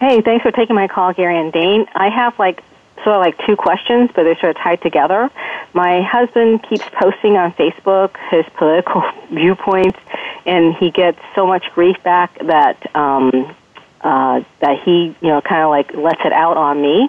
Hey, 0.00 0.20
thanks 0.20 0.42
for 0.42 0.50
taking 0.50 0.74
my 0.74 0.88
call, 0.88 1.12
Gary 1.12 1.38
and 1.38 1.52
Dane. 1.52 1.86
I 1.94 2.08
have 2.08 2.38
like 2.38 2.62
sort 3.04 3.16
of 3.16 3.20
like 3.20 3.36
two 3.46 3.56
questions, 3.56 4.10
but 4.14 4.24
they're 4.24 4.38
sort 4.38 4.56
of 4.56 4.62
tied 4.62 4.80
together. 4.82 5.30
My 5.74 6.02
husband 6.02 6.64
keeps 6.68 6.84
posting 7.00 7.36
on 7.36 7.52
Facebook 7.52 8.16
his 8.30 8.44
political 8.56 9.02
viewpoints, 9.32 9.98
and 10.46 10.74
he 10.76 10.90
gets 10.90 11.18
so 11.34 11.46
much 11.46 11.64
grief 11.74 11.96
back 12.02 12.36
that 12.46 12.94
um, 12.96 13.54
uh, 14.02 14.42
that 14.60 14.80
he, 14.82 15.14
you 15.20 15.28
know, 15.28 15.40
kind 15.40 15.62
of 15.62 15.70
like 15.70 15.92
lets 15.94 16.20
it 16.24 16.32
out 16.32 16.56
on 16.56 16.80
me. 16.82 17.08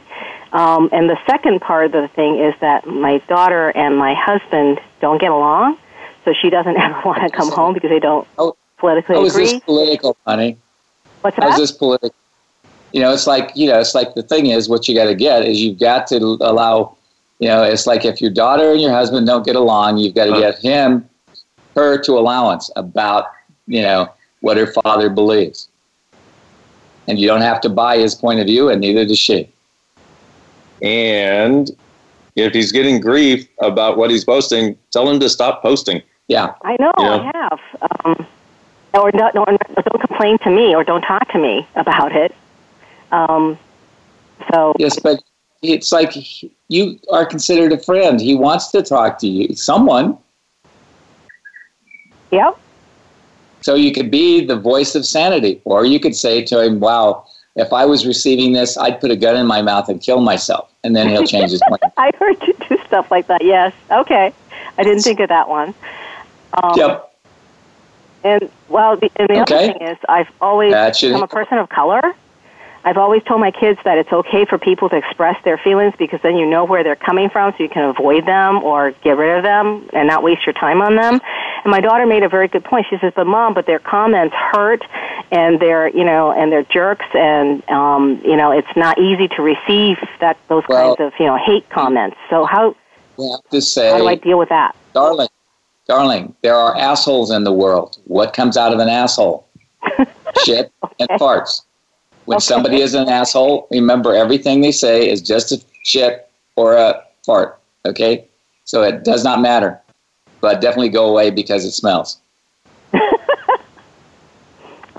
Um, 0.51 0.89
and 0.91 1.09
the 1.09 1.17
second 1.25 1.61
part 1.61 1.87
of 1.87 1.91
the 1.93 2.07
thing 2.09 2.39
is 2.39 2.53
that 2.61 2.85
my 2.87 3.17
daughter 3.27 3.69
and 3.69 3.97
my 3.97 4.13
husband 4.13 4.79
don't 5.01 5.19
get 5.19 5.31
along, 5.31 5.77
so 6.25 6.33
she 6.39 6.49
doesn't 6.49 6.77
ever 6.85 7.01
want 7.05 7.21
to 7.23 7.29
come 7.35 7.49
home 7.51 7.73
because 7.73 7.89
they 7.89 7.99
don't 7.99 8.27
Oh, 8.37 8.55
politically 8.77 9.15
How 9.15 9.25
is 9.25 9.33
agree. 9.33 9.45
this 9.53 9.61
political, 9.63 10.17
honey? 10.25 10.57
What's 11.21 11.37
How's 11.39 11.55
this 11.57 11.71
political? 11.71 12.15
You 12.91 13.01
know, 13.01 13.11
it's 13.13 13.25
like 13.25 13.51
you 13.55 13.67
know, 13.67 13.79
it's 13.79 13.95
like 13.95 14.13
the 14.13 14.21
thing 14.23 14.47
is, 14.47 14.69
what 14.69 14.87
you 14.87 14.95
got 14.95 15.05
to 15.05 15.15
get 15.15 15.45
is 15.45 15.59
you've 15.61 15.79
got 15.79 16.05
to 16.07 16.17
allow. 16.41 16.97
You 17.39 17.49
know, 17.49 17.63
it's 17.63 17.87
like 17.87 18.05
if 18.05 18.21
your 18.21 18.31
daughter 18.31 18.71
and 18.71 18.79
your 18.81 18.91
husband 18.91 19.25
don't 19.27 19.43
get 19.45 19.55
along, 19.55 19.97
you've 19.97 20.13
got 20.15 20.25
to 20.25 20.31
Huh. 20.31 20.39
get 20.39 20.59
him, 20.59 21.09
her 21.75 21.97
to 22.03 22.13
allowance 22.13 22.69
about 22.75 23.31
you 23.67 23.81
know 23.81 24.09
what 24.41 24.57
her 24.57 24.67
father 24.67 25.09
believes, 25.09 25.69
and 27.07 27.19
you 27.19 27.27
don't 27.27 27.41
have 27.41 27.61
to 27.61 27.69
buy 27.69 27.97
his 27.97 28.15
point 28.15 28.39
of 28.39 28.45
view, 28.47 28.69
and 28.69 28.81
neither 28.81 29.05
does 29.05 29.19
she. 29.19 29.49
And 30.81 31.71
if 32.35 32.53
he's 32.53 32.71
getting 32.71 32.99
grief 32.99 33.47
about 33.61 33.97
what 33.97 34.11
he's 34.11 34.25
posting, 34.25 34.77
tell 34.91 35.09
him 35.09 35.19
to 35.19 35.29
stop 35.29 35.61
posting. 35.61 36.01
Yeah, 36.27 36.53
I 36.63 36.77
know, 36.79 36.91
Yeah. 36.97 37.15
I 37.15 37.31
have. 37.35 37.59
Um, 38.05 38.27
or 38.93 39.11
don't, 39.11 39.33
don't, 39.33 39.45
don't 39.47 40.07
complain 40.07 40.37
to 40.39 40.49
me 40.49 40.75
or 40.75 40.83
don't 40.83 41.01
talk 41.01 41.31
to 41.31 41.39
me 41.39 41.67
about 41.75 42.15
it. 42.15 42.33
Um, 43.11 43.57
so, 44.51 44.73
yes, 44.77 44.99
but 44.99 45.19
it's 45.61 45.91
like 45.91 46.11
he- 46.11 46.51
you 46.69 46.99
are 47.11 47.25
considered 47.25 47.71
a 47.71 47.77
friend. 47.77 48.19
He 48.19 48.35
wants 48.35 48.67
to 48.71 48.81
talk 48.81 49.19
to 49.19 49.27
you, 49.27 49.55
someone. 49.55 50.17
Yep. 52.33 52.57
So 53.61 53.75
you 53.75 53.91
could 53.93 54.11
be 54.11 54.45
the 54.45 54.57
voice 54.57 54.93
of 54.95 55.05
sanity, 55.05 55.61
or 55.63 55.85
you 55.85 55.99
could 55.99 56.15
say 56.15 56.43
to 56.43 56.61
him, 56.61 56.79
"Wow, 56.81 57.25
if 57.55 57.71
I 57.71 57.85
was 57.85 58.05
receiving 58.05 58.51
this, 58.53 58.77
I'd 58.77 58.99
put 58.99 59.09
a 59.11 59.15
gun 59.15 59.37
in 59.37 59.45
my 59.47 59.61
mouth 59.61 59.87
and 59.87 60.01
kill 60.01 60.19
myself," 60.19 60.69
and 60.83 60.95
then 60.95 61.07
he'll 61.07 61.25
change 61.25 61.51
his 61.51 61.61
mind. 61.69 61.81
I 61.97 62.11
heard 62.19 62.41
you 62.45 62.53
do 62.67 62.77
stuff 62.85 63.09
like 63.09 63.27
that. 63.27 63.43
Yes. 63.43 63.73
Okay. 63.89 64.33
I 64.77 64.83
didn't 64.83 65.03
think 65.03 65.19
of 65.19 65.29
that 65.29 65.47
one. 65.47 65.73
Um, 66.61 66.77
yep. 66.77 67.09
And 68.23 68.49
well, 68.69 68.97
the, 68.97 69.11
and 69.17 69.29
the 69.29 69.41
Okay. 69.41 69.69
other 69.69 69.73
thing 69.73 69.87
is, 69.87 69.97
I've 70.09 70.31
always 70.41 70.73
I'm 70.73 71.23
a 71.23 71.27
person 71.27 71.57
of 71.57 71.69
color. 71.69 72.01
I've 72.85 72.97
always 72.97 73.23
told 73.23 73.39
my 73.39 73.51
kids 73.51 73.79
that 73.85 73.97
it's 73.97 74.11
okay 74.11 74.43
for 74.45 74.57
people 74.57 74.89
to 74.89 74.97
express 74.97 75.41
their 75.45 75.57
feelings 75.57 75.93
because 75.97 76.19
then 76.21 76.35
you 76.35 76.45
know 76.45 76.65
where 76.65 76.83
they're 76.83 76.97
coming 76.97 77.29
from, 77.29 77.53
so 77.53 77.63
you 77.63 77.69
can 77.69 77.83
avoid 77.85 78.25
them 78.25 78.61
or 78.61 78.91
get 79.03 79.15
rid 79.17 79.37
of 79.37 79.43
them 79.43 79.87
and 79.93 80.07
not 80.07 80.21
waste 80.21 80.45
your 80.45 80.53
time 80.53 80.81
on 80.81 80.97
them. 80.97 81.21
And 81.63 81.71
my 81.71 81.79
daughter 81.79 82.05
made 82.05 82.23
a 82.23 82.29
very 82.29 82.49
good 82.49 82.65
point. 82.65 82.85
She 82.89 82.97
says, 82.97 83.13
"But 83.15 83.25
mom, 83.25 83.53
but 83.53 83.65
their 83.65 83.79
comments 83.79 84.35
hurt, 84.35 84.83
and 85.31 85.61
they're 85.61 85.87
you 85.87 86.03
know, 86.03 86.31
and 86.31 86.51
they're 86.51 86.63
jerks, 86.63 87.05
and 87.13 87.67
um, 87.69 88.21
you 88.25 88.35
know, 88.35 88.51
it's 88.51 88.75
not 88.75 88.99
easy 88.99 89.29
to 89.29 89.41
receive 89.41 89.97
that 90.19 90.37
those 90.49 90.63
Well- 90.67 90.97
kinds 90.97 91.13
of 91.13 91.19
you 91.19 91.25
know 91.25 91.37
hate 91.37 91.69
comments. 91.69 92.17
So 92.29 92.43
how 92.45 92.75
You 93.17 93.31
have 93.31 93.49
to 93.51 93.61
say, 93.61 93.91
how 93.91 93.97
do 93.97 94.07
I 94.07 94.15
deal 94.15 94.37
with 94.37 94.49
that?" 94.49 94.75
darling, 94.93 95.29
darling, 95.87 96.35
there 96.41 96.55
are 96.55 96.75
assholes 96.75 97.31
in 97.31 97.45
the 97.45 97.53
world. 97.53 97.97
What 98.03 98.33
comes 98.33 98.57
out 98.57 98.73
of 98.73 98.79
an 98.79 98.89
asshole? 98.89 99.47
Shit 100.43 100.71
and 100.99 101.09
farts. 101.11 101.61
When 102.25 102.37
Okay. 102.37 102.43
somebody 102.43 102.81
is 102.81 102.93
an 102.93 103.09
asshole, 103.09 103.67
remember 103.71 104.13
everything 104.15 104.61
they 104.61 104.71
say 104.71 105.09
is 105.09 105.21
just 105.21 105.51
a 105.51 105.61
shit 105.83 106.29
or 106.55 106.75
a 106.75 107.03
fart. 107.25 107.59
Okay, 107.85 108.25
so 108.63 108.81
it 108.83 109.03
does 109.03 109.23
not 109.23 109.41
matter, 109.41 109.79
but 110.41 110.61
definitely 110.61 110.89
go 110.89 111.09
away 111.09 111.29
because 111.31 111.65
it 111.65 111.71
smells. 111.71 112.17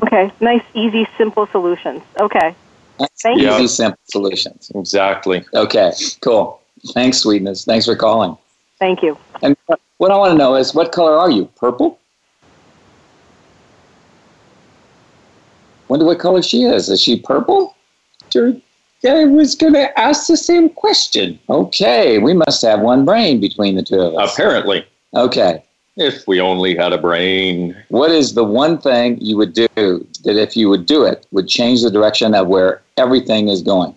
Okay, 0.03 0.31
nice, 0.41 0.63
easy, 0.75 1.07
simple 1.17 1.47
solutions. 1.47 2.03
Okay, 2.21 2.55
Thank 3.23 3.39
Easy, 3.41 3.63
you. 3.63 3.69
simple 3.69 3.99
solutions. 4.05 4.71
Exactly. 4.75 5.45
Okay, 5.55 5.93
cool. 6.21 6.61
Thanks, 6.93 7.19
sweetness. 7.19 7.65
Thanks 7.65 7.87
for 7.87 7.97
calling. 7.97 8.37
thank 8.79 9.03
you. 9.03 9.17
And 9.43 9.57
what 9.99 10.11
I 10.11 10.17
want 10.17 10.33
to 10.33 10.39
know 10.39 10.57
is, 10.57 10.75
what 10.75 10.93
color 10.93 11.17
are 11.17 11.31
you? 11.31 11.47
Purple? 11.57 11.99
Wonder 15.95 16.07
what 16.07 16.19
color 16.19 16.43
she 16.43 16.65
is. 16.65 16.89
Is 16.89 17.01
she 17.01 17.21
purple? 17.21 17.77
Sure. 18.33 18.53
I 19.09 19.27
was 19.27 19.55
going 19.55 19.75
to 19.75 19.97
ask 19.97 20.27
the 20.27 20.37
same 20.37 20.69
question. 20.69 21.39
Okay, 21.49 22.19
we 22.19 22.35
must 22.35 22.63
have 22.63 22.81
one 22.81 23.05
brain 23.05 23.41
between 23.41 23.77
the 23.77 23.83
two 23.85 24.01
of 24.01 24.13
us. 24.17 24.33
Apparently, 24.35 24.85
Okay, 25.15 25.63
if 25.97 26.27
we 26.27 26.41
only 26.41 26.75
had 26.75 26.93
a 26.93 26.99
brain. 26.99 27.77
what 27.91 28.11
is 28.11 28.35
the 28.35 28.43
one 28.43 28.77
thing 28.77 29.19
you 29.21 29.37
would 29.37 29.53
do 29.53 29.69
that, 29.77 30.37
if 30.37 30.57
you 30.57 30.69
would 30.69 30.85
do 30.85 31.05
it, 31.05 31.29
would 31.31 31.47
change 31.47 31.83
the 31.83 31.93
direction 31.93 32.35
of 32.35 32.49
where 32.49 32.83
everything 32.97 33.47
is 33.49 33.63
going? 33.63 33.95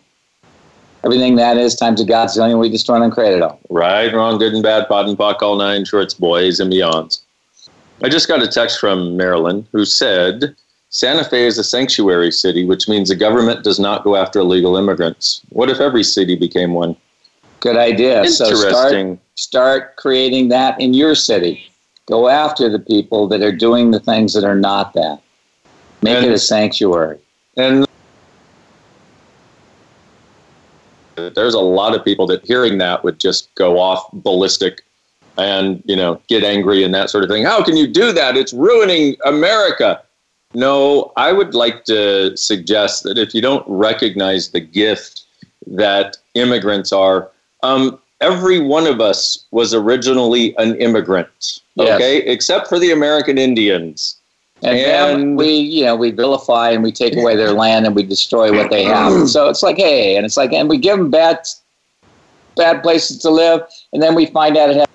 Everything 1.03 1.35
that 1.37 1.57
is 1.57 1.73
times 1.73 1.99
of 1.99 2.07
a 2.07 2.11
godzillion, 2.11 2.59
we 2.59 2.69
destroy 2.69 3.01
and 3.01 3.11
create 3.11 3.33
it 3.33 3.41
all. 3.41 3.59
Right, 3.71 4.13
wrong, 4.13 4.37
good 4.37 4.53
and 4.53 4.61
bad, 4.61 4.87
POD 4.87 5.09
and 5.09 5.17
POC, 5.17 5.41
all 5.41 5.55
nine 5.55 5.83
shorts, 5.83 6.13
boys 6.13 6.59
and 6.59 6.71
beyonds. 6.71 7.21
I 8.03 8.09
just 8.09 8.27
got 8.27 8.43
a 8.43 8.47
text 8.47 8.79
from 8.79 9.17
Marilyn 9.17 9.67
who 9.71 9.83
said 9.83 10.55
Santa 10.89 11.23
Fe 11.23 11.45
is 11.45 11.57
a 11.57 11.63
sanctuary 11.63 12.31
city, 12.31 12.63
which 12.63 12.87
means 12.87 13.09
the 13.09 13.15
government 13.15 13.63
does 13.63 13.79
not 13.79 14.03
go 14.03 14.15
after 14.15 14.39
illegal 14.39 14.77
immigrants. 14.77 15.41
What 15.49 15.69
if 15.69 15.79
every 15.79 16.03
city 16.03 16.35
became 16.35 16.73
one? 16.73 16.95
Good 17.59 17.75
idea. 17.75 18.25
So 18.29 18.53
start 18.53 19.19
start 19.35 19.95
creating 19.97 20.49
that 20.49 20.79
in 20.79 20.93
your 20.93 21.15
city. 21.15 21.69
Go 22.05 22.29
after 22.29 22.69
the 22.69 22.79
people 22.79 23.27
that 23.27 23.41
are 23.41 23.51
doing 23.51 23.91
the 23.91 23.99
things 23.99 24.33
that 24.33 24.45
are 24.45 24.55
not 24.55 24.93
that. 24.93 25.19
Make 26.01 26.17
And- 26.17 26.27
it 26.27 26.31
a 26.31 26.39
sanctuary. 26.39 27.17
And 27.57 27.85
there's 31.15 31.55
a 31.55 31.59
lot 31.59 31.95
of 31.95 32.05
people 32.05 32.27
that 32.27 32.45
hearing 32.45 32.77
that 32.77 33.03
would 33.03 33.19
just 33.19 33.53
go 33.55 33.79
off 33.79 34.07
ballistic 34.13 34.83
and, 35.37 35.83
you 35.85 35.95
know, 35.95 36.21
get 36.27 36.43
angry 36.43 36.83
and 36.83 36.93
that 36.93 37.09
sort 37.09 37.23
of 37.23 37.29
thing. 37.29 37.43
How 37.43 37.63
can 37.63 37.75
you 37.75 37.87
do 37.87 38.11
that? 38.11 38.37
It's 38.37 38.53
ruining 38.53 39.17
America. 39.25 40.01
No, 40.53 41.11
I 41.17 41.31
would 41.33 41.53
like 41.53 41.85
to 41.85 42.35
suggest 42.37 43.03
that 43.03 43.17
if 43.17 43.33
you 43.35 43.41
don't 43.41 43.65
recognize 43.67 44.49
the 44.49 44.59
gift 44.59 45.23
that 45.67 46.17
immigrants 46.35 46.91
are, 46.91 47.29
um, 47.63 47.99
every 48.21 48.59
one 48.59 48.87
of 48.87 49.01
us 49.01 49.45
was 49.51 49.73
originally 49.73 50.55
an 50.57 50.75
immigrant, 50.75 51.59
Yes. 51.75 51.95
okay, 51.95 52.17
except 52.19 52.67
for 52.67 52.79
the 52.79 52.91
American 52.91 53.37
Indians. 53.37 54.15
And, 54.63 54.77
then 54.77 55.19
And- 55.19 55.37
we, 55.37 55.49
you 55.53 55.85
know, 55.85 55.95
we 55.95 56.09
vilify 56.11 56.71
and 56.71 56.81
we 56.83 56.91
take 56.91 57.15
away 57.15 57.35
their 57.35 57.51
land 57.51 57.85
and 57.85 57.95
we 57.95 58.01
destroy 58.03 58.51
what 58.51 58.71
they 58.71 58.83
have. 58.85 59.29
so 59.29 59.49
it's 59.49 59.61
like, 59.61 59.77
hey, 59.77 60.15
and 60.15 60.25
it's 60.25 60.37
like, 60.37 60.51
and 60.53 60.67
we 60.67 60.77
give 60.77 60.97
them 60.97 61.11
bad, 61.11 61.47
bad 62.55 62.81
places 62.81 63.19
to 63.19 63.29
live, 63.29 63.61
and 63.93 64.01
then 64.01 64.15
we 64.15 64.25
find 64.25 64.57
out 64.57 64.69
it 64.71 64.77
has 64.77 64.86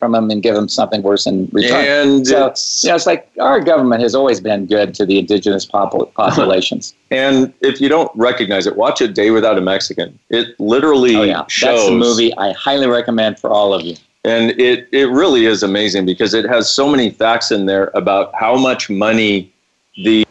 from 0.00 0.12
them 0.12 0.30
and 0.30 0.42
give 0.42 0.54
them 0.56 0.66
something 0.66 1.02
worse 1.02 1.26
in 1.26 1.48
return. 1.52 1.84
And 1.84 2.26
so, 2.26 2.46
it's- 2.46 2.80
you 2.82 2.88
know, 2.88 2.96
it's 2.96 3.06
like 3.06 3.30
our 3.38 3.60
government 3.60 4.02
has 4.02 4.14
always 4.14 4.40
been 4.40 4.66
good 4.66 4.94
to 4.94 5.06
the 5.06 5.18
indigenous 5.18 5.64
popul- 5.66 6.12
populations. 6.14 6.94
And 7.12 7.52
if 7.60 7.80
you 7.80 7.88
don't 7.88 8.10
recognize 8.16 8.66
it, 8.66 8.74
watch 8.76 9.00
A 9.02 9.06
Day 9.08 9.30
Without 9.30 9.58
a 9.58 9.60
Mexican. 9.60 10.18
It 10.30 10.58
literally 10.58 11.14
oh 11.16 11.22
yeah, 11.22 11.44
shows. 11.48 11.76
that's 11.78 11.88
the 11.90 11.94
movie 11.96 12.36
I 12.36 12.52
highly 12.52 12.88
recommend 12.88 13.38
for 13.38 13.50
all 13.50 13.72
of 13.74 13.82
you. 13.82 13.94
And 14.24 14.50
it, 14.60 14.88
it 14.92 15.08
really 15.10 15.46
is 15.46 15.62
amazing 15.62 16.04
because 16.06 16.34
it 16.34 16.46
has 16.46 16.70
so 16.70 16.88
many 16.88 17.10
facts 17.10 17.50
in 17.52 17.66
there 17.66 17.90
about 17.94 18.34
how 18.34 18.56
much 18.56 18.90
money 18.90 19.52
the 19.96 20.26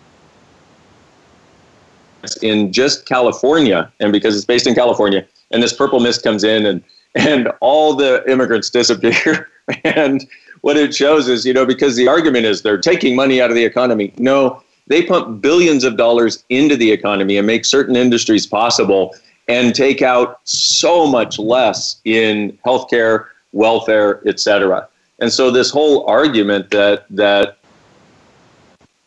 in 2.42 2.72
just 2.72 3.06
California, 3.06 3.92
and 4.00 4.12
because 4.12 4.36
it's 4.36 4.46
based 4.46 4.68
in 4.68 4.76
California, 4.76 5.26
and 5.52 5.64
this 5.64 5.74
purple 5.74 6.00
mist 6.00 6.22
comes 6.22 6.44
in 6.44 6.66
and 6.66 6.84
and 7.16 7.52
all 7.60 7.96
the 7.96 8.24
immigrants 8.30 8.70
disappear. 8.70 9.50
and 9.84 10.28
what 10.62 10.78
it 10.78 10.94
shows 10.94 11.28
is, 11.28 11.46
you 11.46 11.54
know, 11.54 11.66
because 11.66 11.96
the 11.96 12.08
argument 12.08 12.46
is 12.46 12.62
they're 12.62 12.78
taking 12.78 13.16
money 13.16 13.42
out 13.42 13.50
of 13.50 13.56
the 13.56 13.64
economy. 13.64 14.14
No, 14.18 14.62
they 14.88 15.04
pump 15.04 15.42
billions 15.42 15.84
of 15.84 15.98
dollars 15.98 16.44
into 16.50 16.76
the 16.76 16.92
economy 16.92 17.38
and 17.38 17.48
make 17.48 17.66
certain 17.66 17.96
industries 17.96 18.46
possible 18.46 19.16
and 19.48 19.74
take 19.74 20.02
out 20.02 20.40
so 20.44 21.08
much 21.08 21.40
less 21.40 22.00
in 22.06 22.58
healthcare, 22.66 23.28
welfare, 23.52 24.22
etc. 24.28 24.88
And 25.20 25.32
so 25.32 25.52
this 25.52 25.72
whole 25.72 26.06
argument 26.08 26.70
that 26.72 27.06
that 27.10 27.58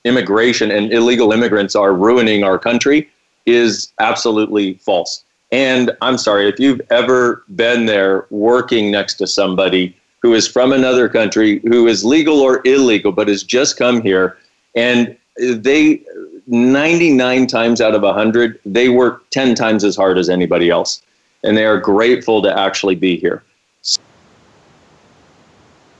immigration 0.05 0.71
and 0.71 0.93
illegal 0.93 1.33
immigrants 1.33 1.77
are 1.77 1.95
ruining 1.95 2.43
our 2.43 2.59
country 2.59 3.09
is 3.47 3.93
absolutely 3.99 4.75
false. 4.75 5.25
And 5.53 5.91
I'm 6.01 6.17
sorry, 6.17 6.49
if 6.49 6.59
you've 6.59 6.81
ever 6.91 7.45
been 7.55 7.87
there 7.87 8.27
working 8.31 8.91
next 8.91 9.15
to 9.15 9.27
somebody 9.27 9.95
who 10.23 10.35
is 10.35 10.49
from 10.49 10.73
another 10.73 11.09
country, 11.09 11.61
who 11.65 11.87
is 11.87 12.05
legal 12.05 12.41
or 12.41 12.62
illegal, 12.65 13.12
but 13.12 13.29
has 13.29 13.43
just 13.43 13.77
come 13.77 14.01
here, 14.01 14.38
and 14.75 15.17
they 15.38 16.01
99 16.47 17.47
times 17.47 17.81
out 17.81 17.95
of 17.95 18.03
100, 18.03 18.59
they 18.65 18.88
work 18.88 19.29
10 19.31 19.55
times 19.55 19.85
as 19.85 19.95
hard 19.95 20.19
as 20.19 20.29
anybody 20.29 20.71
else. 20.71 21.03
And 21.45 21.57
they 21.57 21.67
are 21.67 21.79
grateful 21.79 22.41
to 22.43 22.59
actually 22.59 22.95
be 22.95 23.17
here 23.17 23.43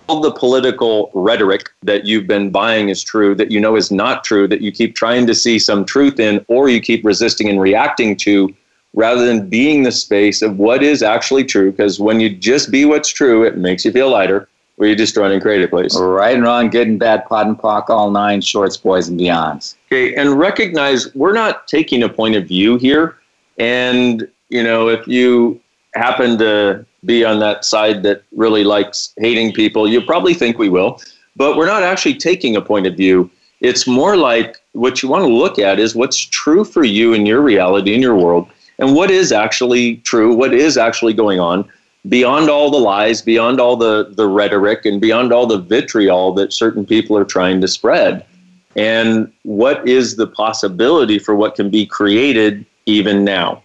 all 0.09 0.21
the 0.21 0.33
political 0.33 1.11
rhetoric 1.15 1.71
that 1.83 2.05
you've 2.05 2.27
been 2.27 2.51
buying 2.51 2.91
is 2.91 3.03
true, 3.03 3.35
that 3.35 3.51
you 3.51 3.61
know 3.61 3.77
is 3.77 3.91
not 3.91 4.25
true, 4.25 4.47
that 4.47 4.61
you 4.61 4.71
keep 4.71 4.95
trying 4.95 5.27
to 5.27 5.35
see 5.35 5.59
some 5.59 5.87
truth 5.87 6.21
in, 6.21 6.45
or 6.49 6.69
you 6.69 6.81
keep 6.81 7.03
resisting 7.03 7.49
and 7.49 7.61
reacting 7.61 8.15
to, 8.17 8.55
rather 8.95 9.25
than 9.25 9.49
being 9.49 9.83
the 9.83 9.93
space 9.93 10.43
of 10.43 10.59
what 10.59 10.83
is 10.83 11.03
actually 11.03 11.45
true. 11.45 11.71
Because 11.71 11.99
when 11.99 12.21
you 12.21 12.31
just 12.31 12.71
be 12.71 12.85
what's 12.85 13.09
true, 13.09 13.45
it 13.45 13.57
makes 13.57 13.85
you 13.85 13.93
feel 13.93 14.11
lighter. 14.11 14.49
Where 14.77 14.89
you 14.89 14.97
just 14.97 15.17
run 15.17 15.31
and 15.31 15.41
create 15.41 15.63
a 15.63 15.69
place. 15.69 15.97
Right 15.97 16.35
and 16.35 16.43
wrong, 16.43 16.71
good 16.71 16.89
and 16.89 16.99
bad, 16.99 17.27
POD 17.27 17.47
and 17.47 17.59
POC, 17.59 17.91
all 17.91 18.11
nine, 18.11 18.41
shorts, 18.41 18.77
boys, 18.77 19.07
and 19.07 19.21
beyonds. 19.21 19.77
Okay, 19.87 20.15
and 20.15 20.39
recognize 20.39 21.15
we're 21.15 21.35
not 21.35 21.69
taking 21.69 22.03
a 22.03 22.09
point 22.09 22.37
of 22.37 22.49
view 22.49 22.79
here. 22.79 23.17
And, 23.59 24.27
you 24.49 24.63
know, 24.63 24.89
if 24.89 25.07
you 25.07 25.61
happen 25.95 26.39
to 26.39 26.87
be 27.05 27.23
on 27.23 27.39
that 27.41 27.67
side 27.67 28.03
that 28.05 28.23
really 28.35 28.65
likes 28.65 29.13
hating 29.19 29.53
people, 29.53 29.87
you 29.87 30.01
probably 30.01 30.33
think 30.33 30.59
we 30.59 30.71
will. 30.71 31.01
But 31.37 31.57
we're 31.57 31.67
not 31.67 31.83
actually 31.83 32.15
taking 32.15 32.57
a 32.57 32.63
point 32.63 32.87
of 32.87 32.97
view. 32.97 33.31
It's 33.61 33.87
more 33.87 34.17
like 34.17 34.57
what 34.73 35.03
you 35.03 35.09
want 35.09 35.23
to 35.25 35.33
look 35.33 35.59
at 35.59 35.79
is 35.79 35.95
what's 35.95 36.19
true 36.19 36.65
for 36.65 36.83
you 36.83 37.13
in 37.13 37.27
your 37.27 37.43
reality, 37.43 37.95
in 37.95 38.01
your 38.01 38.17
world, 38.17 38.49
and 38.83 38.97
what 38.97 39.13
is 39.13 39.31
actually 39.31 39.99
true, 39.99 40.35
what 40.35 40.53
is 40.53 40.77
actually 40.77 41.15
going 41.15 41.39
on 41.39 41.71
beyond 42.09 42.51
all 42.51 42.69
the 42.69 42.81
lies, 42.81 43.23
beyond 43.23 43.61
all 43.61 43.77
the, 43.77 44.13
the 44.17 44.27
rhetoric, 44.27 44.85
and 44.85 45.01
beyond 45.01 45.33
all 45.33 45.47
the 45.47 45.59
vitriol 45.59 46.33
that 46.35 46.53
certain 46.53 46.85
people 46.85 47.17
are 47.17 47.25
trying 47.25 47.61
to 47.61 47.69
spread. 47.69 48.27
And 48.75 49.33
what 49.45 49.87
is 49.89 50.17
the 50.17 50.27
possibility 50.27 51.21
for 51.21 51.37
what 51.37 51.55
can 51.55 51.71
be 51.71 51.87
created 51.87 52.67
even 52.87 53.25
now? 53.25 53.63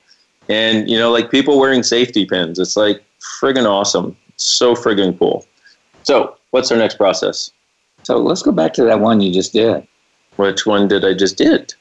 And, 0.49 0.87
you 0.87 0.99
know, 0.99 1.11
like 1.11 1.31
people 1.31 1.59
wearing 1.59 1.81
safety 1.81 2.23
pins, 2.23 2.59
it's 2.59 2.77
like 2.77 3.03
friggin' 3.41 3.65
awesome. 3.65 4.15
So 4.35 4.75
friggin' 4.75 5.17
cool. 5.17 5.47
So, 6.03 6.37
what's 6.51 6.71
our 6.71 6.77
next 6.77 6.97
process? 6.97 7.51
So 8.03 8.17
let's 8.17 8.43
go 8.43 8.51
back 8.51 8.73
to 8.73 8.83
that 8.83 8.99
one 8.99 9.19
you 9.19 9.33
just 9.33 9.51
did. 9.51 9.87
Which 10.35 10.67
one 10.67 10.87
did 10.87 11.03
I 11.03 11.15
just 11.15 11.37
did? 11.37 11.73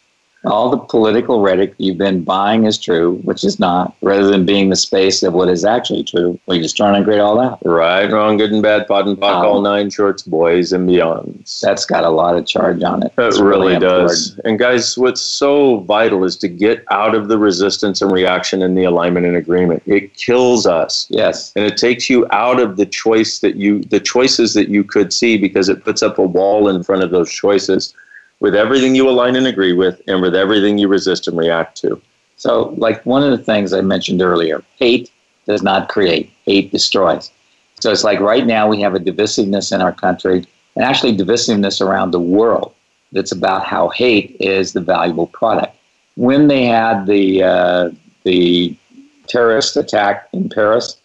All 0.46 0.70
the 0.70 0.78
political 0.78 1.40
rhetoric 1.40 1.74
you've 1.78 1.98
been 1.98 2.22
buying 2.22 2.64
is 2.64 2.78
true, 2.78 3.16
which 3.24 3.42
is 3.42 3.58
not, 3.58 3.94
rather 4.00 4.26
than 4.28 4.46
being 4.46 4.70
the 4.70 4.76
space 4.76 5.22
of 5.22 5.32
what 5.34 5.48
is 5.48 5.64
actually 5.64 6.04
true. 6.04 6.38
We're 6.46 6.62
just 6.62 6.76
trying 6.76 7.00
to 7.00 7.04
grade 7.04 7.20
all 7.20 7.36
that. 7.38 7.58
Right, 7.68 8.10
wrong, 8.10 8.36
good 8.36 8.52
and 8.52 8.62
bad, 8.62 8.86
POD 8.86 9.08
and 9.08 9.18
POC, 9.18 9.40
Um, 9.40 9.46
all 9.46 9.60
nine 9.60 9.90
shorts, 9.90 10.22
boys 10.22 10.72
and 10.72 10.88
beyonds. 10.88 11.60
That's 11.60 11.84
got 11.84 12.04
a 12.04 12.10
lot 12.10 12.36
of 12.36 12.46
charge 12.46 12.82
on 12.82 13.02
it. 13.02 13.12
It 13.18 13.22
It's 13.22 13.40
really, 13.40 13.78
does. 13.78 14.38
And 14.44 14.58
guys, 14.58 14.96
what's 14.96 15.20
so 15.20 15.78
vital 15.80 16.24
is 16.24 16.36
to 16.36 16.48
get 16.48 16.84
out 16.90 17.14
of 17.14 17.28
the 17.28 17.38
resistance 17.38 18.00
and 18.00 18.12
reaction 18.12 18.62
and 18.62 18.78
the 18.78 18.84
alignment 18.84 19.26
and 19.26 19.36
agreement. 19.36 19.82
It 19.86 20.14
kills 20.14 20.66
us. 20.66 21.06
Yes. 21.10 21.52
And 21.56 21.64
it 21.64 21.76
takes 21.76 22.08
you 22.08 22.26
out 22.30 22.60
of 22.60 22.76
the 22.76 22.86
choice 22.86 23.40
that 23.40 23.56
you 23.56 23.80
the 23.84 24.00
choices 24.00 24.54
that 24.54 24.68
you 24.68 24.84
could 24.84 25.12
see 25.12 25.36
because 25.36 25.68
it 25.68 25.84
puts 25.84 26.02
up 26.02 26.18
a 26.18 26.22
wall 26.22 26.68
in 26.68 26.82
front 26.82 27.02
of 27.02 27.10
those 27.10 27.30
choices 27.30 27.94
with 28.40 28.54
everything 28.54 28.94
you 28.94 29.08
align 29.08 29.36
and 29.36 29.46
agree 29.46 29.72
with 29.72 30.00
and 30.06 30.20
with 30.20 30.34
everything 30.34 30.78
you 30.78 30.88
resist 30.88 31.28
and 31.28 31.36
react 31.36 31.76
to. 31.78 32.00
So, 32.36 32.74
like 32.76 33.04
one 33.06 33.22
of 33.22 33.30
the 33.30 33.42
things 33.42 33.72
I 33.72 33.80
mentioned 33.80 34.20
earlier, 34.20 34.62
hate 34.78 35.10
does 35.46 35.62
not 35.62 35.88
create, 35.88 36.30
hate 36.44 36.70
destroys. 36.70 37.30
So, 37.80 37.90
it's 37.90 38.04
like 38.04 38.20
right 38.20 38.46
now 38.46 38.68
we 38.68 38.80
have 38.82 38.94
a 38.94 39.00
divisiveness 39.00 39.74
in 39.74 39.80
our 39.80 39.92
country 39.92 40.44
and 40.74 40.84
actually 40.84 41.16
divisiveness 41.16 41.80
around 41.80 42.10
the 42.10 42.20
world 42.20 42.74
that's 43.12 43.32
about 43.32 43.64
how 43.64 43.88
hate 43.88 44.36
is 44.40 44.72
the 44.72 44.80
valuable 44.80 45.28
product. 45.28 45.74
When 46.16 46.48
they 46.48 46.64
had 46.66 47.06
the, 47.06 47.42
uh, 47.42 47.90
the 48.24 48.76
terrorist 49.26 49.76
attack 49.76 50.28
in 50.32 50.48
Paris, 50.48 50.98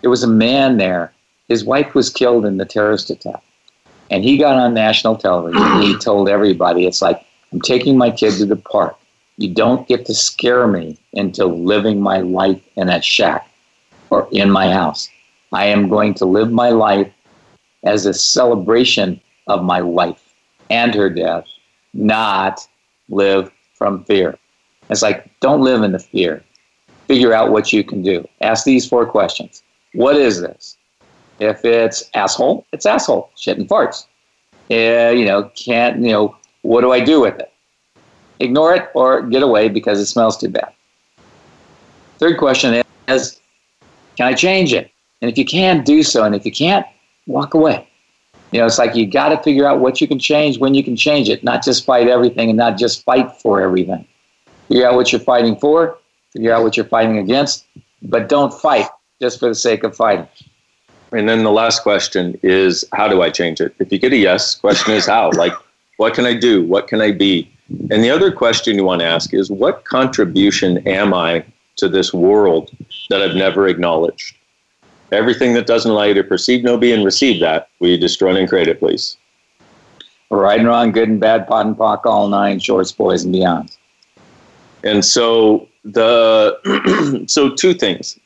there 0.00 0.10
was 0.10 0.22
a 0.22 0.28
man 0.28 0.76
there. 0.76 1.12
His 1.48 1.64
wife 1.64 1.94
was 1.94 2.10
killed 2.10 2.44
in 2.44 2.58
the 2.58 2.64
terrorist 2.64 3.08
attack. 3.10 3.42
And 4.10 4.22
he 4.22 4.36
got 4.36 4.56
on 4.56 4.74
national 4.74 5.16
television 5.16 5.62
and 5.62 5.82
he 5.84 5.98
told 5.98 6.28
everybody, 6.28 6.86
it's 6.86 7.02
like, 7.02 7.24
I'm 7.52 7.60
taking 7.60 7.96
my 7.96 8.10
kid 8.10 8.32
to 8.38 8.46
the 8.46 8.56
park. 8.56 8.96
You 9.36 9.52
don't 9.52 9.88
get 9.88 10.06
to 10.06 10.14
scare 10.14 10.66
me 10.66 10.98
into 11.12 11.46
living 11.46 12.00
my 12.00 12.18
life 12.18 12.62
in 12.76 12.88
a 12.88 13.02
shack 13.02 13.48
or 14.10 14.28
in 14.30 14.50
my 14.50 14.72
house. 14.72 15.08
I 15.52 15.66
am 15.66 15.88
going 15.88 16.14
to 16.14 16.24
live 16.24 16.50
my 16.52 16.70
life 16.70 17.10
as 17.84 18.06
a 18.06 18.14
celebration 18.14 19.20
of 19.46 19.62
my 19.62 19.80
wife 19.82 20.34
and 20.70 20.94
her 20.94 21.10
death, 21.10 21.44
not 21.92 22.66
live 23.08 23.50
from 23.74 24.04
fear. 24.04 24.38
It's 24.90 25.02
like, 25.02 25.30
don't 25.40 25.62
live 25.62 25.82
in 25.82 25.92
the 25.92 25.98
fear. 25.98 26.42
Figure 27.06 27.32
out 27.32 27.50
what 27.50 27.72
you 27.72 27.84
can 27.84 28.02
do. 28.02 28.26
Ask 28.40 28.64
these 28.64 28.88
four 28.88 29.06
questions. 29.06 29.62
What 29.92 30.16
is 30.16 30.40
this? 30.40 30.73
If 31.38 31.64
it's 31.64 32.10
asshole, 32.14 32.66
it's 32.72 32.86
asshole. 32.86 33.30
Shit 33.36 33.58
and 33.58 33.68
farts. 33.68 34.06
Uh, 34.70 35.10
you 35.10 35.24
know, 35.24 35.50
can't, 35.54 36.00
you 36.00 36.12
know, 36.12 36.36
what 36.62 36.80
do 36.80 36.92
I 36.92 37.00
do 37.00 37.20
with 37.20 37.38
it? 37.38 37.52
Ignore 38.40 38.74
it 38.74 38.90
or 38.94 39.22
get 39.22 39.42
away 39.42 39.68
because 39.68 40.00
it 40.00 40.06
smells 40.06 40.36
too 40.36 40.48
bad. 40.48 40.72
Third 42.18 42.38
question 42.38 42.82
is, 43.08 43.40
can 44.16 44.26
I 44.26 44.34
change 44.34 44.72
it? 44.72 44.90
And 45.20 45.30
if 45.30 45.36
you 45.36 45.44
can, 45.44 45.82
do 45.84 46.02
so. 46.02 46.24
And 46.24 46.34
if 46.34 46.44
you 46.44 46.52
can't, 46.52 46.86
walk 47.26 47.54
away. 47.54 47.88
You 48.52 48.60
know, 48.60 48.66
it's 48.66 48.78
like 48.78 48.94
you 48.94 49.06
got 49.06 49.30
to 49.30 49.42
figure 49.42 49.66
out 49.66 49.80
what 49.80 50.00
you 50.00 50.06
can 50.06 50.18
change 50.18 50.58
when 50.58 50.74
you 50.74 50.84
can 50.84 50.96
change 50.96 51.28
it, 51.28 51.42
not 51.42 51.64
just 51.64 51.84
fight 51.84 52.08
everything 52.08 52.50
and 52.50 52.56
not 52.56 52.78
just 52.78 53.02
fight 53.02 53.32
for 53.40 53.60
everything. 53.60 54.06
Figure 54.68 54.86
out 54.86 54.94
what 54.94 55.12
you're 55.12 55.20
fighting 55.20 55.56
for, 55.56 55.98
figure 56.32 56.52
out 56.52 56.62
what 56.62 56.76
you're 56.76 56.86
fighting 56.86 57.18
against, 57.18 57.66
but 58.02 58.28
don't 58.28 58.54
fight 58.54 58.86
just 59.20 59.40
for 59.40 59.48
the 59.48 59.54
sake 59.54 59.82
of 59.82 59.96
fighting. 59.96 60.28
And 61.14 61.28
then 61.28 61.44
the 61.44 61.52
last 61.52 61.82
question 61.82 62.38
is 62.42 62.84
how 62.92 63.06
do 63.08 63.22
I 63.22 63.30
change 63.30 63.60
it? 63.60 63.74
If 63.78 63.92
you 63.92 63.98
get 63.98 64.12
a 64.12 64.16
yes, 64.16 64.56
question 64.56 64.94
is 64.94 65.06
how? 65.06 65.30
Like 65.44 65.54
what 65.96 66.14
can 66.14 66.26
I 66.26 66.34
do? 66.34 66.64
What 66.64 66.88
can 66.88 67.00
I 67.00 67.12
be? 67.12 67.50
And 67.90 68.02
the 68.02 68.10
other 68.10 68.32
question 68.32 68.76
you 68.76 68.84
want 68.84 69.00
to 69.00 69.06
ask 69.06 69.32
is 69.32 69.50
what 69.50 69.84
contribution 69.84 70.86
am 70.88 71.14
I 71.14 71.44
to 71.76 71.88
this 71.88 72.12
world 72.12 72.70
that 73.10 73.22
I've 73.22 73.36
never 73.36 73.68
acknowledged? 73.68 74.36
Everything 75.12 75.54
that 75.54 75.66
doesn't 75.66 75.90
allow 75.90 76.04
you 76.04 76.14
to 76.14 76.24
perceive, 76.24 76.64
know, 76.64 76.76
be, 76.76 76.92
and 76.92 77.04
receive 77.04 77.40
that, 77.40 77.68
will 77.78 77.90
you 77.90 77.98
destroy 77.98 78.34
and 78.34 78.48
create 78.48 78.66
it, 78.66 78.80
please? 78.80 79.16
Right 80.30 80.58
and 80.58 80.66
wrong, 80.66 80.90
good 80.90 81.08
and 81.08 81.20
bad, 81.20 81.46
POD 81.46 81.66
and 81.66 81.76
POC, 81.76 82.06
all 82.06 82.28
nine, 82.28 82.58
shorts, 82.58 82.90
boys, 82.90 83.22
and 83.22 83.32
beyond. 83.32 83.76
And 84.82 85.04
so 85.04 85.68
the 85.84 87.24
so 87.28 87.50
two 87.54 87.74
things. 87.74 88.18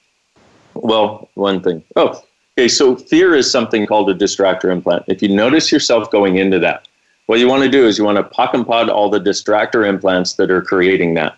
Well, 0.75 1.29
one 1.35 1.61
thing. 1.61 1.83
Oh, 1.97 2.23
okay. 2.59 2.69
So 2.69 2.97
fear 2.97 3.35
is 3.35 3.51
something 3.51 3.87
called 3.87 4.11
a 4.11 4.15
distractor 4.15 4.71
implant. 4.71 5.05
If 5.07 5.23
you 5.23 5.29
notice 5.29 5.71
yourself 5.71 6.11
going 6.11 6.37
into 6.37 6.59
that, 6.59 6.89
what 7.27 7.39
you 7.39 7.47
want 7.47 7.63
to 7.63 7.71
do 7.71 7.87
is 7.87 7.99
you 7.99 8.05
want 8.05 8.17
to 8.17 8.25
POC 8.25 8.55
and 8.55 8.67
POD 8.67 8.89
all 8.91 9.11
the 9.11 9.21
distractor 9.21 9.87
implants 9.87 10.35
that 10.35 10.51
are 10.51 10.63
creating 10.63 11.15
that, 11.15 11.37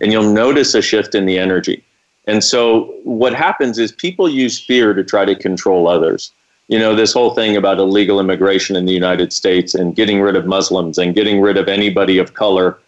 and 0.00 0.12
you'll 0.12 0.32
notice 0.32 0.74
a 0.74 0.82
shift 0.82 1.14
in 1.14 1.26
the 1.26 1.38
energy. 1.38 1.82
And 2.26 2.44
so 2.44 2.94
what 3.04 3.32
happens 3.34 3.78
is 3.78 3.92
people 3.92 4.28
use 4.28 4.60
fear 4.60 4.92
to 4.92 5.02
try 5.02 5.24
to 5.24 5.34
control 5.34 5.88
others. 5.88 6.32
you 6.68 6.78
know, 6.78 6.94
this 6.94 7.14
whole 7.14 7.34
thing 7.34 7.56
about 7.56 7.78
illegal 7.78 8.20
immigration 8.20 8.76
in 8.76 8.84
the 8.84 8.92
United 8.92 9.32
States 9.32 9.74
and 9.74 9.96
getting 9.96 10.20
rid 10.20 10.36
of 10.36 10.46
Muslims 10.46 10.98
and 10.98 11.14
getting 11.14 11.40
rid 11.40 11.56
of 11.56 11.66
anybody 11.66 12.18
of 12.18 12.34
color 12.34 12.78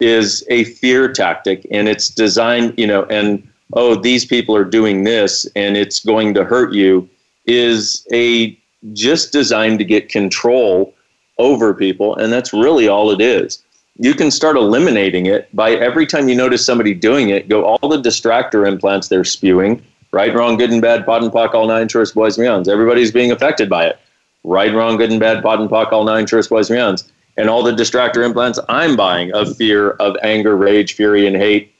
is 0.00 0.44
a 0.48 0.64
fear 0.64 1.12
tactic. 1.12 1.66
And 1.70 1.86
it's 1.86 2.08
designed, 2.08 2.74
you 2.78 2.86
know, 2.86 3.04
and 3.04 3.46
oh, 3.74 3.94
these 3.94 4.24
people 4.24 4.56
are 4.56 4.64
doing 4.64 5.04
this 5.04 5.46
and 5.56 5.76
it's 5.76 6.00
going 6.00 6.34
to 6.34 6.44
hurt 6.44 6.72
you 6.72 7.08
is 7.46 8.06
a 8.12 8.58
just 8.92 9.32
designed 9.32 9.78
to 9.78 9.84
get 9.84 10.08
control 10.08 10.94
over 11.38 11.74
people. 11.74 12.16
And 12.16 12.32
that's 12.32 12.52
really 12.52 12.88
all 12.88 13.10
it 13.10 13.20
is. 13.20 13.62
You 13.96 14.14
can 14.14 14.30
start 14.30 14.56
eliminating 14.56 15.26
it 15.26 15.54
by 15.54 15.72
every 15.72 16.06
time 16.06 16.28
you 16.28 16.34
notice 16.34 16.64
somebody 16.64 16.94
doing 16.94 17.30
it, 17.30 17.48
go 17.48 17.64
all 17.64 17.88
the 17.88 18.00
distractor 18.00 18.66
implants 18.66 19.08
they're 19.08 19.24
spewing, 19.24 19.82
right, 20.12 20.34
wrong, 20.34 20.56
good 20.56 20.70
and 20.70 20.80
bad, 20.80 21.04
POD 21.04 21.24
and 21.24 21.32
POC, 21.32 21.54
all 21.54 21.66
nine 21.66 21.88
shorts, 21.88 22.12
boys 22.12 22.36
beyonds. 22.36 22.68
Everybody's 22.68 23.12
being 23.12 23.30
affected 23.30 23.68
by 23.68 23.86
it. 23.86 23.98
Right, 24.42 24.72
wrong, 24.72 24.96
good 24.96 25.10
and 25.10 25.20
bad, 25.20 25.42
POD 25.42 25.60
and 25.60 25.70
POC, 25.70 25.92
all 25.92 26.04
nine 26.04 26.26
shorts, 26.26 26.48
boys 26.48 26.70
beyonds. 26.70 27.10
And 27.36 27.50
all 27.50 27.62
the 27.62 27.72
distractor 27.72 28.24
implants 28.24 28.58
I'm 28.68 28.96
buying 28.96 29.32
of 29.32 29.54
fear, 29.56 29.90
of 29.92 30.16
anger, 30.22 30.56
rage, 30.56 30.94
fury, 30.94 31.26
and 31.26 31.36
hate, 31.36 31.74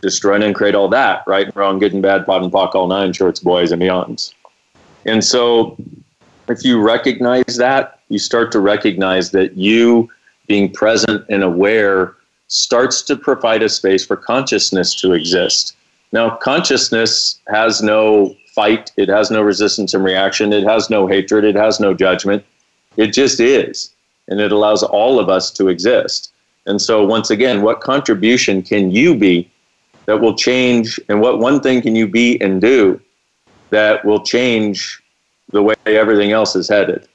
destroy 0.00 0.40
and 0.40 0.54
create 0.54 0.74
all 0.74 0.88
that, 0.88 1.22
right, 1.26 1.46
And 1.46 1.56
wrong, 1.56 1.78
good 1.78 1.92
and 1.92 2.02
bad, 2.02 2.26
POD 2.26 2.44
and 2.44 2.52
POC, 2.52 2.74
all 2.74 2.88
nine 2.88 3.12
shorts, 3.12 3.40
boys 3.40 3.72
and 3.72 3.80
beyonds. 3.80 4.32
And 5.04 5.24
so 5.24 5.76
if 6.48 6.64
you 6.64 6.80
recognize 6.80 7.56
that, 7.56 8.00
you 8.08 8.18
start 8.18 8.52
to 8.52 8.60
recognize 8.60 9.30
that 9.30 9.56
you 9.56 10.08
being 10.46 10.72
present 10.72 11.24
and 11.28 11.42
aware 11.42 12.16
starts 12.48 13.02
to 13.02 13.16
provide 13.16 13.62
a 13.62 13.68
space 13.68 14.04
for 14.04 14.16
consciousness 14.16 14.94
to 14.96 15.12
exist. 15.12 15.76
Now, 16.12 16.30
consciousness 16.36 17.38
has 17.46 17.82
no 17.82 18.34
fight, 18.52 18.90
it 18.96 19.08
has 19.08 19.30
no 19.30 19.42
resistance 19.42 19.94
and 19.94 20.02
reaction, 20.02 20.52
it 20.52 20.64
has 20.64 20.90
no 20.90 21.06
hatred, 21.06 21.44
it 21.44 21.54
has 21.54 21.78
no 21.78 21.94
judgment. 21.94 22.44
It 22.96 23.12
just 23.12 23.38
is. 23.38 23.92
And 24.26 24.40
it 24.40 24.50
allows 24.50 24.82
all 24.82 25.20
of 25.20 25.28
us 25.28 25.50
to 25.52 25.68
exist. 25.68 26.32
And 26.66 26.82
so, 26.82 27.04
once 27.04 27.30
again, 27.30 27.62
what 27.62 27.80
contribution 27.80 28.62
can 28.62 28.90
you 28.90 29.14
be 29.14 29.49
that 30.10 30.20
will 30.20 30.34
change? 30.34 30.98
And 31.08 31.20
what 31.20 31.38
one 31.38 31.60
thing 31.60 31.80
can 31.82 31.94
you 31.94 32.08
be 32.08 32.40
and 32.40 32.60
do 32.60 33.00
that 33.70 34.04
will 34.04 34.24
change 34.24 35.00
the 35.52 35.62
way 35.62 35.76
everything 35.86 36.32
else 36.32 36.56
is 36.56 36.68
headed? 36.68 37.06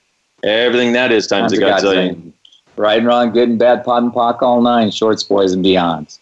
Everything 0.44 0.94
that 0.94 1.12
is 1.12 1.28
times, 1.28 1.52
times 1.52 1.62
a 1.62 1.88
godzillion. 1.88 2.32
Right 2.78 3.00
and 3.00 3.06
wrong, 3.06 3.34
good 3.34 3.50
and 3.50 3.60
bad, 3.60 3.84
POD 3.84 4.04
and 4.04 4.14
POC, 4.14 4.42
all 4.42 4.62
nine, 4.62 4.92
shorts, 4.92 5.24
boys, 5.24 5.52
and 5.52 5.64
beyonds. 5.64 6.20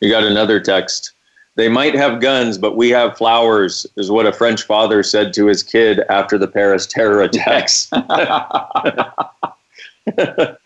You 0.00 0.10
got 0.10 0.22
another 0.22 0.60
text. 0.60 1.12
They 1.56 1.68
might 1.68 1.94
have 1.96 2.20
guns, 2.20 2.56
but 2.56 2.76
we 2.76 2.90
have 2.90 3.16
flowers, 3.16 3.84
is 3.96 4.08
what 4.08 4.26
a 4.26 4.32
French 4.32 4.62
father 4.62 5.02
said 5.02 5.32
to 5.34 5.46
his 5.46 5.64
kid 5.64 6.02
after 6.08 6.38
the 6.38 6.46
Paris 6.46 6.86
terror 6.86 7.20
attacks. 7.20 7.88
you 7.94 8.02
gotta, 10.06 10.56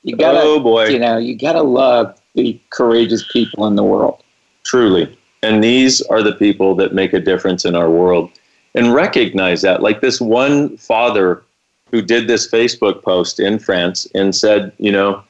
oh 0.42 0.58
boy! 0.60 0.88
You 0.88 0.98
know, 0.98 1.18
you 1.18 1.36
gotta 1.36 1.62
love 1.62 2.18
the 2.34 2.58
courageous 2.70 3.30
people 3.30 3.66
in 3.66 3.76
the 3.76 3.84
world. 3.84 4.22
Truly, 4.66 5.16
and 5.42 5.62
these 5.62 6.02
are 6.02 6.22
the 6.22 6.34
people 6.34 6.74
that 6.74 6.92
make 6.92 7.12
a 7.12 7.20
difference 7.20 7.64
in 7.64 7.74
our 7.74 7.90
world. 7.90 8.30
And 8.74 8.92
recognize 8.92 9.62
that, 9.62 9.80
like 9.80 10.02
this 10.02 10.20
one 10.20 10.76
father 10.76 11.42
who 11.90 12.02
did 12.02 12.28
this 12.28 12.50
Facebook 12.50 13.02
post 13.02 13.40
in 13.40 13.58
France 13.58 14.06
and 14.14 14.34
said, 14.34 14.72
you 14.76 14.92
know, 14.92 15.24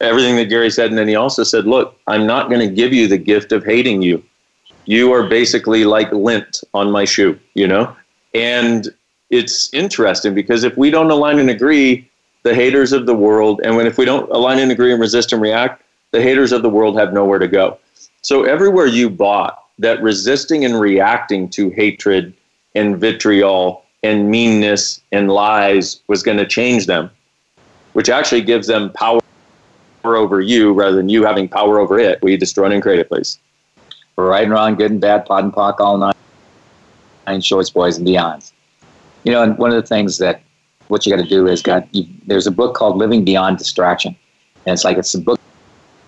everything 0.00 0.36
that 0.36 0.46
Gary 0.46 0.70
said. 0.70 0.88
And 0.88 0.96
then 0.96 1.08
he 1.08 1.16
also 1.16 1.42
said, 1.42 1.66
look, 1.66 1.98
I'm 2.06 2.26
not 2.26 2.48
going 2.48 2.66
to 2.66 2.74
give 2.74 2.92
you 2.94 3.06
the 3.06 3.18
gift 3.18 3.52
of 3.52 3.64
hating 3.64 4.00
you. 4.00 4.22
You 4.86 5.12
are 5.12 5.28
basically 5.28 5.84
like 5.84 6.10
lint 6.12 6.62
on 6.72 6.90
my 6.90 7.04
shoe, 7.04 7.38
you 7.54 7.66
know? 7.66 7.94
And 8.34 8.88
it's 9.28 9.72
interesting 9.74 10.34
because 10.34 10.64
if 10.64 10.76
we 10.78 10.90
don't 10.90 11.10
align 11.10 11.38
and 11.38 11.50
agree, 11.50 12.08
the 12.44 12.54
haters 12.54 12.92
of 12.92 13.04
the 13.04 13.14
world, 13.14 13.60
and 13.64 13.76
when 13.76 13.86
if 13.86 13.98
we 13.98 14.04
don't 14.06 14.30
align 14.30 14.58
and 14.60 14.72
agree 14.72 14.92
and 14.92 15.00
resist 15.00 15.32
and 15.32 15.42
react, 15.42 15.82
the 16.12 16.22
haters 16.22 16.52
of 16.52 16.62
the 16.62 16.70
world 16.70 16.96
have 16.96 17.12
nowhere 17.12 17.38
to 17.38 17.48
go. 17.48 17.76
So 18.28 18.42
everywhere 18.42 18.84
you 18.84 19.08
bought 19.08 19.64
that 19.78 20.02
resisting 20.02 20.66
and 20.66 20.78
reacting 20.78 21.48
to 21.48 21.70
hatred 21.70 22.34
and 22.74 23.00
vitriol 23.00 23.86
and 24.02 24.30
meanness 24.30 25.00
and 25.12 25.30
lies 25.30 26.02
was 26.08 26.22
going 26.22 26.36
to 26.36 26.46
change 26.46 26.84
them, 26.84 27.10
which 27.94 28.10
actually 28.10 28.42
gives 28.42 28.66
them 28.66 28.92
power 28.92 29.22
over 30.04 30.42
you 30.42 30.74
rather 30.74 30.94
than 30.94 31.08
you 31.08 31.24
having 31.24 31.48
power 31.48 31.78
over 31.78 31.98
it. 31.98 32.20
We 32.20 32.36
destroy 32.36 32.70
and 32.70 32.82
create 32.82 32.98
it, 32.98 33.08
please. 33.08 33.38
Right 34.16 34.42
and 34.42 34.52
wrong, 34.52 34.74
good 34.74 34.90
and 34.90 35.00
bad, 35.00 35.24
POD 35.24 35.44
and 35.44 35.52
POC, 35.54 35.80
all 35.80 35.96
nine, 35.96 36.12
nine 37.26 37.40
shorts, 37.40 37.70
boys 37.70 37.96
and 37.96 38.06
beyonds. 38.06 38.52
You 39.24 39.32
know, 39.32 39.42
and 39.42 39.56
one 39.56 39.70
of 39.70 39.76
the 39.76 39.88
things 39.88 40.18
that 40.18 40.42
what 40.88 41.06
you 41.06 41.16
got 41.16 41.22
to 41.22 41.26
do 41.30 41.46
is 41.46 41.62
got 41.62 41.88
you, 41.94 42.04
there's 42.26 42.46
a 42.46 42.52
book 42.52 42.74
called 42.74 42.98
Living 42.98 43.24
Beyond 43.24 43.56
Distraction, 43.56 44.14
and 44.66 44.74
it's 44.74 44.84
like 44.84 44.98
it's 44.98 45.14
a 45.14 45.18
book 45.18 45.40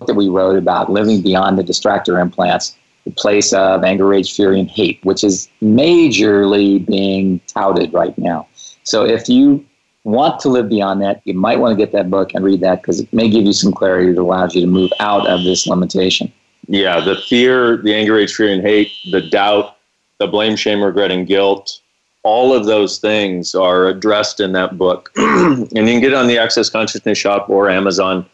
that 0.07 0.15
we 0.15 0.29
wrote 0.29 0.57
about 0.57 0.91
living 0.91 1.21
beyond 1.21 1.57
the 1.57 1.63
distractor 1.63 2.21
implants 2.21 2.75
the 3.05 3.11
place 3.11 3.51
of 3.53 3.83
anger, 3.83 4.05
rage, 4.05 4.35
fury, 4.35 4.59
and 4.59 4.69
hate, 4.69 4.99
which 5.03 5.23
is 5.23 5.49
majorly 5.61 6.85
being 6.85 7.39
touted 7.47 7.93
right 7.93 8.15
now. 8.17 8.47
So 8.83 9.05
if 9.05 9.27
you 9.27 9.65
want 10.03 10.39
to 10.41 10.49
live 10.49 10.69
beyond 10.69 11.01
that, 11.01 11.21
you 11.25 11.33
might 11.33 11.59
want 11.59 11.77
to 11.77 11.83
get 11.83 11.91
that 11.93 12.09
book 12.09 12.31
and 12.33 12.43
read 12.43 12.61
that 12.61 12.81
because 12.81 12.99
it 12.99 13.11
may 13.13 13.29
give 13.29 13.45
you 13.45 13.53
some 13.53 13.71
clarity 13.71 14.11
that 14.11 14.21
allows 14.21 14.55
you 14.55 14.61
to 14.61 14.67
move 14.67 14.91
out 14.99 15.27
of 15.27 15.43
this 15.43 15.67
limitation. 15.67 16.31
Yeah, 16.67 16.99
the 16.99 17.15
fear, 17.15 17.77
the 17.77 17.93
anger, 17.93 18.13
rage, 18.13 18.35
fury, 18.35 18.53
and 18.53 18.61
hate, 18.61 18.91
the 19.11 19.21
doubt, 19.21 19.77
the 20.19 20.27
blame, 20.27 20.55
shame, 20.55 20.81
regret, 20.83 21.11
and 21.11 21.25
guilt, 21.25 21.81
all 22.23 22.53
of 22.53 22.65
those 22.65 22.99
things 22.99 23.55
are 23.55 23.87
addressed 23.87 24.39
in 24.39 24.51
that 24.51 24.77
book. 24.77 25.11
and 25.15 25.59
you 25.71 25.83
can 25.83 26.01
get 26.01 26.11
it 26.11 26.13
on 26.13 26.27
the 26.27 26.37
Access 26.37 26.69
Consciousness 26.69 27.17
Shop 27.17 27.49
or 27.49 27.69
Amazon. 27.69 28.27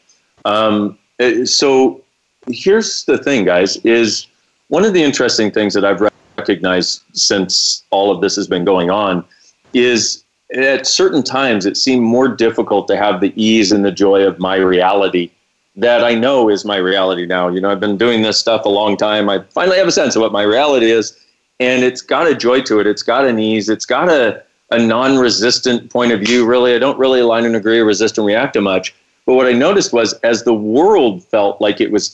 Um, 0.43 0.97
Uh, 1.19 1.45
so 1.45 2.03
here's 2.47 3.05
the 3.05 3.17
thing, 3.17 3.45
guys, 3.45 3.77
is 3.77 4.27
one 4.67 4.85
of 4.85 4.93
the 4.93 5.03
interesting 5.03 5.51
things 5.51 5.73
that 5.73 5.85
I've 5.85 6.01
recognized 6.37 7.03
since 7.13 7.83
all 7.89 8.11
of 8.11 8.21
this 8.21 8.35
has 8.35 8.47
been 8.47 8.65
going 8.65 8.89
on 8.89 9.25
is 9.73 10.23
at 10.53 10.87
certain 10.87 11.23
times 11.23 11.65
it 11.65 11.75
seemed 11.75 12.03
more 12.03 12.27
difficult 12.27 12.87
to 12.87 12.95
have 12.97 13.19
the 13.19 13.33
ease 13.41 13.71
and 13.71 13.83
the 13.83 13.91
joy 13.91 14.21
of 14.21 14.39
my 14.39 14.55
reality 14.55 15.29
that 15.77 16.03
I 16.03 16.15
know 16.15 16.49
is 16.49 16.65
my 16.65 16.77
reality 16.77 17.25
now. 17.25 17.47
You 17.49 17.61
know, 17.61 17.69
I've 17.69 17.79
been 17.79 17.97
doing 17.97 18.23
this 18.23 18.39
stuff 18.39 18.65
a 18.65 18.69
long 18.69 18.97
time. 18.97 19.29
I 19.29 19.39
finally 19.51 19.77
have 19.77 19.87
a 19.87 19.91
sense 19.91 20.15
of 20.15 20.21
what 20.21 20.31
my 20.31 20.41
reality 20.41 20.89
is, 20.89 21.17
and 21.59 21.83
it's 21.83 22.01
got 22.01 22.27
a 22.27 22.35
joy 22.35 22.61
to 22.61 22.79
it. 22.79 22.87
It's 22.87 23.03
got 23.03 23.25
an 23.25 23.37
ease. 23.37 23.69
It's 23.69 23.85
got 23.85 24.09
a, 24.09 24.43
a 24.71 24.79
non 24.79 25.17
resistant 25.17 25.91
point 25.91 26.11
of 26.11 26.19
view, 26.19 26.47
really. 26.47 26.75
I 26.75 26.79
don't 26.79 26.97
really 26.97 27.19
align 27.19 27.45
and 27.45 27.55
agree, 27.55 27.79
or 27.79 27.85
resist, 27.85 28.17
and 28.17 28.25
react 28.25 28.53
to 28.53 28.61
much. 28.61 28.95
But 29.27 29.35
what 29.35 29.45
I 29.45 29.51
noticed 29.51 29.91
was 29.91 30.13
as 30.23 30.43
the 30.43 30.53
world 30.53 31.21
felt 31.21 31.59
like 31.59 31.81
it 31.81 31.91
was 31.91 32.09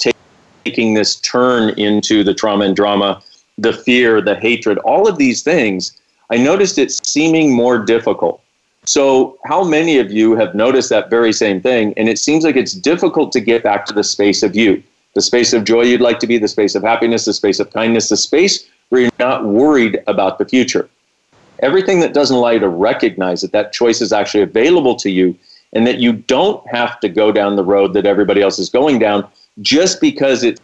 taking 0.65 0.95
this 0.95 1.17
turn 1.17 1.69
into 1.77 2.23
the 2.23 2.33
trauma 2.33 2.65
and 2.65 2.75
drama, 2.75 3.21
the 3.59 3.71
fear, 3.71 4.19
the 4.19 4.35
hatred, 4.35 4.79
all 4.79 5.07
of 5.07 5.19
these 5.19 5.43
things, 5.43 6.01
I 6.31 6.37
noticed 6.37 6.79
it 6.79 6.91
seeming 6.91 7.53
more 7.53 7.77
difficult. 7.77 8.41
So, 8.85 9.37
how 9.45 9.63
many 9.63 9.99
of 9.99 10.11
you 10.11 10.35
have 10.35 10.55
noticed 10.55 10.89
that 10.89 11.11
very 11.11 11.31
same 11.31 11.61
thing? 11.61 11.93
And 11.97 12.09
it 12.09 12.17
seems 12.17 12.43
like 12.43 12.55
it's 12.55 12.73
difficult 12.73 13.31
to 13.33 13.39
get 13.39 13.63
back 13.63 13.85
to 13.85 13.93
the 13.93 14.03
space 14.03 14.41
of 14.41 14.55
you, 14.55 14.81
the 15.13 15.21
space 15.21 15.53
of 15.53 15.65
joy 15.65 15.83
you'd 15.83 16.01
like 16.01 16.17
to 16.19 16.27
be, 16.27 16.39
the 16.39 16.47
space 16.47 16.73
of 16.73 16.81
happiness, 16.81 17.25
the 17.25 17.33
space 17.33 17.59
of 17.59 17.71
kindness, 17.71 18.09
the 18.09 18.17
space 18.17 18.67
where 18.89 19.01
you're 19.01 19.11
not 19.19 19.45
worried 19.45 20.01
about 20.07 20.39
the 20.39 20.45
future. 20.45 20.89
Everything 21.59 21.99
that 21.99 22.15
doesn't 22.15 22.35
allow 22.35 22.49
you 22.49 22.59
to 22.59 22.69
recognize 22.69 23.41
that 23.41 23.51
that 23.51 23.71
choice 23.71 24.01
is 24.01 24.11
actually 24.11 24.41
available 24.41 24.95
to 24.95 25.11
you 25.11 25.37
and 25.73 25.85
that 25.85 25.99
you 25.99 26.13
don't 26.13 26.65
have 26.67 26.99
to 27.01 27.09
go 27.09 27.31
down 27.31 27.55
the 27.55 27.63
road 27.63 27.93
that 27.93 28.05
everybody 28.05 28.41
else 28.41 28.59
is 28.59 28.69
going 28.69 28.99
down 28.99 29.27
just 29.61 29.99
because 29.99 30.43
it 30.43 30.59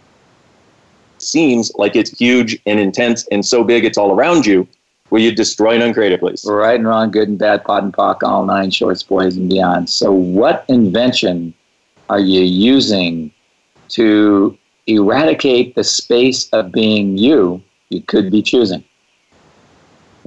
seems 1.17 1.71
like 1.75 1.95
it's 1.95 2.11
huge 2.11 2.57
and 2.65 2.79
intense 2.79 3.27
and 3.31 3.45
so 3.45 3.63
big 3.63 3.85
it's 3.85 3.97
all 3.97 4.11
around 4.13 4.45
you, 4.45 4.67
will 5.09 5.19
you 5.19 5.33
destroy 5.33 5.75
an 5.75 5.81
uncreate 5.81 6.19
place. 6.19 6.45
Right 6.45 6.75
and 6.75 6.87
wrong, 6.87 7.11
good 7.11 7.27
and 7.27 7.37
bad, 7.37 7.63
POD 7.63 7.83
and 7.85 7.93
POC, 7.93 8.23
all 8.23 8.45
nine 8.45 8.71
shorts, 8.71 9.03
boys 9.03 9.35
and 9.35 9.49
beyond. 9.49 9.89
So, 9.89 10.11
what 10.11 10.65
invention 10.67 11.53
are 12.09 12.19
you 12.19 12.41
using 12.41 13.31
to 13.89 14.57
eradicate 14.87 15.75
the 15.75 15.83
space 15.83 16.49
of 16.49 16.71
being 16.71 17.17
you 17.17 17.61
you 17.89 18.01
could 18.01 18.31
be 18.31 18.41
choosing? 18.41 18.83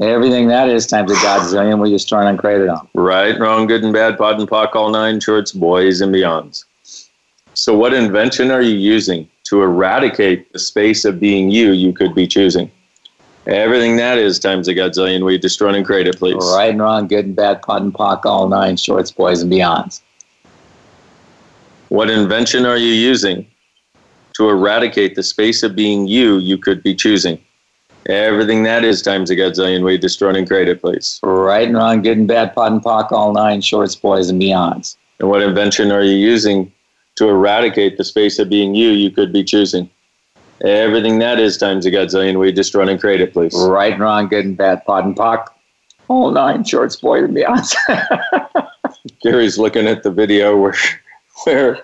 Everything 0.01 0.49
that 0.49 0.69
is 0.69 0.87
times 0.87 1.11
a 1.11 1.15
godzillion, 1.17 1.81
we 1.81 1.91
destroy 1.91 2.21
and 2.21 2.29
uncreate 2.31 2.63
it 2.63 2.69
on. 2.69 2.89
Right, 2.95 3.39
wrong, 3.39 3.67
good 3.67 3.85
and 3.85 3.93
bad, 3.93 4.17
POD 4.17 4.41
and 4.41 4.49
POC, 4.49 4.75
all 4.75 4.91
nine 4.91 5.21
shorts, 5.21 5.53
boys 5.53 6.01
and 6.01 6.15
beyonds. 6.15 6.65
So, 7.55 7.77
what 7.77 7.93
invention 7.93 8.51
are 8.51 8.63
you 8.63 8.75
using 8.75 9.29
to 9.45 9.63
eradicate 9.63 10.51
the 10.53 10.59
space 10.59 11.05
of 11.05 11.21
being 11.21 11.51
you 11.51 11.73
you 11.73 11.93
could 11.93 12.15
be 12.15 12.27
choosing? 12.27 12.71
Everything 13.47 13.97
that 13.97 14.19
is 14.19 14.39
times 14.39 14.69
a 14.69 14.75
godzillion. 14.75 15.27
We 15.27 15.37
destroy 15.37 15.75
and 15.75 15.85
create 15.85 16.07
it, 16.07 16.17
please. 16.17 16.37
Right 16.37 16.71
and 16.71 16.81
wrong, 16.81 17.09
good 17.09 17.27
and 17.27 17.37
bad, 17.37 17.61
POD 17.61 17.83
and 17.83 17.95
POC, 17.95 18.25
all 18.25 18.49
nine, 18.49 18.77
shorts, 18.77 19.11
boys, 19.11 19.43
and 19.43 19.53
beyonds. 19.53 20.01
What 21.89 22.09
invention 22.09 22.65
are 22.65 22.79
you 22.79 22.93
using 22.93 23.47
to 24.37 24.49
eradicate 24.49 25.17
the 25.17 25.23
space 25.23 25.63
of 25.63 25.77
being 25.77 26.07
you 26.07 26.39
you 26.39 26.57
could 26.57 26.83
be 26.83 26.95
choosing? 26.95 27.39
Everything 28.07 28.65
that 28.65 28.85
is 28.85 29.01
times 29.01 29.31
a 29.31 29.37
godzillion. 29.37 29.85
We 29.85 29.97
destroy 29.97 30.35
and 30.35 30.47
create 30.47 30.69
it, 30.69 30.81
please. 30.81 31.21
Right 31.23 31.69
and 31.69 31.77
wrong, 31.77 32.03
good 32.03 32.19
and 32.19 32.27
bad, 32.27 32.55
POD 32.55 32.73
and 32.73 32.83
POC, 32.83 33.13
all 33.13 33.33
nine, 33.33 33.61
shorts, 33.61 33.95
boys, 33.95 34.29
and 34.29 34.41
beyonds. 34.41 34.97
And 35.21 35.29
what 35.29 35.43
invention 35.43 35.93
are 35.93 36.03
you 36.03 36.17
using 36.17 36.73
to 37.17 37.29
eradicate 37.29 37.99
the 37.99 38.05
space 38.05 38.39
of 38.39 38.49
being 38.49 38.75
you 38.75 38.89
you 38.89 39.11
could 39.11 39.33
be 39.33 39.45
choosing? 39.45 39.89
Everything 40.65 41.19
that 41.21 41.39
is 41.39 41.57
times 41.57 41.87
a 41.87 41.91
godzillion. 41.91 42.39
We 42.39 42.51
destroy 42.51 42.89
and 42.89 43.01
create 43.01 43.21
it, 43.21 43.33
please. 43.33 43.55
Right 43.57 43.93
and 43.93 44.01
wrong, 44.01 44.29
good 44.29 44.45
and 44.45 44.57
bad, 44.57 44.85
POD 44.85 45.05
and 45.05 45.17
POC, 45.17 45.47
all 46.09 46.31
nine, 46.33 46.65
shorts, 46.65 46.97
boys, 46.97 47.25
and 47.25 47.37
beyonds. 47.37 47.75
Gary's 49.23 49.59
looking 49.59 49.87
at 49.87 50.03
the 50.03 50.11
video 50.11 50.57
where 50.57 50.75
where 51.45 51.79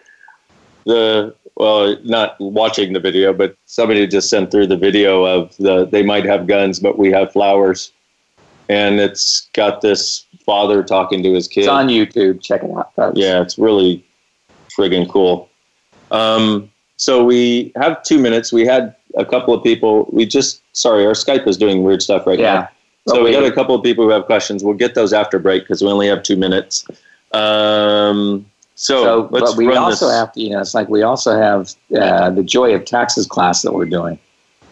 the 0.85 1.35
well, 1.59 1.97
not 2.05 2.37
watching 2.39 2.93
the 2.93 3.01
video, 3.01 3.33
but 3.33 3.57
somebody 3.67 4.07
just 4.07 4.31
sent 4.31 4.53
through 4.53 4.69
the 4.69 4.77
video 4.77 5.25
of 5.25 5.55
the 5.57 5.87
they 5.87 6.05
might 6.05 6.25
have 6.25 6.47
guns, 6.47 6.79
but 6.79 6.97
we 6.99 7.11
have 7.11 7.33
flowers, 7.33 7.93
and 8.69 9.01
it's 9.01 9.49
got 9.55 9.81
this 9.81 10.25
father 10.47 10.85
talking 10.85 11.21
to 11.25 11.33
his 11.33 11.49
kid. 11.49 11.63
It's 11.63 11.69
on 11.69 11.89
YouTube. 11.89 12.41
Check 12.41 12.63
it 12.63 12.71
out. 12.71 12.95
Folks. 12.95 13.19
Yeah, 13.19 13.43
it's 13.43 13.59
really 13.59 14.05
friggin' 14.79 15.11
cool. 15.11 15.49
Um, 16.13 16.71
so 16.97 17.25
we 17.25 17.73
have 17.75 18.05
two 18.05 18.19
minutes. 18.21 18.53
We 18.53 18.65
had 18.65 18.95
a 19.17 19.25
couple 19.25 19.53
of 19.53 19.65
people. 19.65 20.09
We 20.13 20.27
just 20.27 20.63
sorry, 20.75 21.05
our 21.07 21.13
Skype 21.13 21.49
is 21.49 21.57
doing 21.57 21.83
weird 21.83 22.03
stuff 22.03 22.25
right 22.25 22.39
Yeah. 22.39 22.55
now. 22.55 22.69
So 23.09 23.25
we 23.25 23.33
got 23.33 23.43
a 23.43 23.51
couple 23.51 23.75
of 23.75 23.83
people 23.83 24.05
who 24.05 24.11
have 24.11 24.27
questions. 24.27 24.63
We'll 24.63 24.75
get 24.75 24.95
those 24.95 25.13
after 25.13 25.39
break 25.39 25.63
because 25.65 25.83
we 25.83 25.89
only 25.89 26.07
have 26.07 26.23
two 26.23 26.37
minutes. 26.37 26.85
Um, 27.33 28.45
so, 28.81 29.03
So, 29.03 29.23
but 29.25 29.57
we 29.57 29.75
also 29.75 30.07
this. 30.07 30.15
have 30.17 30.33
to, 30.35 30.41
you 30.41 30.51
know, 30.51 30.61
it's 30.61 30.73
like 30.73 30.89
we 30.89 31.03
also 31.03 31.37
have 31.37 31.75
uh, 32.01 32.31
the 32.31 32.45
Joy 32.45 32.75
of 32.77 32.85
Taxes 32.85 33.27
class 33.27 33.63
that 33.63 33.73
we're 33.75 33.87
doing. 33.87 34.19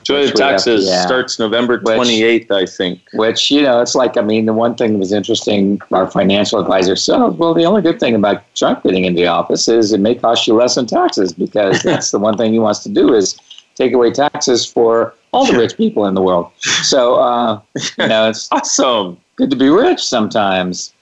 Joy 0.05 0.21
of 0.23 0.27
have- 0.27 0.35
Taxes 0.37 0.87
yeah. 0.87 1.05
starts 1.05 1.41
November 1.41 1.81
Which- 1.81 1.99
28th, 1.99 2.51
I 2.53 2.67
think. 2.67 3.01
Which, 3.15 3.51
you 3.51 3.63
know, 3.63 3.81
it's 3.81 3.97
like, 3.97 4.17
I 4.17 4.21
mean, 4.23 4.47
the 4.47 4.53
one 4.53 4.77
thing 4.77 4.93
that 4.93 4.99
was 5.01 5.13
interesting, 5.13 5.81
our 5.91 6.09
financial 6.09 6.61
advisor 6.61 6.95
said, 6.95 7.17
"Oh, 7.17 7.31
well, 7.31 7.53
the 7.53 7.65
only 7.65 7.83
good 7.83 7.99
thing 7.99 8.15
about 8.15 8.45
Trump 8.55 8.85
getting 8.85 9.05
into 9.05 9.21
the 9.21 9.27
office 9.27 9.67
is 9.67 9.93
it 9.93 9.99
may 9.99 10.15
cost 10.15 10.47
you 10.47 10.55
less 10.55 10.77
in 10.77 10.87
taxes 10.87 11.33
because 11.33 11.83
that's 11.89 12.13
the 12.13 12.21
one 12.21 12.37
thing 12.37 12.53
he 12.53 12.61
wants 12.61 12.85
to 12.85 12.89
do 12.89 13.13
is 13.13 13.37
take 13.75 13.93
away 13.93 14.13
taxes 14.13 14.65
for 14.65 15.13
all 15.33 15.45
the 15.45 15.59
rich 15.59 15.77
people 15.77 16.07
in 16.07 16.15
the 16.15 16.23
world. 16.23 16.53
So, 16.85 17.17
uh, 17.17 17.61
you 17.99 18.07
know, 18.07 18.29
it's 18.31 18.49
awesome. 18.53 19.17
good 19.35 19.51
to 19.51 19.57
be 19.57 19.69
rich 19.69 20.01
sometimes. 20.03 20.93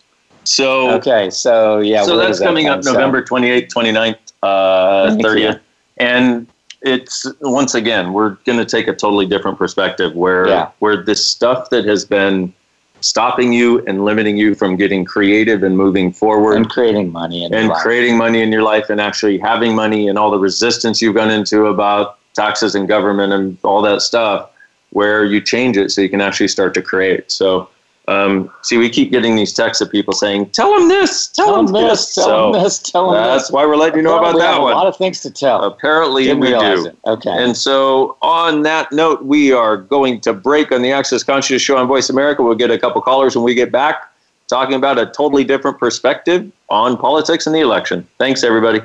So, 0.46 0.90
Okay, 0.92 1.30
so 1.30 1.80
yeah. 1.80 2.04
so 2.04 2.16
that's 2.16 2.38
that 2.38 2.44
coming 2.44 2.68
up 2.68 2.82
So- 2.84 2.92
November 2.92 3.22
28th, 3.22 3.68
29th, 3.68 4.16
uh, 4.42 5.08
Thank 5.10 5.22
you. 5.22 5.28
30th. 5.28 5.60
And 5.98 6.46
it's 6.82 7.26
once 7.40 7.74
again, 7.74 8.12
we're 8.12 8.30
going 8.44 8.58
to 8.58 8.64
take 8.64 8.88
a 8.88 8.94
totally 8.94 9.26
different 9.26 9.58
perspective 9.58 10.14
where 10.14 10.46
Yeah. 10.48 10.68
where 10.80 10.96
this 11.02 11.24
stuff 11.24 11.70
that 11.70 11.84
has 11.86 12.04
been 12.04 12.52
stopping 13.00 13.52
you 13.52 13.82
and 13.86 14.04
limiting 14.04 14.36
you 14.36 14.54
from 14.54 14.76
getting 14.76 15.04
creative 15.04 15.62
and 15.62 15.76
moving 15.76 16.10
forward 16.12 16.56
and 16.56 16.70
creating 16.70 17.12
money 17.12 17.44
and 17.44 17.70
creating 17.72 18.16
money 18.16 18.40
in 18.42 18.50
your 18.50 18.62
life 18.62 18.88
and 18.88 18.98
actually 19.00 19.36
having 19.38 19.74
money 19.74 20.08
and 20.08 20.18
all 20.18 20.30
the 20.30 20.38
resistance 20.38 21.02
you've 21.02 21.14
gone 21.14 21.30
into 21.30 21.66
about 21.66 22.16
taxes 22.34 22.74
and 22.74 22.88
government 22.88 23.30
and 23.32 23.58
all 23.62 23.82
that 23.82 24.00
stuff 24.00 24.48
where 24.90 25.22
you 25.24 25.38
change 25.40 25.76
it 25.76 25.90
so 25.90 26.00
you 26.00 26.08
can 26.08 26.22
actually 26.22 26.48
start 26.48 26.72
to 26.72 26.80
create 26.80 27.30
so 27.30 27.68
um, 28.06 28.50
see 28.62 28.76
we 28.76 28.90
keep 28.90 29.10
getting 29.10 29.34
these 29.34 29.52
texts 29.52 29.80
of 29.80 29.90
people 29.90 30.12
saying 30.12 30.50
tell 30.50 30.78
them 30.78 30.88
this 30.88 31.28
tell, 31.28 31.56
them 31.56 31.66
them 31.66 31.88
this, 31.88 32.14
tell 32.14 32.52
them 32.52 32.62
this, 32.62 32.78
tell 32.78 33.10
that's 33.12 33.44
this. 33.44 33.50
why 33.50 33.64
we're 33.64 33.76
letting 33.76 33.96
you 33.96 34.02
know 34.02 34.18
about 34.18 34.36
that 34.36 34.54
have 34.54 34.62
one 34.62 34.72
A 34.72 34.76
lot 34.76 34.86
of 34.86 34.96
things 34.96 35.20
to 35.20 35.30
tell. 35.30 35.64
apparently 35.64 36.24
Didn't 36.24 36.40
we 36.40 36.48
do 36.48 36.86
it. 36.86 36.98
Okay. 37.06 37.30
and 37.30 37.56
so, 37.56 38.16
on 38.20 38.62
that 38.62 38.92
note, 38.92 39.24
we 39.24 39.52
are 39.52 39.76
going 39.76 40.20
to 40.20 40.34
break 40.34 40.70
on 40.70 40.82
the 40.82 40.92
Access 40.92 41.22
Conscious 41.22 41.62
Show 41.62 41.78
on 41.78 41.86
Voice 41.86 42.10
America. 42.10 42.42
We'll 42.42 42.54
get 42.54 42.70
a 42.70 42.78
couple 42.78 43.00
callers 43.00 43.36
when 43.36 43.44
we 43.44 43.54
get 43.54 43.72
back, 43.72 44.12
talking 44.48 44.74
about 44.74 44.98
a 44.98 45.06
totally 45.06 45.44
different 45.44 45.78
perspective 45.78 46.50
on 46.68 46.98
politics 46.98 47.46
and 47.46 47.54
the 47.54 47.60
election. 47.60 48.06
Thanks, 48.18 48.44
everybody. 48.44 48.80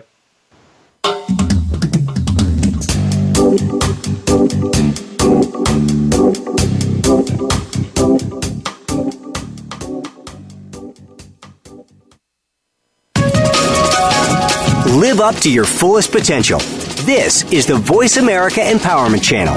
Live 15.19 15.35
up 15.35 15.41
to 15.41 15.51
your 15.51 15.65
fullest 15.65 16.13
potential. 16.13 16.59
This 17.03 17.43
is 17.51 17.65
the 17.65 17.75
Voice 17.75 18.15
America 18.15 18.61
Empowerment 18.61 19.21
Channel. 19.21 19.53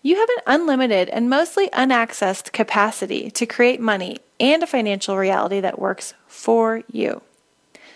You 0.01 0.17
have 0.17 0.27
an 0.29 0.43
unlimited 0.45 1.07
and 1.09 1.29
mostly 1.29 1.71
unaccessed 1.71 2.51
capacity 2.51 3.31
to 3.31 3.45
create 3.45 3.79
money 3.79 4.17
and 4.37 4.61
a 4.61 4.67
financial 4.67 5.15
reality 5.17 5.61
that 5.61 5.79
works 5.79 6.13
for 6.27 6.83
you. 6.91 7.21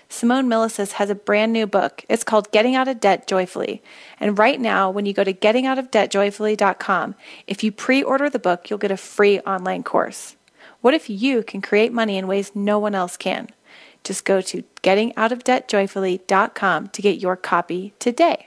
Simone 0.07 0.47
Milasas 0.47 0.93
has 0.93 1.09
a 1.09 1.15
brand 1.15 1.51
new 1.51 1.68
book. 1.68 2.05
It's 2.07 2.24
called 2.24 2.53
Getting 2.53 2.76
Out 2.76 2.88
of 2.88 3.01
Debt 3.01 3.28
Joyfully. 3.28 3.84
And 4.22 4.39
right 4.39 4.61
now, 4.61 4.89
when 4.89 5.05
you 5.05 5.11
go 5.11 5.26
to 5.26 5.34
gettingoutofdebtjoyfully.com, 5.34 7.15
if 7.45 7.61
you 7.61 7.74
pre 7.74 8.01
order 8.01 8.30
the 8.30 8.39
book, 8.39 8.70
you'll 8.70 8.80
get 8.80 8.91
a 8.91 8.95
free 8.95 9.41
online 9.41 9.84
course. 9.84 10.38
What 10.80 10.93
if 10.93 11.09
you 11.09 11.43
can 11.43 11.61
create 11.61 11.91
money 11.91 12.18
in 12.18 12.26
ways 12.26 12.55
no 12.55 12.80
one 12.80 12.95
else 12.95 13.18
can? 13.18 13.49
Just 14.05 14.24
go 14.24 14.39
to 14.39 14.63
gettingoutofdebtjoyfully.com 14.82 16.88
to 16.88 17.01
get 17.01 17.20
your 17.20 17.36
copy 17.36 17.93
today. 17.99 18.46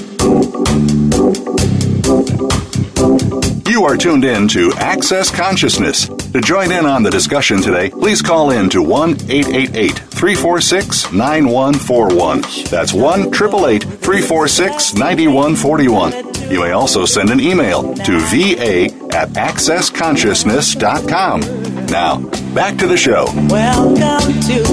You 3.71 3.85
are 3.85 3.95
tuned 3.95 4.25
in 4.25 4.49
to 4.49 4.73
Access 4.73 5.31
Consciousness. 5.31 6.09
To 6.09 6.41
join 6.41 6.73
in 6.73 6.85
on 6.85 7.03
the 7.03 7.09
discussion 7.09 7.61
today, 7.61 7.89
please 7.89 8.21
call 8.21 8.51
in 8.51 8.69
to 8.71 8.83
1 8.83 9.11
888 9.29 9.97
346 9.97 11.13
9141. 11.13 12.41
That's 12.69 12.91
1 12.91 13.27
888 13.27 13.83
346 13.83 14.95
9141. 14.95 16.51
You 16.51 16.59
may 16.59 16.71
also 16.71 17.05
send 17.05 17.29
an 17.29 17.39
email 17.39 17.93
to 17.93 18.19
va 18.19 18.91
at 19.15 19.29
accessconsciousness.com. 19.29 21.39
Now, 21.85 22.17
back 22.53 22.77
to 22.77 22.87
the 22.87 22.97
show. 22.97 23.23
Welcome 23.47 24.41
to 24.47 24.65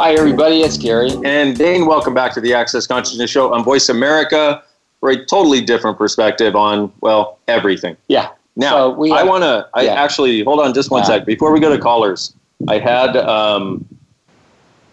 Hi, 0.00 0.14
everybody. 0.14 0.60
It's 0.60 0.76
Gary. 0.76 1.10
And 1.24 1.58
Dane, 1.58 1.86
welcome 1.86 2.14
back 2.14 2.32
to 2.34 2.40
the 2.40 2.54
Access 2.54 2.86
Consciousness 2.86 3.30
Show 3.30 3.52
on 3.52 3.64
Voice 3.64 3.88
America 3.88 4.62
for 5.00 5.10
a 5.10 5.24
totally 5.26 5.60
different 5.60 5.98
perspective 5.98 6.56
on, 6.56 6.92
well, 7.00 7.38
everything. 7.48 7.96
Yeah. 8.08 8.30
Now, 8.56 8.70
So 8.70 8.90
we 8.90 9.12
I 9.12 9.22
want 9.22 9.44
to, 9.44 9.68
I 9.74 9.82
yeah. 9.82 10.02
actually, 10.02 10.42
hold 10.42 10.60
on 10.60 10.72
just 10.72 10.90
one 10.90 11.02
Yeah. 11.02 11.08
sec. 11.18 11.26
Before 11.26 11.52
we 11.52 11.60
go 11.60 11.68
to 11.68 11.78
callers, 11.80 12.34
I 12.68 12.78
had 12.78 13.16
um, 13.16 13.86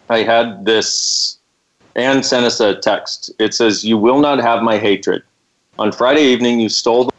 I 0.09 0.19
had 0.23 0.65
this. 0.65 1.37
Anne 1.95 2.23
sent 2.23 2.45
us 2.45 2.59
a 2.59 2.75
text. 2.75 3.31
It 3.39 3.53
says, 3.53 3.85
"You 3.85 3.97
will 3.97 4.19
not 4.19 4.39
have 4.39 4.63
my 4.63 4.77
hatred." 4.77 5.23
On 5.79 5.91
Friday 5.91 6.23
evening, 6.23 6.59
you 6.59 6.67
stole 6.67 7.09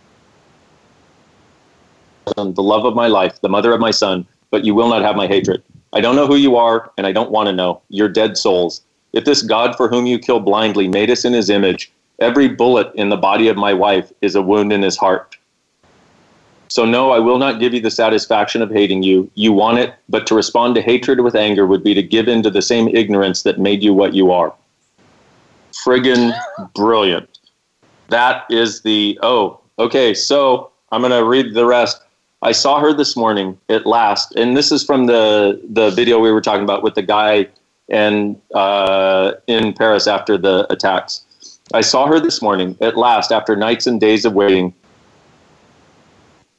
the, 2.36 2.52
the 2.52 2.62
love 2.62 2.84
of 2.84 2.94
my 2.94 3.06
life, 3.06 3.40
the 3.40 3.48
mother 3.48 3.72
of 3.72 3.80
my 3.80 3.90
son, 3.90 4.26
but 4.50 4.64
you 4.64 4.74
will 4.74 4.88
not 4.88 5.02
have 5.02 5.16
my 5.16 5.26
hatred. 5.26 5.62
I 5.92 6.00
don't 6.00 6.16
know 6.16 6.26
who 6.26 6.36
you 6.36 6.56
are, 6.56 6.90
and 6.98 7.06
I 7.06 7.12
don't 7.12 7.30
want 7.30 7.46
to 7.46 7.52
know. 7.52 7.80
You're 7.88 8.08
dead 8.08 8.36
souls. 8.36 8.82
If 9.12 9.24
this 9.24 9.42
God 9.42 9.76
for 9.76 9.88
whom 9.88 10.06
you 10.06 10.18
kill 10.18 10.40
blindly 10.40 10.88
made 10.88 11.10
us 11.10 11.24
in 11.24 11.32
his 11.32 11.48
image, 11.48 11.90
every 12.20 12.48
bullet 12.48 12.92
in 12.94 13.08
the 13.08 13.16
body 13.16 13.48
of 13.48 13.56
my 13.56 13.72
wife 13.72 14.12
is 14.20 14.34
a 14.34 14.42
wound 14.42 14.72
in 14.72 14.82
his 14.82 14.96
heart. 14.96 15.36
So, 16.68 16.84
no, 16.84 17.12
I 17.12 17.18
will 17.18 17.38
not 17.38 17.60
give 17.60 17.74
you 17.74 17.80
the 17.80 17.90
satisfaction 17.90 18.62
of 18.62 18.70
hating 18.70 19.02
you. 19.02 19.30
You 19.34 19.52
want 19.52 19.78
it, 19.78 19.94
but 20.08 20.26
to 20.26 20.34
respond 20.34 20.74
to 20.74 20.82
hatred 20.82 21.20
with 21.20 21.36
anger 21.36 21.66
would 21.66 21.84
be 21.84 21.94
to 21.94 22.02
give 22.02 22.26
in 22.26 22.42
to 22.42 22.50
the 22.50 22.62
same 22.62 22.88
ignorance 22.88 23.42
that 23.42 23.58
made 23.58 23.82
you 23.82 23.92
what 23.94 24.14
you 24.14 24.32
are. 24.32 24.52
Friggin' 25.86 26.32
brilliant. 26.74 27.38
That 28.08 28.44
is 28.50 28.82
the. 28.82 29.18
Oh, 29.22 29.60
okay, 29.78 30.14
so 30.14 30.70
I'm 30.90 31.00
going 31.00 31.12
to 31.12 31.24
read 31.24 31.54
the 31.54 31.66
rest. 31.66 32.00
I 32.42 32.52
saw 32.52 32.78
her 32.80 32.92
this 32.92 33.16
morning 33.16 33.58
at 33.68 33.86
last, 33.86 34.34
and 34.36 34.56
this 34.56 34.70
is 34.70 34.84
from 34.84 35.06
the, 35.06 35.60
the 35.70 35.90
video 35.90 36.18
we 36.18 36.30
were 36.30 36.42
talking 36.42 36.62
about 36.62 36.82
with 36.82 36.94
the 36.94 37.02
guy 37.02 37.48
and 37.88 38.40
uh, 38.54 39.32
in 39.46 39.72
Paris 39.72 40.06
after 40.06 40.36
the 40.36 40.66
attacks. 40.70 41.23
I 41.72 41.80
saw 41.80 42.06
her 42.06 42.20
this 42.20 42.42
morning 42.42 42.76
at 42.82 42.98
last 42.98 43.32
after 43.32 43.56
nights 43.56 43.86
and 43.86 43.98
days 43.98 44.26
of 44.26 44.34
waiting. 44.34 44.74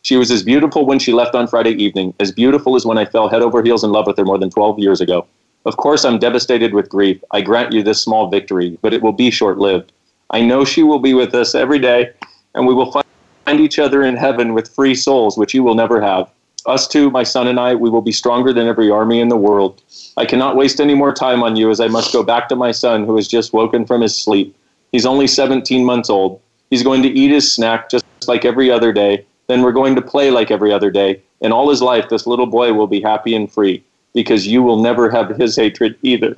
She 0.02 0.18
was 0.18 0.32
as 0.32 0.42
beautiful 0.42 0.86
when 0.86 0.98
she 0.98 1.14
left 1.14 1.36
on 1.36 1.48
Friday 1.48 1.72
evening, 1.72 2.16
as 2.20 2.32
beautiful 2.32 2.76
as 2.76 2.86
when 2.86 2.98
I 2.98 3.06
fell 3.06 3.30
head 3.30 3.44
over 3.44 3.62
heels 3.62 3.84
in 3.84 3.92
love 3.92 4.08
with 4.08 4.18
her 4.18 4.26
more 4.26 4.40
than 4.40 4.50
12 4.50 4.80
years 4.80 5.02
ago. 5.02 5.28
Of 5.66 5.78
course, 5.78 6.06
I'm 6.06 6.18
devastated 6.18 6.74
with 6.74 6.90
grief. 6.90 7.24
I 7.32 7.42
grant 7.42 7.72
you 7.72 7.84
this 7.84 8.02
small 8.02 8.30
victory, 8.30 8.80
but 8.82 8.94
it 8.94 9.04
will 9.04 9.12
be 9.12 9.30
short 9.30 9.60
lived. 9.60 9.92
I 10.32 10.42
know 10.42 10.66
she 10.66 10.82
will 10.82 11.00
be 11.00 11.14
with 11.14 11.36
us 11.36 11.54
every 11.54 11.80
day, 11.80 12.10
and 12.56 12.66
we 12.66 12.74
will 12.74 12.92
find 12.92 13.60
each 13.60 13.78
other 13.78 14.04
in 14.04 14.16
heaven 14.16 14.54
with 14.54 14.74
free 14.74 14.96
souls, 14.96 15.38
which 15.38 15.54
you 15.54 15.62
will 15.62 15.76
never 15.76 16.02
have. 16.02 16.30
Us 16.66 16.88
two, 16.88 17.12
my 17.12 17.24
son 17.24 17.48
and 17.48 17.60
I, 17.60 17.76
we 17.76 17.92
will 17.92 18.02
be 18.02 18.12
stronger 18.12 18.52
than 18.52 18.68
every 18.68 18.90
army 18.90 19.20
in 19.20 19.30
the 19.30 19.38
world. 19.38 19.84
I 20.18 20.26
cannot 20.26 20.56
waste 20.56 20.80
any 20.80 20.96
more 20.96 21.14
time 21.14 21.44
on 21.44 21.56
you 21.56 21.70
as 21.70 21.80
I 21.80 21.88
must 21.90 22.12
go 22.12 22.24
back 22.24 22.50
to 22.50 22.56
my 22.56 22.72
son 22.72 23.06
who 23.06 23.16
has 23.18 23.28
just 23.28 23.54
woken 23.54 23.86
from 23.86 24.02
his 24.02 24.18
sleep. 24.18 24.56
He's 24.92 25.06
only 25.06 25.28
17 25.28 25.84
months 25.84 26.10
old. 26.10 26.42
He's 26.70 26.84
going 26.84 27.02
to 27.04 27.10
eat 27.10 27.32
his 27.32 27.52
snack 27.52 27.90
just 27.90 28.06
like 28.28 28.46
every 28.46 28.72
other 28.72 28.92
day. 28.92 29.26
Then 29.48 29.62
we're 29.62 29.72
going 29.72 29.96
to 29.96 30.02
play 30.02 30.32
like 30.32 30.52
every 30.52 30.72
other 30.72 30.90
day. 30.90 31.22
And 31.42 31.54
all 31.54 31.70
his 31.70 31.82
life, 31.82 32.10
this 32.10 32.26
little 32.26 32.48
boy 32.48 32.74
will 32.74 32.88
be 32.88 33.02
happy 33.02 33.36
and 33.36 33.52
free 33.52 33.84
because 34.14 34.48
you 34.48 34.64
will 34.64 34.82
never 34.82 35.10
have 35.10 35.30
his 35.38 35.56
hatred 35.56 35.98
either. 36.02 36.36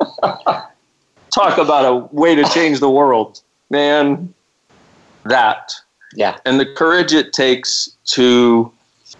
Talk 0.22 1.58
about 1.58 1.84
a 1.84 2.08
way 2.14 2.34
to 2.34 2.44
change 2.44 2.80
the 2.80 2.90
world, 2.90 3.42
man. 3.68 4.32
That. 5.24 5.72
Yeah. 6.14 6.38
And 6.46 6.58
the 6.58 6.66
courage 6.66 7.12
it 7.12 7.32
takes 7.32 7.90
to 8.06 8.72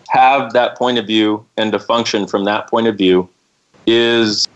have 0.09 0.53
that 0.53 0.79
point 0.79 0.99
of 0.99 1.07
view 1.07 1.45
and 1.57 1.73
to 1.73 1.79
function 1.79 2.27
from 2.27 2.45
that 2.45 2.71
point 2.71 2.87
of 2.87 2.97
view 2.97 3.29
is 3.87 4.49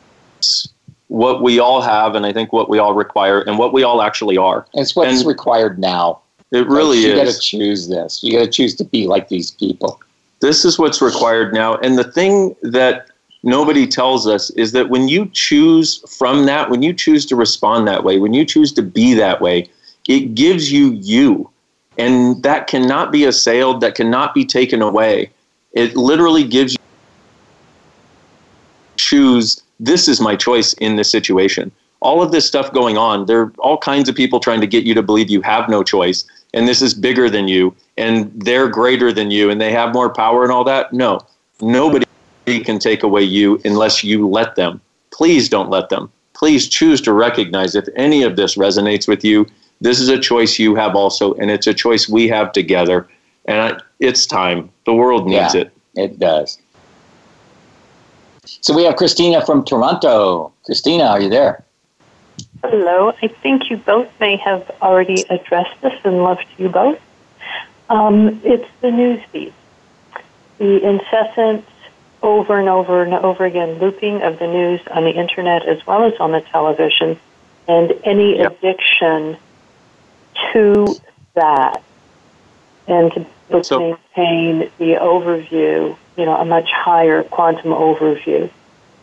what 1.10 1.42
we 1.42 1.58
all 1.58 1.82
have, 1.82 2.14
and 2.14 2.24
I 2.24 2.32
think 2.32 2.52
what 2.52 2.68
we 2.70 2.78
all 2.78 2.94
require, 2.94 3.40
and 3.40 3.58
what 3.58 3.72
we 3.72 3.82
all 3.82 4.00
actually 4.00 4.36
are. 4.36 4.64
It's 4.74 4.94
what's 4.94 5.18
and 5.18 5.28
required 5.28 5.76
now. 5.76 6.20
It 6.52 6.68
really 6.68 6.98
you 6.98 7.08
is. 7.08 7.18
You 7.18 7.24
got 7.24 7.32
to 7.32 7.40
choose 7.40 7.88
this. 7.88 8.22
You 8.22 8.38
got 8.38 8.44
to 8.44 8.50
choose 8.50 8.76
to 8.76 8.84
be 8.84 9.08
like 9.08 9.28
these 9.28 9.50
people. 9.50 10.00
This 10.40 10.64
is 10.64 10.78
what's 10.78 11.02
required 11.02 11.52
now. 11.52 11.74
And 11.78 11.98
the 11.98 12.04
thing 12.04 12.54
that 12.62 13.08
nobody 13.42 13.88
tells 13.88 14.28
us 14.28 14.50
is 14.50 14.70
that 14.70 14.88
when 14.88 15.08
you 15.08 15.28
choose 15.32 15.98
from 16.16 16.46
that, 16.46 16.70
when 16.70 16.82
you 16.82 16.94
choose 16.94 17.26
to 17.26 17.34
respond 17.34 17.88
that 17.88 18.04
way, 18.04 18.20
when 18.20 18.32
you 18.32 18.44
choose 18.44 18.72
to 18.74 18.82
be 18.82 19.12
that 19.14 19.40
way, 19.40 19.68
it 20.08 20.36
gives 20.36 20.70
you 20.70 20.92
you. 20.92 21.50
And 21.98 22.40
that 22.44 22.68
cannot 22.68 23.10
be 23.10 23.24
assailed, 23.24 23.80
that 23.80 23.96
cannot 23.96 24.32
be 24.32 24.44
taken 24.44 24.80
away. 24.80 25.30
It 25.72 25.96
literally 25.96 26.44
gives 26.44 26.74
you 26.74 26.78
choose 29.10 29.62
this 29.80 30.08
is 30.08 30.20
my 30.20 30.36
choice 30.36 30.72
in 30.74 30.96
this 30.96 31.10
situation. 31.10 31.72
All 32.00 32.22
of 32.22 32.32
this 32.32 32.46
stuff 32.46 32.72
going 32.72 32.96
on, 32.96 33.26
there 33.26 33.40
are 33.42 33.52
all 33.58 33.78
kinds 33.78 34.08
of 34.08 34.14
people 34.14 34.40
trying 34.40 34.60
to 34.60 34.66
get 34.66 34.84
you 34.84 34.94
to 34.94 35.02
believe 35.02 35.30
you 35.30 35.42
have 35.42 35.68
no 35.68 35.82
choice 35.82 36.24
and 36.54 36.66
this 36.66 36.80
is 36.80 36.94
bigger 36.94 37.28
than 37.28 37.48
you 37.48 37.74
and 37.96 38.30
they're 38.36 38.68
greater 38.68 39.12
than 39.12 39.30
you 39.30 39.50
and 39.50 39.60
they 39.60 39.72
have 39.72 39.92
more 39.92 40.10
power 40.10 40.42
and 40.44 40.52
all 40.52 40.64
that. 40.64 40.92
No, 40.92 41.20
nobody 41.60 42.06
can 42.46 42.78
take 42.78 43.02
away 43.02 43.22
you 43.22 43.60
unless 43.64 44.04
you 44.04 44.28
let 44.28 44.54
them. 44.54 44.80
Please 45.10 45.48
don't 45.48 45.70
let 45.70 45.88
them. 45.88 46.10
Please 46.32 46.68
choose 46.68 47.00
to 47.02 47.12
recognize 47.12 47.74
if 47.74 47.86
any 47.96 48.22
of 48.22 48.36
this 48.36 48.56
resonates 48.56 49.06
with 49.08 49.24
you. 49.24 49.46
This 49.82 49.98
is 49.98 50.08
a 50.08 50.18
choice 50.18 50.58
you 50.58 50.74
have 50.74 50.94
also, 50.94 51.34
and 51.34 51.50
it's 51.50 51.66
a 51.66 51.74
choice 51.74 52.08
we 52.08 52.28
have 52.28 52.52
together. 52.52 53.08
And 53.46 53.82
it's 53.98 54.26
time. 54.26 54.70
The 54.86 54.94
world 54.94 55.26
needs 55.26 55.54
yeah, 55.54 55.62
it. 55.62 55.72
It 55.96 56.18
does. 56.18 56.58
So 58.60 58.74
we 58.74 58.84
have 58.84 58.96
Christina 58.96 59.44
from 59.44 59.64
Toronto. 59.64 60.52
Christina, 60.64 61.04
are 61.04 61.20
you 61.20 61.28
there? 61.28 61.64
Hello. 62.62 63.12
I 63.22 63.28
think 63.28 63.70
you 63.70 63.76
both 63.76 64.08
may 64.20 64.36
have 64.36 64.70
already 64.82 65.24
addressed 65.30 65.80
this, 65.80 65.98
and 66.04 66.22
love 66.22 66.38
to 66.38 66.62
you 66.62 66.68
both. 66.68 66.98
Um, 67.88 68.40
it's 68.44 68.68
the 68.80 68.90
news 68.90 69.22
feed, 69.32 69.52
the 70.58 70.84
incessant, 70.86 71.64
over 72.22 72.58
and 72.58 72.68
over 72.68 73.02
and 73.02 73.14
over 73.14 73.44
again 73.44 73.78
looping 73.78 74.22
of 74.22 74.38
the 74.38 74.46
news 74.46 74.80
on 74.90 75.04
the 75.04 75.10
internet 75.10 75.66
as 75.66 75.86
well 75.86 76.04
as 76.04 76.12
on 76.20 76.32
the 76.32 76.40
television, 76.40 77.18
and 77.66 77.92
any 78.04 78.38
yep. 78.38 78.58
addiction 78.58 79.36
to 80.52 80.94
that, 81.34 81.82
and 82.86 83.12
to 83.50 83.64
so, 83.64 83.78
maintain 83.78 84.70
the 84.78 84.94
overview, 85.00 85.96
you 86.20 86.26
know, 86.26 86.36
a 86.36 86.44
much 86.44 86.70
higher 86.70 87.22
quantum 87.22 87.70
overview. 87.70 88.50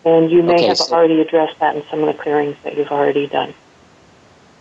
And 0.06 0.30
you 0.30 0.44
may 0.44 0.54
okay, 0.54 0.68
have 0.68 0.78
so 0.78 0.94
already 0.94 1.20
addressed 1.20 1.60
that 1.60 1.76
in 1.76 1.84
some 1.90 2.04
of 2.04 2.16
the 2.16 2.22
clearings 2.22 2.56
that 2.64 2.78
you've 2.78 2.92
already 2.92 3.26
done. 3.26 3.56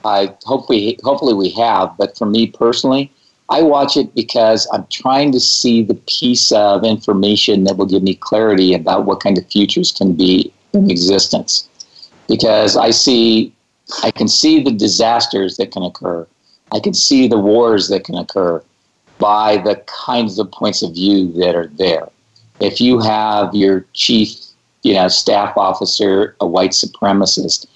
I 0.06 0.34
hope 0.44 0.70
we, 0.70 0.98
hopefully 1.04 1.34
we 1.34 1.50
have, 1.50 1.94
but 1.98 2.16
for 2.16 2.24
me 2.24 2.46
personally, 2.46 3.12
I 3.50 3.62
watch 3.62 3.98
it 3.98 4.14
because 4.14 4.66
I'm 4.72 4.86
trying 4.86 5.32
to 5.32 5.40
see 5.40 5.82
the 5.82 5.94
piece 6.06 6.50
of 6.50 6.82
information 6.82 7.64
that 7.64 7.76
will 7.76 7.86
give 7.86 8.02
me 8.02 8.14
clarity 8.14 8.72
about 8.72 9.04
what 9.04 9.20
kind 9.20 9.36
of 9.36 9.46
futures 9.48 9.92
can 9.92 10.14
be 10.14 10.50
in 10.72 10.90
existence. 10.90 11.68
Because 12.26 12.76
I 12.76 12.90
see, 12.90 13.54
I 14.02 14.10
can 14.10 14.28
see 14.28 14.62
the 14.62 14.72
disasters 14.72 15.58
that 15.58 15.72
can 15.72 15.82
occur. 15.82 16.26
I 16.72 16.80
can 16.80 16.94
see 16.94 17.28
the 17.28 17.38
wars 17.38 17.88
that 17.88 18.04
can 18.04 18.14
occur 18.16 18.62
by 19.18 19.58
the 19.58 19.76
kinds 20.06 20.38
of 20.38 20.50
points 20.50 20.82
of 20.82 20.94
view 20.94 21.30
that 21.34 21.54
are 21.54 21.68
there. 21.74 22.08
If 22.60 22.80
you 22.80 23.00
have 23.00 23.54
your 23.54 23.84
chief, 23.92 24.34
you 24.82 24.94
know, 24.94 25.08
staff 25.08 25.56
officer, 25.56 26.36
a 26.40 26.46
white 26.46 26.70
supremacist, 26.70 27.66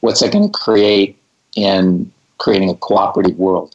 what's 0.00 0.20
that 0.20 0.32
going 0.32 0.50
to 0.50 0.58
create 0.58 1.18
in 1.56 2.10
creating 2.38 2.70
a 2.70 2.76
cooperative 2.76 3.38
world? 3.38 3.74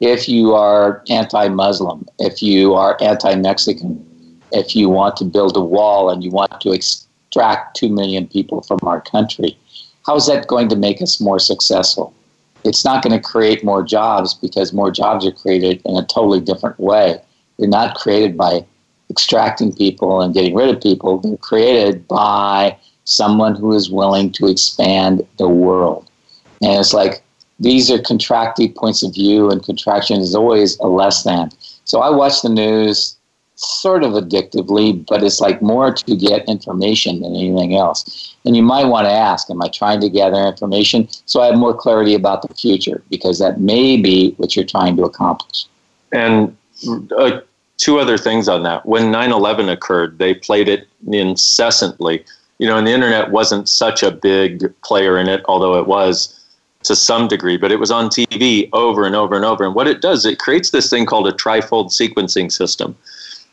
If 0.00 0.28
you 0.28 0.54
are 0.54 1.02
anti-Muslim, 1.08 2.06
if 2.18 2.42
you 2.42 2.74
are 2.74 2.96
anti-Mexican, 3.00 4.04
if 4.52 4.74
you 4.74 4.88
want 4.88 5.16
to 5.16 5.24
build 5.24 5.56
a 5.56 5.60
wall 5.60 6.10
and 6.10 6.22
you 6.24 6.30
want 6.30 6.60
to 6.60 6.72
extract 6.72 7.76
two 7.76 7.88
million 7.88 8.26
people 8.26 8.62
from 8.62 8.78
our 8.82 9.00
country, 9.00 9.56
how 10.06 10.16
is 10.16 10.26
that 10.26 10.48
going 10.48 10.68
to 10.68 10.76
make 10.76 11.00
us 11.00 11.20
more 11.20 11.38
successful? 11.38 12.12
it's 12.64 12.84
not 12.84 13.02
going 13.02 13.18
to 13.18 13.20
create 13.20 13.64
more 13.64 13.82
jobs 13.82 14.34
because 14.34 14.72
more 14.72 14.90
jobs 14.90 15.26
are 15.26 15.32
created 15.32 15.82
in 15.84 15.96
a 15.96 16.06
totally 16.06 16.40
different 16.40 16.78
way. 16.78 17.20
They're 17.58 17.68
not 17.68 17.96
created 17.96 18.36
by 18.36 18.64
extracting 19.12 19.72
people 19.72 20.20
and 20.20 20.34
getting 20.34 20.54
rid 20.54 20.74
of 20.74 20.82
people. 20.82 21.18
They're 21.18 21.36
created 21.36 22.08
by 22.08 22.76
someone 23.04 23.54
who 23.54 23.72
is 23.74 23.90
willing 23.90 24.32
to 24.32 24.48
expand 24.48 25.26
the 25.38 25.48
world. 25.48 26.08
And 26.62 26.80
it's 26.80 26.94
like 26.94 27.22
these 27.60 27.90
are 27.90 28.00
contracted 28.00 28.74
points 28.74 29.02
of 29.02 29.14
view, 29.14 29.50
and 29.50 29.62
contraction 29.62 30.20
is 30.20 30.34
always 30.34 30.78
a 30.78 30.86
less 30.86 31.22
than. 31.22 31.50
So 31.84 32.00
I 32.00 32.10
watch 32.10 32.42
the 32.42 32.48
news 32.48 33.16
sort 33.54 34.02
of 34.02 34.12
addictively, 34.12 35.06
but 35.06 35.22
it's 35.22 35.40
like 35.40 35.62
more 35.62 35.92
to 35.92 36.16
get 36.16 36.48
information 36.48 37.20
than 37.20 37.36
anything 37.36 37.76
else. 37.76 38.34
And 38.44 38.56
you 38.56 38.62
might 38.62 38.86
want 38.86 39.06
to 39.06 39.12
ask, 39.12 39.48
am 39.50 39.62
I 39.62 39.68
trying 39.68 40.00
to 40.00 40.08
gather 40.08 40.40
information 40.40 41.08
so 41.26 41.40
I 41.42 41.46
have 41.46 41.56
more 41.56 41.74
clarity 41.74 42.14
about 42.14 42.42
the 42.42 42.52
future? 42.54 43.02
Because 43.10 43.38
that 43.38 43.60
may 43.60 43.96
be 43.96 44.32
what 44.38 44.56
you're 44.56 44.64
trying 44.64 44.96
to 44.96 45.04
accomplish. 45.04 45.66
And 46.10 46.56
uh, 47.16 47.40
two 47.82 47.98
other 47.98 48.16
things 48.16 48.48
on 48.48 48.62
that. 48.62 48.86
When 48.86 49.10
9 49.10 49.32
11 49.32 49.68
occurred, 49.68 50.18
they 50.18 50.34
played 50.34 50.68
it 50.68 50.86
incessantly. 51.10 52.24
You 52.58 52.68
know, 52.68 52.78
and 52.78 52.86
the 52.86 52.92
internet 52.92 53.32
wasn't 53.32 53.68
such 53.68 54.04
a 54.04 54.12
big 54.12 54.72
player 54.82 55.18
in 55.18 55.28
it, 55.28 55.42
although 55.46 55.80
it 55.80 55.88
was 55.88 56.38
to 56.84 56.94
some 56.94 57.26
degree, 57.26 57.56
but 57.56 57.72
it 57.72 57.80
was 57.80 57.90
on 57.90 58.08
TV 58.08 58.68
over 58.72 59.04
and 59.04 59.16
over 59.16 59.34
and 59.34 59.44
over. 59.44 59.64
And 59.64 59.74
what 59.74 59.88
it 59.88 60.00
does, 60.00 60.24
it 60.24 60.38
creates 60.38 60.70
this 60.70 60.88
thing 60.88 61.06
called 61.06 61.26
a 61.26 61.32
trifold 61.32 61.86
sequencing 61.86 62.52
system 62.52 62.96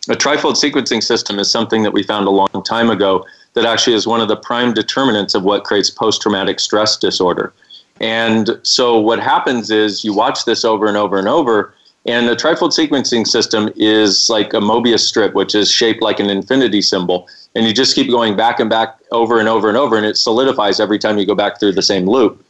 A 0.10 0.16
trifold 0.16 0.56
sequencing 0.56 1.02
system 1.02 1.40
is 1.40 1.50
something 1.50 1.82
that 1.82 1.94
we 1.94 2.04
found 2.04 2.28
a 2.28 2.32
long 2.32 2.64
time 2.64 2.92
ago 2.92 3.26
that 3.56 3.66
actually 3.66 3.96
is 3.96 4.06
one 4.06 4.22
of 4.22 4.28
the 4.28 4.36
prime 4.36 4.76
determinants 4.76 5.34
of 5.34 5.44
what 5.44 5.64
creates 5.64 5.90
post 5.90 6.22
traumatic 6.22 6.60
stress 6.60 6.98
disorder. 6.98 7.52
And 8.00 8.60
so 8.62 9.00
what 9.00 9.20
happens 9.20 9.72
is 9.72 10.04
you 10.04 10.14
watch 10.14 10.46
this 10.46 10.64
over 10.64 10.86
and 10.86 10.98
over 10.98 11.18
and 11.18 11.28
over, 11.28 11.74
and 12.10 12.28
the 12.28 12.36
trifold 12.36 12.72
sequencing 12.72 13.28
system 13.28 13.70
is 13.76 14.30
like 14.30 14.52
a 14.54 14.60
Mobius 14.60 15.02
strip, 15.02 15.36
which 15.36 15.54
is 15.54 15.72
shaped 15.72 16.02
like 16.02 16.20
an 16.20 16.28
infinity 16.28 16.82
symbol. 16.82 17.28
And 17.54 17.66
you 17.66 17.74
just 17.74 17.94
keep 17.94 18.10
going 18.10 18.36
back 18.36 18.60
and 18.60 18.68
back 18.68 18.98
over 19.12 19.40
and 19.40 19.48
over 19.48 19.70
and 19.70 19.78
over, 19.78 19.96
and 19.96 20.06
it 20.06 20.18
solidifies 20.18 20.80
every 20.80 20.98
time 20.98 21.20
you 21.20 21.26
go 21.28 21.36
back 21.36 21.60
through 21.60 21.74
the 21.74 21.84
same 21.84 22.08
loop. 22.08 22.44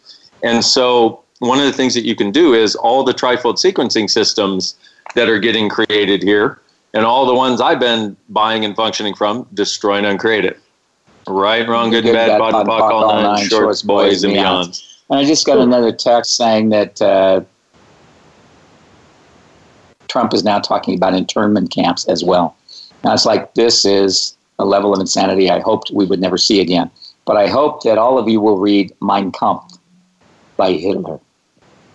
And 0.43 0.63
so 0.63 1.23
one 1.39 1.59
of 1.59 1.65
the 1.65 1.73
things 1.73 1.93
that 1.93 2.05
you 2.05 2.15
can 2.15 2.31
do 2.31 2.53
is 2.53 2.75
all 2.75 3.03
the 3.03 3.13
trifold 3.13 3.55
sequencing 3.55 4.09
systems 4.09 4.75
that 5.15 5.27
are 5.27 5.39
getting 5.39 5.67
created 5.67 6.23
here, 6.23 6.61
and 6.93 7.05
all 7.05 7.25
the 7.25 7.35
ones 7.35 7.59
I've 7.59 7.81
been 7.81 8.15
buying 8.29 8.63
and 8.63 8.75
functioning 8.75 9.13
from, 9.13 9.45
destroy 9.53 9.97
and 9.97 10.05
uncreate 10.05 10.45
it. 10.45 10.59
Right, 11.27 11.67
wrong, 11.67 11.89
good, 11.89 12.05
and 12.05 12.13
bad, 12.13 12.39
bad, 12.39 12.51
bad, 12.51 12.65
bad, 12.65 12.81
all 12.81 13.13
nine, 13.13 13.23
nine 13.23 13.49
shorts, 13.49 13.81
boys, 13.81 14.23
and 14.23 14.33
beyond. 14.33 14.81
And 15.09 15.19
I 15.19 15.25
just 15.25 15.45
got 15.45 15.57
another 15.57 15.91
text 15.91 16.37
saying 16.37 16.69
that 16.69 17.01
uh, 17.01 17.41
Trump 20.09 20.33
is 20.33 20.43
now 20.43 20.59
talking 20.59 20.95
about 20.95 21.13
internment 21.13 21.71
camps 21.71 22.05
as 22.05 22.23
well. 22.23 22.55
Now 23.03 23.13
it's 23.13 23.25
like 23.25 23.53
this 23.53 23.85
is 23.85 24.35
a 24.57 24.65
level 24.65 24.93
of 24.93 24.99
insanity 24.99 25.49
I 25.49 25.59
hoped 25.59 25.91
we 25.93 26.05
would 26.05 26.19
never 26.19 26.37
see 26.37 26.59
again. 26.59 26.91
But 27.25 27.37
I 27.37 27.47
hope 27.47 27.83
that 27.83 27.97
all 27.97 28.17
of 28.17 28.27
you 28.27 28.41
will 28.41 28.57
read 28.57 28.93
Mein 29.01 29.31
Kampf 29.31 29.77
by 30.57 30.73
Hitler. 30.73 31.19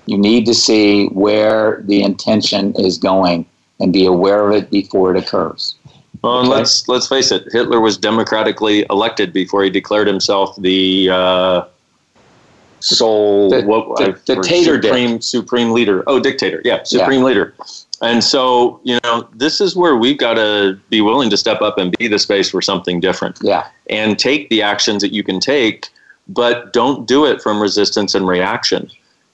You 0.07 0.17
need 0.17 0.47
to 0.47 0.55
see 0.55 1.07
where 1.09 1.83
the 1.87 2.03
intention 2.03 2.75
is 2.77 2.99
going 2.99 3.47
and 3.81 3.93
be 3.93 4.07
aware 4.07 4.49
of 4.49 4.55
it 4.55 4.71
before 4.71 5.15
it 5.15 5.23
occurs. 5.23 5.75
Well, 6.23 6.39
okay? 6.39 6.49
let's 6.49 6.89
let's 6.89 7.09
face 7.09 7.33
it. 7.33 7.47
Hitler 7.53 7.81
was 7.81 7.99
democratically 7.99 8.87
elected 8.91 9.33
before 9.33 9.63
he 9.63 9.71
declared 9.71 10.07
himself 10.07 10.57
the 10.57 11.11
uh, 11.11 11.65
sole 12.81 13.51
the, 13.51 13.63
what, 13.63 13.99
the, 13.99 14.13
dictator, 14.25 14.81
supreme 14.81 15.21
supreme 15.21 15.73
leader. 15.73 16.03
Oh, 16.07 16.21
dictator. 16.21 16.63
Yeah, 16.65 16.83
supreme 16.85 17.21
yeah. 17.21 17.27
leader. 17.27 17.55
And 18.03 18.25
so, 18.25 18.81
you 18.83 18.99
know, 19.05 19.29
this 19.35 19.61
is 19.61 19.77
where 19.77 19.97
we've 19.97 20.19
got 20.19 20.35
to 20.35 20.79
be 20.91 21.01
willing 21.01 21.31
to 21.31 21.37
step 21.37 21.63
up 21.63 21.79
and 21.79 21.97
be 21.99 22.09
the 22.09 22.19
space 22.19 22.51
for 22.51 22.61
something 22.61 23.01
different. 23.01 23.39
Yeah. 23.43 23.67
And 23.89 24.19
take 24.19 24.51
the 24.51 24.63
actions 24.63 25.03
that 25.03 25.13
you 25.13 25.23
can 25.23 25.41
take, 25.41 25.89
but 26.29 26.73
don't 26.73 27.07
do 27.07 27.25
it 27.25 27.41
from 27.41 27.61
resistance 27.61 28.15
and 28.15 28.27
reaction. 28.27 28.91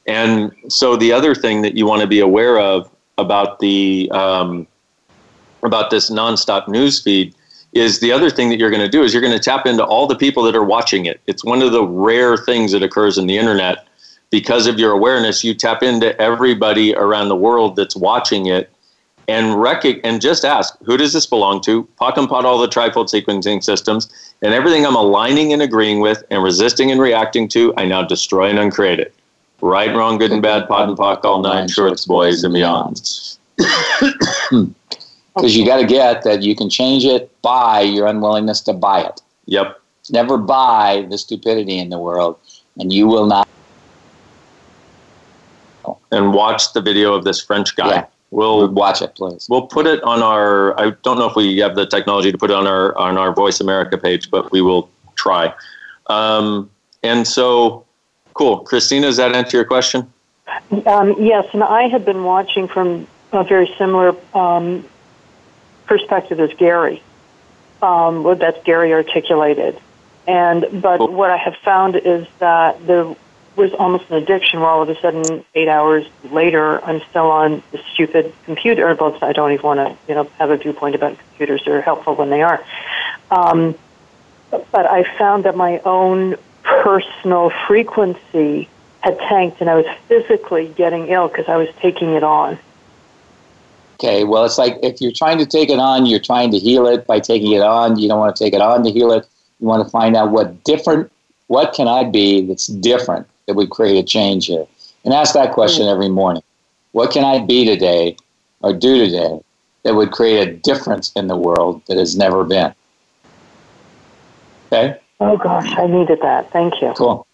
And 0.07 0.53
so, 0.69 0.97
the 0.97 1.13
other 1.13 1.35
thing 1.35 1.63
that 1.63 1.77
you 1.77 1.87
want 1.87 2.03
to 2.03 2.09
be 2.09 2.21
aware 2.21 2.59
of 2.59 2.91
about 3.19 3.61
the 3.61 4.11
um, 4.13 4.67
about 5.63 5.91
this 5.91 6.11
nonstop 6.11 6.69
news 6.69 7.01
feed 7.01 7.35
is 7.73 8.01
the 8.01 8.11
other 8.11 8.31
thing 8.31 8.49
that 8.49 8.59
you're 8.59 8.71
going 8.71 8.83
to 8.83 8.89
do 8.89 9.03
is 9.03 9.13
you're 9.13 9.23
going 9.23 9.37
to 9.37 9.43
tap 9.43 9.67
into 9.67 9.85
all 9.85 10.07
the 10.07 10.17
people 10.17 10.43
that 10.43 10.57
are 10.57 10.65
watching 10.65 11.07
it. 11.07 11.21
It's 11.27 11.45
one 11.45 11.63
of 11.63 11.71
the 11.73 11.85
rare 11.85 12.37
things 12.37 12.73
that 12.73 12.83
occurs 12.83 13.17
in 13.17 13.27
the 13.27 13.39
internet. 13.39 13.87
Because 14.31 14.67
of 14.67 14.79
your 14.79 14.93
awareness, 14.93 15.43
you 15.43 15.55
tap 15.55 15.83
into 15.83 16.19
everybody 16.21 16.95
around 16.95 17.29
the 17.29 17.37
world 17.37 17.77
that's 17.77 17.97
watching 17.97 18.47
it 18.47 18.71
and 19.27 19.61
rec- 19.61 20.05
and 20.05 20.21
just 20.21 20.45
ask, 20.45 20.77
who 20.85 20.97
does 20.97 21.13
this 21.13 21.27
belong 21.27 21.61
to? 21.63 21.85
POC 22.01 22.17
and 22.17 22.29
POD 22.29 22.45
all 22.45 22.59
the 22.59 22.69
trifold 22.69 23.09
sequencing 23.09 23.63
systems 23.63 24.35
and 24.43 24.55
everything 24.55 24.87
I'm 24.87 24.97
aligning 24.97 25.53
and 25.53 25.63
agreeing 25.63 26.01
with 26.01 26.25
and 26.31 26.43
resisting 26.43 26.91
and 26.91 27.01
reacting 27.01 27.49
to, 27.49 27.75
I 27.77 27.85
now 27.85 28.03
destroy 28.03 28.49
and 28.49 28.59
uncreate 28.59 28.99
it. 28.99 29.15
Right, 29.61 29.95
wrong, 29.95 30.19
good 30.19 30.33
and 30.33 30.41
bad, 30.41 30.67
POD 30.69 30.89
and 30.89 30.99
POC, 30.99 31.25
all 31.25 31.43
nine 31.43 31.69
shorts, 31.69 32.07
boys 32.07 32.45
and 32.45 32.55
beyonds. 32.55 33.37
because 35.35 35.57
you 35.57 35.65
got 35.65 35.81
to 35.81 35.87
get 35.87 36.23
that 36.25 36.43
you 36.43 36.57
can 36.57 36.71
change 36.71 37.05
it 37.05 37.31
by 37.43 37.81
your 37.81 38.07
unwillingness 38.07 38.61
to 38.63 38.73
buy 38.73 39.03
it. 39.03 39.21
Yep. 39.47 39.81
Never 40.11 40.39
buy 40.39 41.07
the 41.09 41.19
stupidity 41.19 41.79
in 41.79 41.91
the 41.91 41.99
world, 41.99 42.39
and 42.79 42.93
you 42.93 43.07
will 43.07 43.27
not. 43.27 43.49
And 46.13 46.33
watch 46.33 46.73
the 46.73 46.81
video 46.81 47.15
of 47.15 47.25
this 47.25 47.43
French 47.43 47.77
guy. 47.77 47.89
Yeah. 47.89 48.07
We'll 48.31 48.69
watch 48.69 49.03
it, 49.03 49.17
please. 49.17 49.49
We'll 49.49 49.67
put 49.67 49.87
it 49.87 50.03
on 50.05 50.23
our. 50.23 50.79
I 50.81 50.91
don't 51.03 51.19
know 51.19 51.29
if 51.29 51.35
we 51.35 51.59
have 51.59 51.75
the 51.75 51.85
technology 51.85 52.31
to 52.31 52.39
put 52.39 52.51
it 52.51 52.55
on 52.55 52.67
our 52.67 52.97
on 52.97 53.19
our 53.19 53.33
Voice 53.35 53.61
America 53.61 53.99
page, 53.99 54.31
but 54.31 54.53
we 54.53 54.63
will 54.63 54.89
try. 55.17 55.53
Um, 56.07 56.71
and 57.03 57.27
so, 57.27 57.85
cool, 58.35 58.59
Christina. 58.61 59.09
Does 59.09 59.17
that 59.17 59.35
answer 59.35 59.57
your 59.57 59.65
question? 59.65 60.13
Um, 60.87 61.17
yes, 61.19 61.47
and 61.53 61.65
I 61.65 61.89
have 61.89 62.05
been 62.05 62.23
watching 62.23 62.69
from 62.69 63.09
a 63.33 63.43
very 63.43 63.73
similar 63.77 64.15
um, 64.35 64.85
perspective 65.87 66.39
as 66.39 66.53
Gary. 66.55 67.03
Um, 67.83 68.23
well, 68.23 68.37
that's 68.37 68.63
Gary 68.65 68.93
articulated. 68.93 69.81
And 70.29 70.67
but 70.81 71.11
what 71.11 71.31
I 71.31 71.37
have 71.37 71.57
found 71.57 71.97
is 71.97 72.29
that 72.39 72.87
there 72.87 73.17
was 73.57 73.73
almost 73.75 74.09
an 74.11 74.17
addiction 74.17 74.61
where 74.61 74.69
all 74.69 74.83
of 74.83 74.89
a 74.89 75.01
sudden, 75.01 75.45
eight 75.55 75.69
hours 75.69 76.07
later, 76.31 76.83
I'm 76.85 77.03
still 77.11 77.31
on 77.31 77.63
the 77.73 77.83
stupid 77.93 78.33
computer. 78.45 78.95
Well, 78.99 79.19
I 79.23 79.33
don't 79.33 79.53
even 79.53 79.63
want 79.63 79.81
to, 79.81 79.97
you 80.09 80.15
know, 80.15 80.25
have 80.39 80.51
a 80.51 80.57
viewpoint 80.57 80.95
about 80.95 81.19
computers. 81.19 81.63
They're 81.65 81.83
helpful 81.83 82.15
when 82.15 82.31
they 82.31 82.43
are. 82.43 82.65
Um, 83.31 83.75
but 84.51 84.87
I 84.87 85.05
found 85.19 85.45
that 85.45 85.57
my 85.57 85.81
own 85.81 86.37
personal 86.63 87.51
frequency 87.67 88.69
had 89.01 89.19
tanked, 89.19 89.61
and 89.61 89.71
I 89.71 89.77
was 89.77 89.87
physically 90.09 90.69
getting 90.69 91.09
ill 91.09 91.29
because 91.29 91.49
I 91.49 91.57
was 91.57 91.69
taking 91.81 92.15
it 92.15 92.23
on. 92.23 92.59
Okay, 93.95 94.25
well, 94.25 94.45
it's 94.45 94.59
like 94.59 94.79
if 94.83 95.01
you're 95.01 95.13
trying 95.13 95.39
to 95.39 95.47
take 95.47 95.71
it 95.71 95.79
on, 95.79 96.07
you're 96.07 96.21
trying 96.21 96.51
to 96.53 96.59
heal 96.59 96.87
it 96.87 97.07
by 97.07 97.21
taking 97.21 97.53
it 97.53 97.63
on. 97.63 97.99
You 97.99 98.09
don't 98.09 98.19
want 98.19 98.35
to 98.35 98.45
take 98.45 98.55
it 98.55 98.61
on 98.61 98.83
to 98.85 98.91
heal 98.91 99.13
it. 99.13 99.27
You 99.59 99.67
want 99.67 99.85
to 99.85 99.91
find 99.91 100.17
out 100.17 100.31
what 100.31 100.65
different, 100.65 101.13
what 101.49 101.75
can 101.75 101.87
I 101.87 102.05
be 102.05 102.47
that's 102.47 102.67
different 102.67 103.27
that 103.51 103.57
would 103.57 103.71
create 103.71 103.99
a 103.99 104.07
change 104.07 104.47
here? 104.47 104.65
And 105.05 105.13
ask 105.13 105.35
that 105.35 105.53
question 105.53 105.87
mm. 105.87 105.93
every 105.93 106.09
morning. 106.09 106.43
What 106.93 107.11
can 107.11 107.25
I 107.25 107.45
be 107.45 107.65
today 107.65 108.17
or 108.61 108.73
do 108.73 109.05
today 109.05 109.41
that 109.83 109.95
would 109.95 110.13
create 110.13 110.49
a 110.49 110.53
difference 110.53 111.11
in 111.17 111.27
the 111.27 111.37
world 111.37 111.83
that 111.89 111.97
has 111.97 112.17
never 112.17 112.45
been? 112.45 112.73
Okay? 114.67 114.97
Oh, 115.19 115.37
gosh, 115.37 115.69
I 115.77 115.87
needed 115.89 116.21
that. 116.23 116.53
Thank 116.53 116.81
you. 116.81 116.93
Cool. 116.97 117.27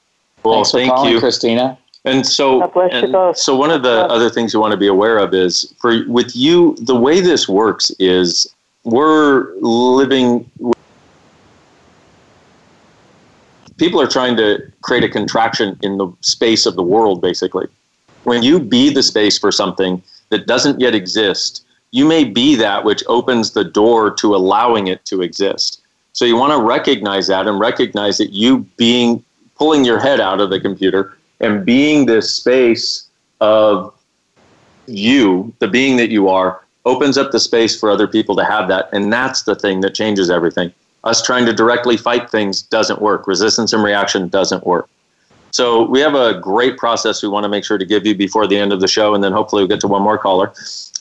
Well, 0.43 0.55
Thanks 0.55 0.71
for 0.71 0.79
thank 0.79 0.93
calling, 0.93 1.13
you. 1.13 1.21
Christina. 1.21 1.79
And 2.07 2.25
so, 2.25 2.63
and 2.63 3.37
so 3.37 3.57
one 3.57 3.71
of 3.71 3.83
the 3.83 4.07
other 4.07 4.31
things 4.31 4.55
you 4.55 4.61
want 4.61 4.71
to 4.71 4.77
be 4.77 4.87
aware 4.87 5.19
of 5.19 5.35
is 5.35 5.75
for 5.79 6.07
with 6.09 6.35
you, 6.37 6.77
the 6.81 6.95
way 6.95 7.21
this 7.21 7.49
works 7.49 7.91
is 7.99 8.47
we're 8.85 9.55
living. 9.57 10.49
People 13.79 14.01
are 14.01 14.07
trying 14.07 14.37
to 14.37 14.61
create 14.83 15.05
a 15.05 15.09
contraction 15.09 15.79
in 15.83 15.99
the 15.99 16.11
space 16.21 16.67
of 16.67 16.77
the 16.77 16.83
world, 16.83 17.21
basically. 17.21 17.67
When 18.25 18.43
you 18.43 18.59
be 18.59 18.93
the 18.93 19.03
space 19.03 19.39
for 19.39 19.53
something 19.53 20.03
that 20.31 20.47
doesn't 20.47 20.81
yet 20.81 20.95
exist, 20.95 21.65
you 21.91 22.05
may 22.05 22.25
be 22.25 22.57
that 22.57 22.85
which 22.85 23.05
opens 23.07 23.53
the 23.53 23.65
door 23.65 24.11
to 24.15 24.35
allowing 24.35 24.87
it 24.89 25.05
to 25.07 25.23
exist. 25.23 25.81
So 26.13 26.25
you 26.25 26.37
want 26.37 26.53
to 26.53 26.67
recognize 26.67 27.27
that 27.27 27.47
and 27.47 27.61
recognize 27.61 28.19
that 28.19 28.33
you 28.33 28.61
being 28.77 29.23
pulling 29.57 29.85
your 29.85 29.99
head 29.99 30.21
out 30.21 30.41
of 30.41 30.51
the 30.51 30.61
computer 30.61 31.17
and 31.41 31.65
being 31.65 32.07
this 32.07 32.35
space 32.35 33.07
of 33.41 33.95
you, 34.87 35.53
the 35.59 35.69
being 35.69 35.97
that 35.97 36.11
you 36.11 36.29
are, 36.29 36.63
opens 36.85 37.19
up 37.19 37.33
the 37.33 37.41
space 37.41 37.79
for 37.79 37.91
other 37.91 38.07
people 38.07 38.37
to 38.37 38.45
have 38.45 38.69
that. 38.69 38.89
And 38.93 39.13
that's 39.13 39.43
the 39.43 39.55
thing 39.55 39.81
that 39.81 39.95
changes 39.95 40.31
everything. 40.31 40.73
Us 41.07 41.23
trying 41.23 41.47
to 41.47 41.53
directly 41.53 41.97
fight 41.97 42.29
things 42.29 42.63
doesn't 42.63 43.01
work. 43.01 43.27
Resistance 43.27 43.73
and 43.73 43.83
reaction 43.83 44.29
doesn't 44.29 44.67
work. 44.67 44.89
So 45.53 45.85
we 45.85 46.01
have 46.01 46.15
a 46.15 46.39
great 46.39 46.77
process 46.77 47.23
we 47.23 47.29
want 47.29 47.45
to 47.45 47.49
make 47.49 47.65
sure 47.65 47.79
to 47.79 47.85
give 47.87 48.05
you 48.05 48.15
before 48.15 48.47
the 48.47 48.59
end 48.59 48.73
of 48.73 48.81
the 48.81 48.89
show, 48.89 49.15
and 49.15 49.25
then 49.25 49.33
hopefully 49.33 49.63
we'll 49.63 49.69
get 49.69 49.81
to 49.81 49.89
one 49.89 50.03
more 50.03 50.19
caller. 50.19 50.53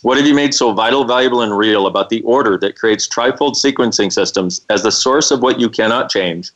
What 0.03 0.17
have 0.17 0.25
you 0.27 0.35
made 0.35 0.53
so 0.53 0.71
vital, 0.71 1.03
valuable, 1.03 1.41
and 1.41 1.57
real 1.57 1.87
about 1.87 2.09
the 2.09 2.21
order 2.21 2.57
that 2.59 2.77
creates 2.77 3.09
trifold 3.09 3.55
sequencing 3.55 4.13
systems 4.13 4.63
as 4.69 4.83
the 4.83 4.91
source 4.91 5.31
of 5.31 5.41
what 5.41 5.59
you 5.59 5.69
cannot 5.69 6.09
change? 6.09 6.51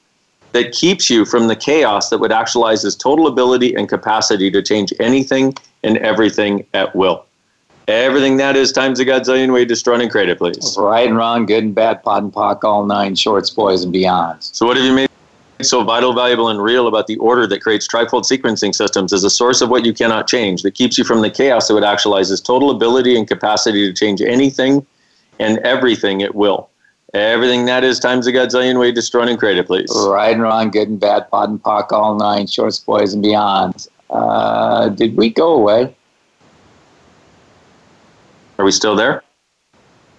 that 0.52 0.72
keeps 0.72 1.10
you 1.10 1.26
from 1.26 1.48
the 1.48 1.56
chaos 1.56 2.10
that 2.10 2.18
would 2.18 2.32
actualize 2.32 2.82
his 2.82 2.96
total 2.96 3.28
ability 3.28 3.76
and 3.76 3.88
capacity 3.88 4.50
to 4.50 4.62
change 4.62 4.94
anything 5.00 5.54
and 5.84 5.98
everything 5.98 6.66
at 6.74 6.96
will. 6.96 7.26
Everything 7.90 8.38
that 8.38 8.56
is 8.56 8.72
times 8.72 9.00
a 9.00 9.06
godzillion 9.06 9.52
way 9.52 9.62
to 9.62 9.66
destroyed 9.66 10.00
and 10.00 10.12
create 10.12 10.26
created, 10.26 10.38
please. 10.38 10.76
Right 10.78 11.08
and 11.08 11.18
wrong, 11.18 11.48
good 11.48 11.64
and 11.64 11.74
bad, 11.74 12.04
POD 12.04 12.24
and 12.24 12.32
POC, 12.32 12.64
all 12.64 12.86
nine 12.86 13.16
shorts, 13.16 13.50
boys 13.50 13.84
and 13.84 13.92
beyonds. 13.92 14.54
So, 14.54 14.68
what 14.68 14.78
have 14.78 14.86
you 14.86 14.94
made 14.94 15.10
so 15.64 15.84
vital, 15.84 16.14
valuable, 16.14 16.50
and 16.50 16.62
real 16.62 16.88
about 16.88 17.08
the 17.08 17.18
order 17.18 17.48
that 17.48 17.64
creates 17.64 17.88
trifold 17.88 18.26
sequencing 18.26 18.76
systems 18.76 19.12
as 19.12 19.24
a 19.24 19.30
source 19.30 19.62
of 19.62 19.72
what 19.72 19.86
you 19.86 19.94
cannot 19.94 20.28
change, 20.28 20.62
that 20.62 20.76
keeps 20.76 21.00
you 21.00 21.04
from 21.04 21.22
the 21.22 21.32
chaos 21.32 21.68
that 21.68 21.74
would 21.74 21.84
actualize 21.84 22.30
his 22.30 22.42
total 22.42 22.70
ability 22.70 23.18
and 23.18 23.28
capacity 23.28 23.88
to 23.88 23.94
change 23.94 24.22
anything 24.22 24.86
and 25.40 25.58
everything 25.60 26.22
it 26.22 26.36
will? 26.36 26.70
Everything 27.16 27.66
that 27.66 27.84
is 27.84 28.00
times 28.00 28.28
a 28.28 28.32
godzillion 28.32 28.80
way 28.80 28.90
to 28.90 28.94
destroyed 28.94 29.30
and 29.30 29.40
create 29.40 29.66
created, 29.66 29.66
please. 29.66 29.92
Right 30.08 30.34
and 30.34 30.44
wrong, 30.44 30.70
good 30.70 30.90
and 30.90 31.00
bad, 31.00 31.28
POD 31.32 31.50
and 31.50 31.64
POC, 31.64 31.92
all 31.92 32.14
nine, 32.14 32.46
shorts, 32.46 32.78
boys, 32.78 33.16
and 33.16 33.24
beyond. 33.24 33.88
Uh, 34.12 34.90
did 34.90 35.18
we 35.18 35.32
go 35.32 35.54
away? 35.54 35.96
Are 38.60 38.66
we 38.66 38.72
still 38.72 38.96
there? 38.96 39.24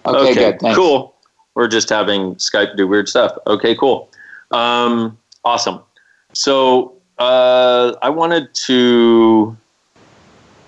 Okay, 0.03 0.33
good. 0.33 0.59
Thanks. 0.59 0.75
Cool. 0.75 1.15
We're 1.53 1.67
just 1.67 1.89
having 1.89 2.35
Skype 2.35 2.75
do 2.75 2.87
weird 2.87 3.07
stuff. 3.07 3.37
Okay, 3.45 3.75
cool. 3.75 4.09
Um, 4.49 5.17
awesome. 5.43 5.81
So 6.33 6.95
uh, 7.19 7.93
I 8.01 8.09
wanted 8.09 8.53
to. 8.65 9.55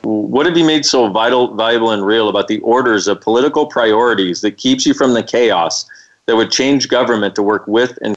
What 0.03 0.45
have 0.45 0.55
you 0.55 0.65
made 0.65 0.85
so 0.85 1.09
vital, 1.09 1.55
valuable, 1.55 1.91
and 1.91 2.05
real 2.05 2.29
about 2.29 2.47
the 2.47 2.59
orders 2.59 3.07
of 3.07 3.21
political 3.21 3.65
priorities 3.65 4.41
that 4.41 4.57
keeps 4.57 4.85
you 4.85 4.93
from 4.93 5.13
the 5.13 5.23
chaos 5.23 5.85
that 6.27 6.35
would 6.35 6.51
change 6.51 6.89
government 6.89 7.33
to 7.35 7.41
work 7.41 7.65
with 7.67 7.97
and 8.03 8.15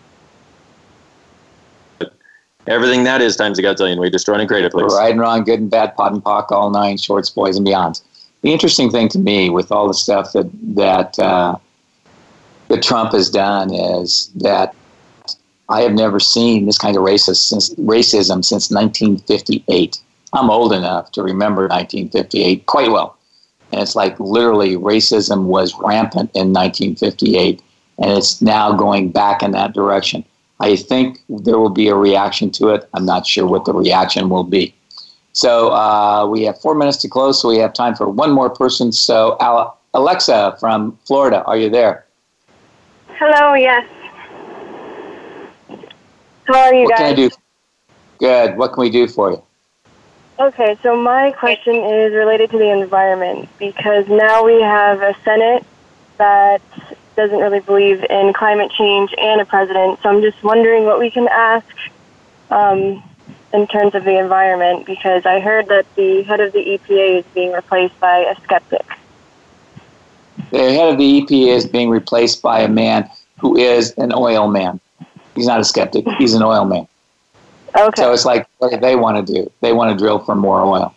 everything 2.67 3.05
that 3.05 3.23
is 3.23 3.37
times 3.37 3.59
a 3.59 3.63
godzillion. 3.63 4.01
We 4.01 4.11
destroy 4.11 4.35
and 4.35 4.49
create 4.49 4.65
it, 4.65 4.73
please. 4.73 4.93
Right 4.93 5.13
and 5.13 5.21
wrong, 5.21 5.45
good 5.45 5.61
and 5.61 5.71
bad, 5.71 5.97
POD 5.97 6.15
and 6.15 6.25
POC, 6.25 6.53
all 6.53 6.71
nine, 6.71 6.97
shorts, 6.97 7.31
boys, 7.31 7.57
and 7.57 7.67
beyonds. 7.67 8.03
The 8.43 8.53
interesting 8.53 8.91
thing 8.91 9.09
to 9.11 9.18
me 9.18 9.51
with 9.51 9.72
all 9.72 9.89
the 9.89 9.95
stuff 9.95 10.32
that 10.32 10.49
that 10.76 11.18
uh, 11.18 11.57
that 12.68 12.82
Trump 12.82 13.12
has 13.12 13.30
done 13.30 13.72
is 13.72 14.30
that 14.37 14.74
I 15.68 15.80
have 15.80 15.93
never 15.93 16.20
seen 16.20 16.66
this 16.66 16.78
kind 16.78 16.97
of 16.97 17.03
racist 17.03 17.49
since, 17.49 17.74
racism 17.74 18.45
since 18.45 18.70
1958. 18.70 20.01
I'm 20.32 20.51
old 20.51 20.72
enough 20.72 21.11
to 21.12 21.22
remember 21.22 21.62
1958 21.62 22.66
quite 22.66 22.91
well. 22.91 23.16
And 23.72 23.80
it's 23.80 23.97
like 23.97 24.18
literally 24.20 24.76
racism 24.76 25.45
was 25.45 25.74
rampant 25.80 26.30
in 26.34 26.53
1958, 26.53 27.62
and 27.99 28.11
it's 28.12 28.41
now 28.41 28.72
going 28.72 29.11
back 29.11 29.43
in 29.43 29.51
that 29.53 29.74
direction. 29.74 30.24
I 30.61 30.76
think 30.76 31.18
there 31.28 31.59
will 31.59 31.70
be 31.70 31.89
a 31.89 31.97
reaction 31.97 32.51
to 32.53 32.68
it. 32.68 32.89
I'm 32.95 33.05
not 33.05 33.26
sure 33.26 33.47
what 33.47 33.64
the 33.64 33.74
reaction 33.74 34.28
will 34.28 34.45
be. 34.45 34.74
So 35.37 35.68
uh, 35.68 36.26
we 36.26 36.45
have 36.45 36.59
four 36.62 36.74
minutes 36.74 36.97
to 36.99 37.09
close, 37.09 37.43
so 37.43 37.51
we 37.51 37.59
have 37.59 37.74
time 37.74 37.95
for 37.95 38.09
one 38.09 38.30
more 38.30 38.49
person. 38.49 38.91
So, 38.91 39.37
Alexa 39.93 40.57
from 40.59 40.99
Florida, 41.05 41.45
are 41.45 41.59
you 41.59 41.68
there? 41.68 42.07
Hello, 43.09 43.53
yes. 43.53 43.87
How 46.45 46.59
are 46.59 46.74
you 46.74 46.84
what 46.84 46.91
guys? 46.91 46.99
can 46.99 47.07
I 47.07 47.14
do? 47.14 47.30
Good. 48.18 48.57
What 48.57 48.72
can 48.72 48.80
we 48.80 48.89
do 48.89 49.07
for 49.07 49.32
you? 49.32 49.43
Okay, 50.39 50.78
so 50.82 50.97
my 50.97 51.32
question 51.32 51.74
is 51.74 52.14
related 52.14 52.51
to 52.53 52.59
the 52.59 52.70
environment 52.70 53.51
because 53.59 54.09
now 54.09 54.43
we 54.43 54.62
have 54.62 55.03
a 55.03 55.14
Senate 55.22 55.66
that 56.16 56.62
doesn't 57.14 57.39
really 57.41 57.61
believe 57.61 58.03
in 58.09 58.32
climate 58.32 58.70
change 58.70 59.14
and 59.18 59.43
a 59.43 59.45
president. 59.45 60.01
So 60.03 60.09
I'm 60.09 60.22
just 60.22 60.43
wondering 60.43 60.84
what 60.84 60.99
we 60.99 61.11
can 61.11 61.28
ask 61.28 61.66
um, 62.49 63.03
in 63.53 63.67
terms 63.67 63.95
of 63.95 64.05
the 64.05 64.19
environment 64.19 64.87
because 64.87 65.25
I 65.25 65.41
heard 65.41 65.69
that 65.69 65.87
the 65.95 66.23
head 66.23 66.41
of 66.41 66.53
the 66.53 66.59
EPA 66.59 67.21
is 67.21 67.25
being 67.35 67.53
replaced 67.53 67.99
by 68.01 68.19
a 68.19 68.41
skeptic. 68.43 68.87
The 70.51 70.59
head 70.59 70.93
of 70.93 70.99
the 70.99 71.23
EPA 71.23 71.57
is 71.57 71.67
being 71.67 71.91
replaced 71.91 72.43
by 72.43 72.61
a 72.61 72.69
man 72.69 73.09
who 73.41 73.57
is 73.57 73.93
an 73.93 74.13
oil 74.13 74.49
man. 74.49 74.81
He's 75.35 75.47
not 75.47 75.61
a 75.61 75.65
skeptic. 75.65 76.07
He's 76.19 76.35
an 76.35 76.43
oil 76.43 76.65
man. 76.65 76.87
Okay. 77.77 78.03
So 78.03 78.13
it's 78.13 78.25
like 78.25 78.47
what 78.59 78.71
do 78.71 78.79
they 78.79 78.97
want 78.97 79.27
to 79.27 79.33
do? 79.33 79.51
They 79.61 79.73
want 79.73 79.93
to 79.93 79.99
drill 80.03 80.19
for 80.19 80.35
more 80.35 80.63
oil. 80.63 80.95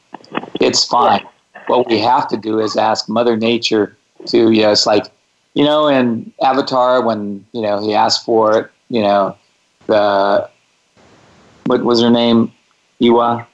It's 0.60 0.86
fine. 0.86 1.26
What 1.68 1.88
we 1.88 2.00
have 2.00 2.28
to 2.30 2.38
do 2.38 2.60
is 2.60 2.76
ask 2.78 3.10
Mother 3.10 3.38
Nature 3.38 3.96
to, 4.28 4.52
you 4.52 4.64
know, 4.64 4.72
it's 4.72 4.86
like, 4.86 5.06
you 5.54 5.64
know, 5.64 5.88
in 5.88 6.32
Avatar 6.42 7.06
when, 7.06 7.46
you 7.52 7.62
know, 7.62 7.82
he 7.82 7.94
asked 7.94 8.26
for 8.26 8.58
it, 8.58 8.72
you 8.90 9.02
know, 9.02 9.38
the, 9.88 10.50
what 11.70 11.84
was 11.84 12.02
her 12.02 12.10
name? 12.10 12.52
Iwa? 13.00 13.48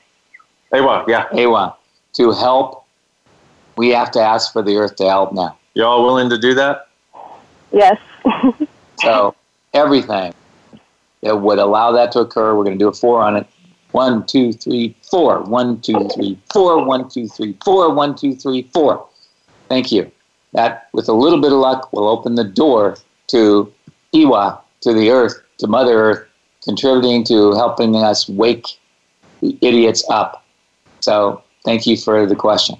Eywa, 0.74 1.06
yeah. 1.06 1.28
Eywa. 1.34 1.76
To 2.14 2.32
help, 2.32 2.86
we 3.76 3.90
have 3.90 4.10
to 4.12 4.22
ask 4.22 4.54
for 4.54 4.62
the 4.64 4.78
earth 4.78 4.96
to 4.96 5.04
help 5.04 5.34
now. 5.34 5.58
Y'all 5.74 6.02
willing 6.02 6.30
to 6.30 6.38
do 6.38 6.54
that? 6.56 6.88
Yes. 7.72 8.00
So 9.04 9.36
everything 9.74 10.34
that 11.22 11.42
would 11.42 11.60
allow 11.60 11.92
that 11.92 12.14
to 12.14 12.20
occur, 12.22 12.56
we're 12.56 12.64
going 12.64 12.80
to 12.80 12.84
do 12.84 12.88
a 12.88 12.94
four 12.94 13.22
on 13.22 13.36
it. 13.36 13.46
One, 13.92 14.26
two, 14.26 14.54
three, 14.54 14.96
four. 15.12 15.42
One, 15.42 15.82
two, 15.82 16.08
three, 16.16 16.40
four. 16.54 16.84
One, 16.84 17.10
two, 17.10 17.28
three, 17.28 17.58
four. 17.64 17.94
One, 17.94 18.16
two, 18.16 18.36
three, 18.36 18.70
four. 18.74 19.06
Thank 19.68 19.92
you. 19.92 20.10
That, 20.54 20.88
with 20.94 21.10
a 21.10 21.14
little 21.14 21.42
bit 21.42 21.52
of 21.52 21.58
luck, 21.58 21.92
will 21.92 22.08
open 22.08 22.36
the 22.36 22.46
door 22.46 22.96
to 23.28 23.72
Iwa, 24.16 24.62
to 24.80 24.94
the 24.94 25.12
earth, 25.12 25.36
to 25.58 25.68
Mother 25.68 25.94
Earth, 26.00 26.28
contributing 26.66 27.24
to 27.24 27.54
helping 27.54 27.96
us 27.96 28.28
wake 28.28 28.80
the 29.42 29.58
idiots 29.62 30.04
up. 30.10 30.44
So 31.00 31.44
thank 31.64 31.88
you 31.88 31.96
for 31.96 32.26
the 32.26 32.36
question. 32.36 32.76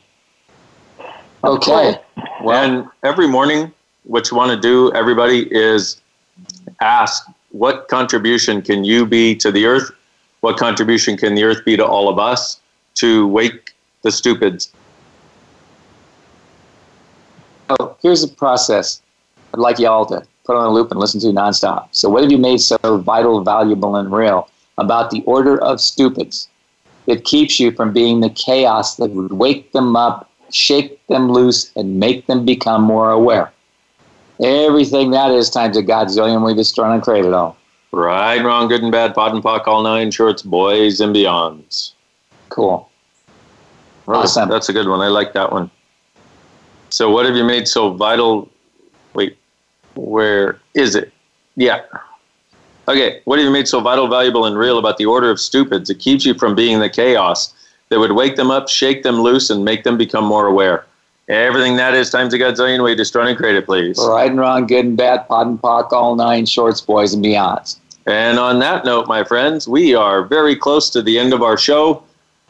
Okay. 1.44 2.00
and 2.44 2.88
every 3.04 3.28
morning, 3.28 3.72
what 4.04 4.30
you 4.30 4.38
want 4.38 4.52
to 4.52 4.60
do, 4.60 4.92
everybody, 4.94 5.48
is 5.56 6.02
ask 6.82 7.26
what 7.52 7.88
contribution 7.88 8.62
can 8.62 8.84
you 8.84 9.06
be 9.06 9.36
to 9.36 9.52
the 9.52 9.66
earth? 9.66 9.92
What 10.42 10.58
contribution 10.58 11.18
can 11.18 11.36
the 11.36 11.44
earth 11.44 11.64
be 11.64 11.78
to 11.78 11.86
all 11.86 12.10
of 12.10 12.20
us 12.20 12.60
to 12.96 13.28
wake 13.28 13.74
the 14.02 14.12
stupids? 14.12 14.74
Oh, 17.70 17.96
here's 18.02 18.22
the 18.22 18.36
process. 18.36 19.02
I'd 19.54 19.60
like 19.60 19.80
y'all 19.80 20.06
to 20.08 20.26
put 20.46 20.56
on 20.56 20.66
a 20.66 20.70
loop 20.70 20.92
and 20.92 21.00
listen 21.00 21.20
to 21.22 21.28
nonstop. 21.28 21.88
So, 21.92 22.10
what 22.10 22.24
have 22.24 22.32
you 22.32 22.38
made 22.38 22.62
so 22.62 22.78
vital, 23.00 23.44
valuable, 23.44 23.96
and 23.96 24.12
real 24.12 24.50
about 24.78 25.12
the 25.12 25.24
order 25.24 25.62
of 25.62 25.82
stupids 25.82 26.48
that 27.08 27.24
keeps 27.24 27.60
you 27.60 27.72
from 27.72 27.94
being 27.94 28.20
the 28.20 28.30
chaos 28.30 28.96
that 28.96 29.12
would 29.12 29.34
wake 29.34 29.72
them 29.74 29.96
up, 29.96 30.30
shake 30.52 31.06
them 31.08 31.32
loose, 31.32 31.72
and 31.76 32.00
make 32.00 32.28
them 32.28 32.46
become 32.46 32.82
more 32.84 33.12
aware? 33.12 33.52
Everything 34.42 35.12
that 35.12 35.32
is 35.32 35.50
times 35.50 35.78
a 35.78 35.84
godzillion, 35.84 36.46
we 36.46 36.54
destroy 36.54 36.92
and 36.92 37.02
create 37.02 37.26
it 37.26 37.34
all. 37.34 37.58
Right, 37.92 38.44
wrong, 38.44 38.68
good 38.68 38.84
and 38.84 38.92
bad, 38.92 39.16
POD 39.16 39.36
and 39.36 39.44
POC, 39.44 39.68
all 39.68 39.82
nine 39.82 40.12
shorts, 40.12 40.42
boys 40.42 41.00
and 41.00 41.16
beyonds. 41.16 41.94
Cool. 42.50 42.90
Awesome. 44.08 44.50
That's 44.50 44.70
a 44.70 44.74
good 44.74 44.88
one. 44.88 45.02
I 45.02 45.08
like 45.08 45.34
that 45.34 45.52
one. 45.52 45.72
So, 46.90 47.10
what 47.10 47.26
have 47.26 47.36
you 47.36 47.44
made 47.44 47.68
so 47.68 47.92
vital? 47.94 48.50
Wait, 49.14 49.38
where 49.96 50.60
is 50.74 50.96
it? 50.96 51.12
Yeah. 51.56 51.82
Okay, 52.88 53.22
what 53.26 53.40
have 53.40 53.46
you 53.46 53.52
made 53.52 53.68
so 53.68 53.80
vital, 53.80 54.08
valuable, 54.08 54.46
and 54.46 54.58
real 54.58 54.78
about 54.78 54.98
the 54.98 55.06
order 55.06 55.32
of 55.32 55.40
stupids? 55.40 55.90
It 55.90 56.00
keeps 56.00 56.26
you 56.26 56.36
from 56.36 56.54
being 56.54 56.80
the 56.80 56.90
chaos 56.90 57.54
that 57.90 58.00
would 58.00 58.12
wake 58.12 58.36
them 58.36 58.52
up, 58.52 58.70
shake 58.70 59.04
them 59.04 59.22
loose, 59.22 59.50
and 59.50 59.66
make 59.66 59.84
them 59.84 59.98
become 59.98 60.24
more 60.24 60.48
aware. 60.48 60.86
Everything 61.28 61.76
that 61.78 61.96
is 61.96 62.12
times 62.12 62.34
a 62.36 62.38
godzillion 62.38 62.84
way, 62.84 62.94
destroy 62.94 63.28
and 63.28 63.38
create 63.38 63.56
it, 63.56 63.66
please. 63.66 63.98
Right 64.00 64.30
and 64.30 64.40
wrong, 64.40 64.68
good 64.68 64.86
and 64.86 64.98
bad, 64.98 65.28
POD 65.28 65.48
and 65.48 65.62
POC, 65.62 65.92
all 65.92 66.16
nine 66.16 66.46
shorts, 66.46 66.82
boys 66.82 67.14
and 67.14 67.26
beyonds. 67.26 67.80
And 68.06 68.38
on 68.38 68.60
that 68.60 68.86
note, 68.86 69.08
my 69.08 69.24
friends, 69.24 69.68
we 69.68 69.96
are 69.96 70.24
very 70.24 70.56
close 70.56 70.92
to 70.92 71.02
the 71.02 71.18
end 71.18 71.34
of 71.34 71.42
our 71.42 71.58
show. 71.58 72.04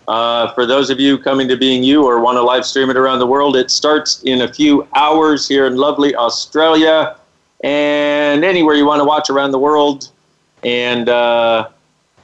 Uh, 0.09 0.53
for 0.53 0.65
those 0.65 0.89
of 0.89 0.99
you 0.99 1.17
coming 1.17 1.47
to 1.47 1.55
Being 1.55 1.83
You 1.83 2.03
or 2.03 2.19
want 2.19 2.35
to 2.35 2.41
live 2.41 2.65
stream 2.65 2.89
it 2.89 2.97
around 2.97 3.19
the 3.19 3.25
world, 3.25 3.55
it 3.55 3.71
starts 3.71 4.21
in 4.23 4.41
a 4.41 4.53
few 4.53 4.85
hours 4.93 5.47
here 5.47 5.65
in 5.65 5.77
lovely 5.77 6.13
Australia 6.15 7.15
and 7.63 8.43
anywhere 8.43 8.75
you 8.75 8.85
want 8.85 8.99
to 8.99 9.05
watch 9.05 9.29
around 9.29 9.51
the 9.51 9.59
world. 9.59 10.09
And, 10.63 11.09
uh, 11.09 11.69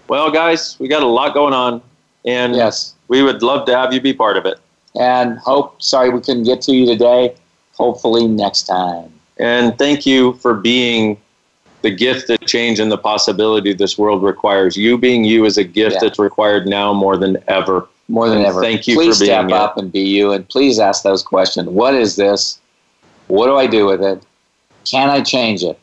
well, 0.07 0.31
guys, 0.31 0.77
we 0.79 0.87
got 0.87 1.03
a 1.03 1.07
lot 1.07 1.33
going 1.33 1.53
on. 1.53 1.81
And 2.25 2.55
yes. 2.55 2.93
we 3.07 3.23
would 3.23 3.41
love 3.41 3.65
to 3.65 3.75
have 3.75 3.93
you 3.93 4.01
be 4.01 4.13
part 4.13 4.37
of 4.37 4.45
it. 4.45 4.59
And 4.99 5.39
hope, 5.39 5.81
sorry 5.81 6.09
we 6.09 6.21
couldn't 6.21 6.43
get 6.43 6.61
to 6.63 6.73
you 6.73 6.85
today. 6.85 7.35
Hopefully 7.73 8.27
next 8.27 8.63
time. 8.63 9.11
And 9.39 9.77
thank 9.77 10.05
you 10.05 10.33
for 10.33 10.53
being 10.53 11.17
the 11.81 11.89
gift, 11.89 12.27
the 12.27 12.37
change, 12.39 12.79
and 12.79 12.91
the 12.91 12.97
possibility 12.97 13.73
this 13.73 13.97
world 13.97 14.21
requires. 14.21 14.77
You 14.77 14.97
being 14.99 15.23
you 15.23 15.45
is 15.45 15.57
a 15.57 15.63
gift 15.63 15.95
Yeah. 15.95 15.99
that's 16.01 16.19
required 16.19 16.67
now 16.67 16.93
more 16.93 17.17
than 17.17 17.37
ever. 17.47 17.87
More 18.07 18.29
than 18.29 18.39
And 18.39 18.47
ever. 18.47 18.61
Thank 18.61 18.87
you 18.87 18.95
please 18.95 19.17
for 19.17 19.25
being 19.25 19.31
step 19.31 19.45
it. 19.45 19.53
up 19.53 19.77
and 19.77 19.91
be 19.91 20.01
you, 20.01 20.31
and 20.31 20.47
please 20.47 20.77
ask 20.77 21.01
those 21.01 21.23
questions. 21.23 21.69
What 21.69 21.95
is 21.95 22.17
this? 22.17 22.59
What 23.27 23.47
do 23.47 23.55
I 23.55 23.65
do 23.65 23.85
with 23.87 24.03
it? 24.03 24.21
Can 24.85 25.09
I 25.09 25.21
change 25.21 25.63
it? 25.63 25.79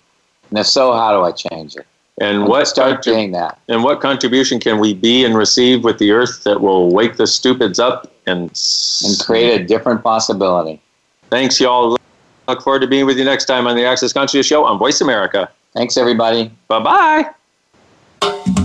And 0.50 0.58
if 0.58 0.66
so, 0.66 0.92
how 0.92 1.12
do 1.12 1.24
I 1.24 1.32
change 1.32 1.76
it? 1.76 1.86
And 2.20 2.46
what 2.46 2.66
start 2.66 3.02
doing 3.02 3.30
that? 3.32 3.60
And 3.68 3.84
what 3.84 4.00
contribution 4.00 4.58
can 4.58 4.80
we 4.80 4.92
be 4.92 5.24
and 5.24 5.36
receive 5.36 5.84
with 5.84 5.98
the 5.98 6.10
earth 6.10 6.42
that 6.44 6.60
will 6.60 6.92
wake 6.92 7.16
the 7.16 7.26
stupids 7.26 7.78
up 7.78 8.12
and 8.26 8.50
and 9.04 9.18
create 9.20 9.60
a 9.60 9.64
different 9.64 10.02
possibility? 10.02 10.80
Thanks, 11.30 11.60
y'all. 11.60 11.96
Look 12.48 12.62
forward 12.62 12.80
to 12.80 12.88
being 12.88 13.06
with 13.06 13.18
you 13.18 13.24
next 13.24 13.44
time 13.44 13.66
on 13.66 13.76
the 13.76 13.84
Access 13.84 14.12
Conscious 14.12 14.46
Show 14.46 14.64
on 14.64 14.78
Voice 14.78 15.00
America. 15.00 15.48
Thanks, 15.74 15.96
everybody. 15.96 16.50
Bye 16.66 17.30
bye. 18.20 18.64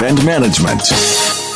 and 0.03 0.25
management. 0.25 1.50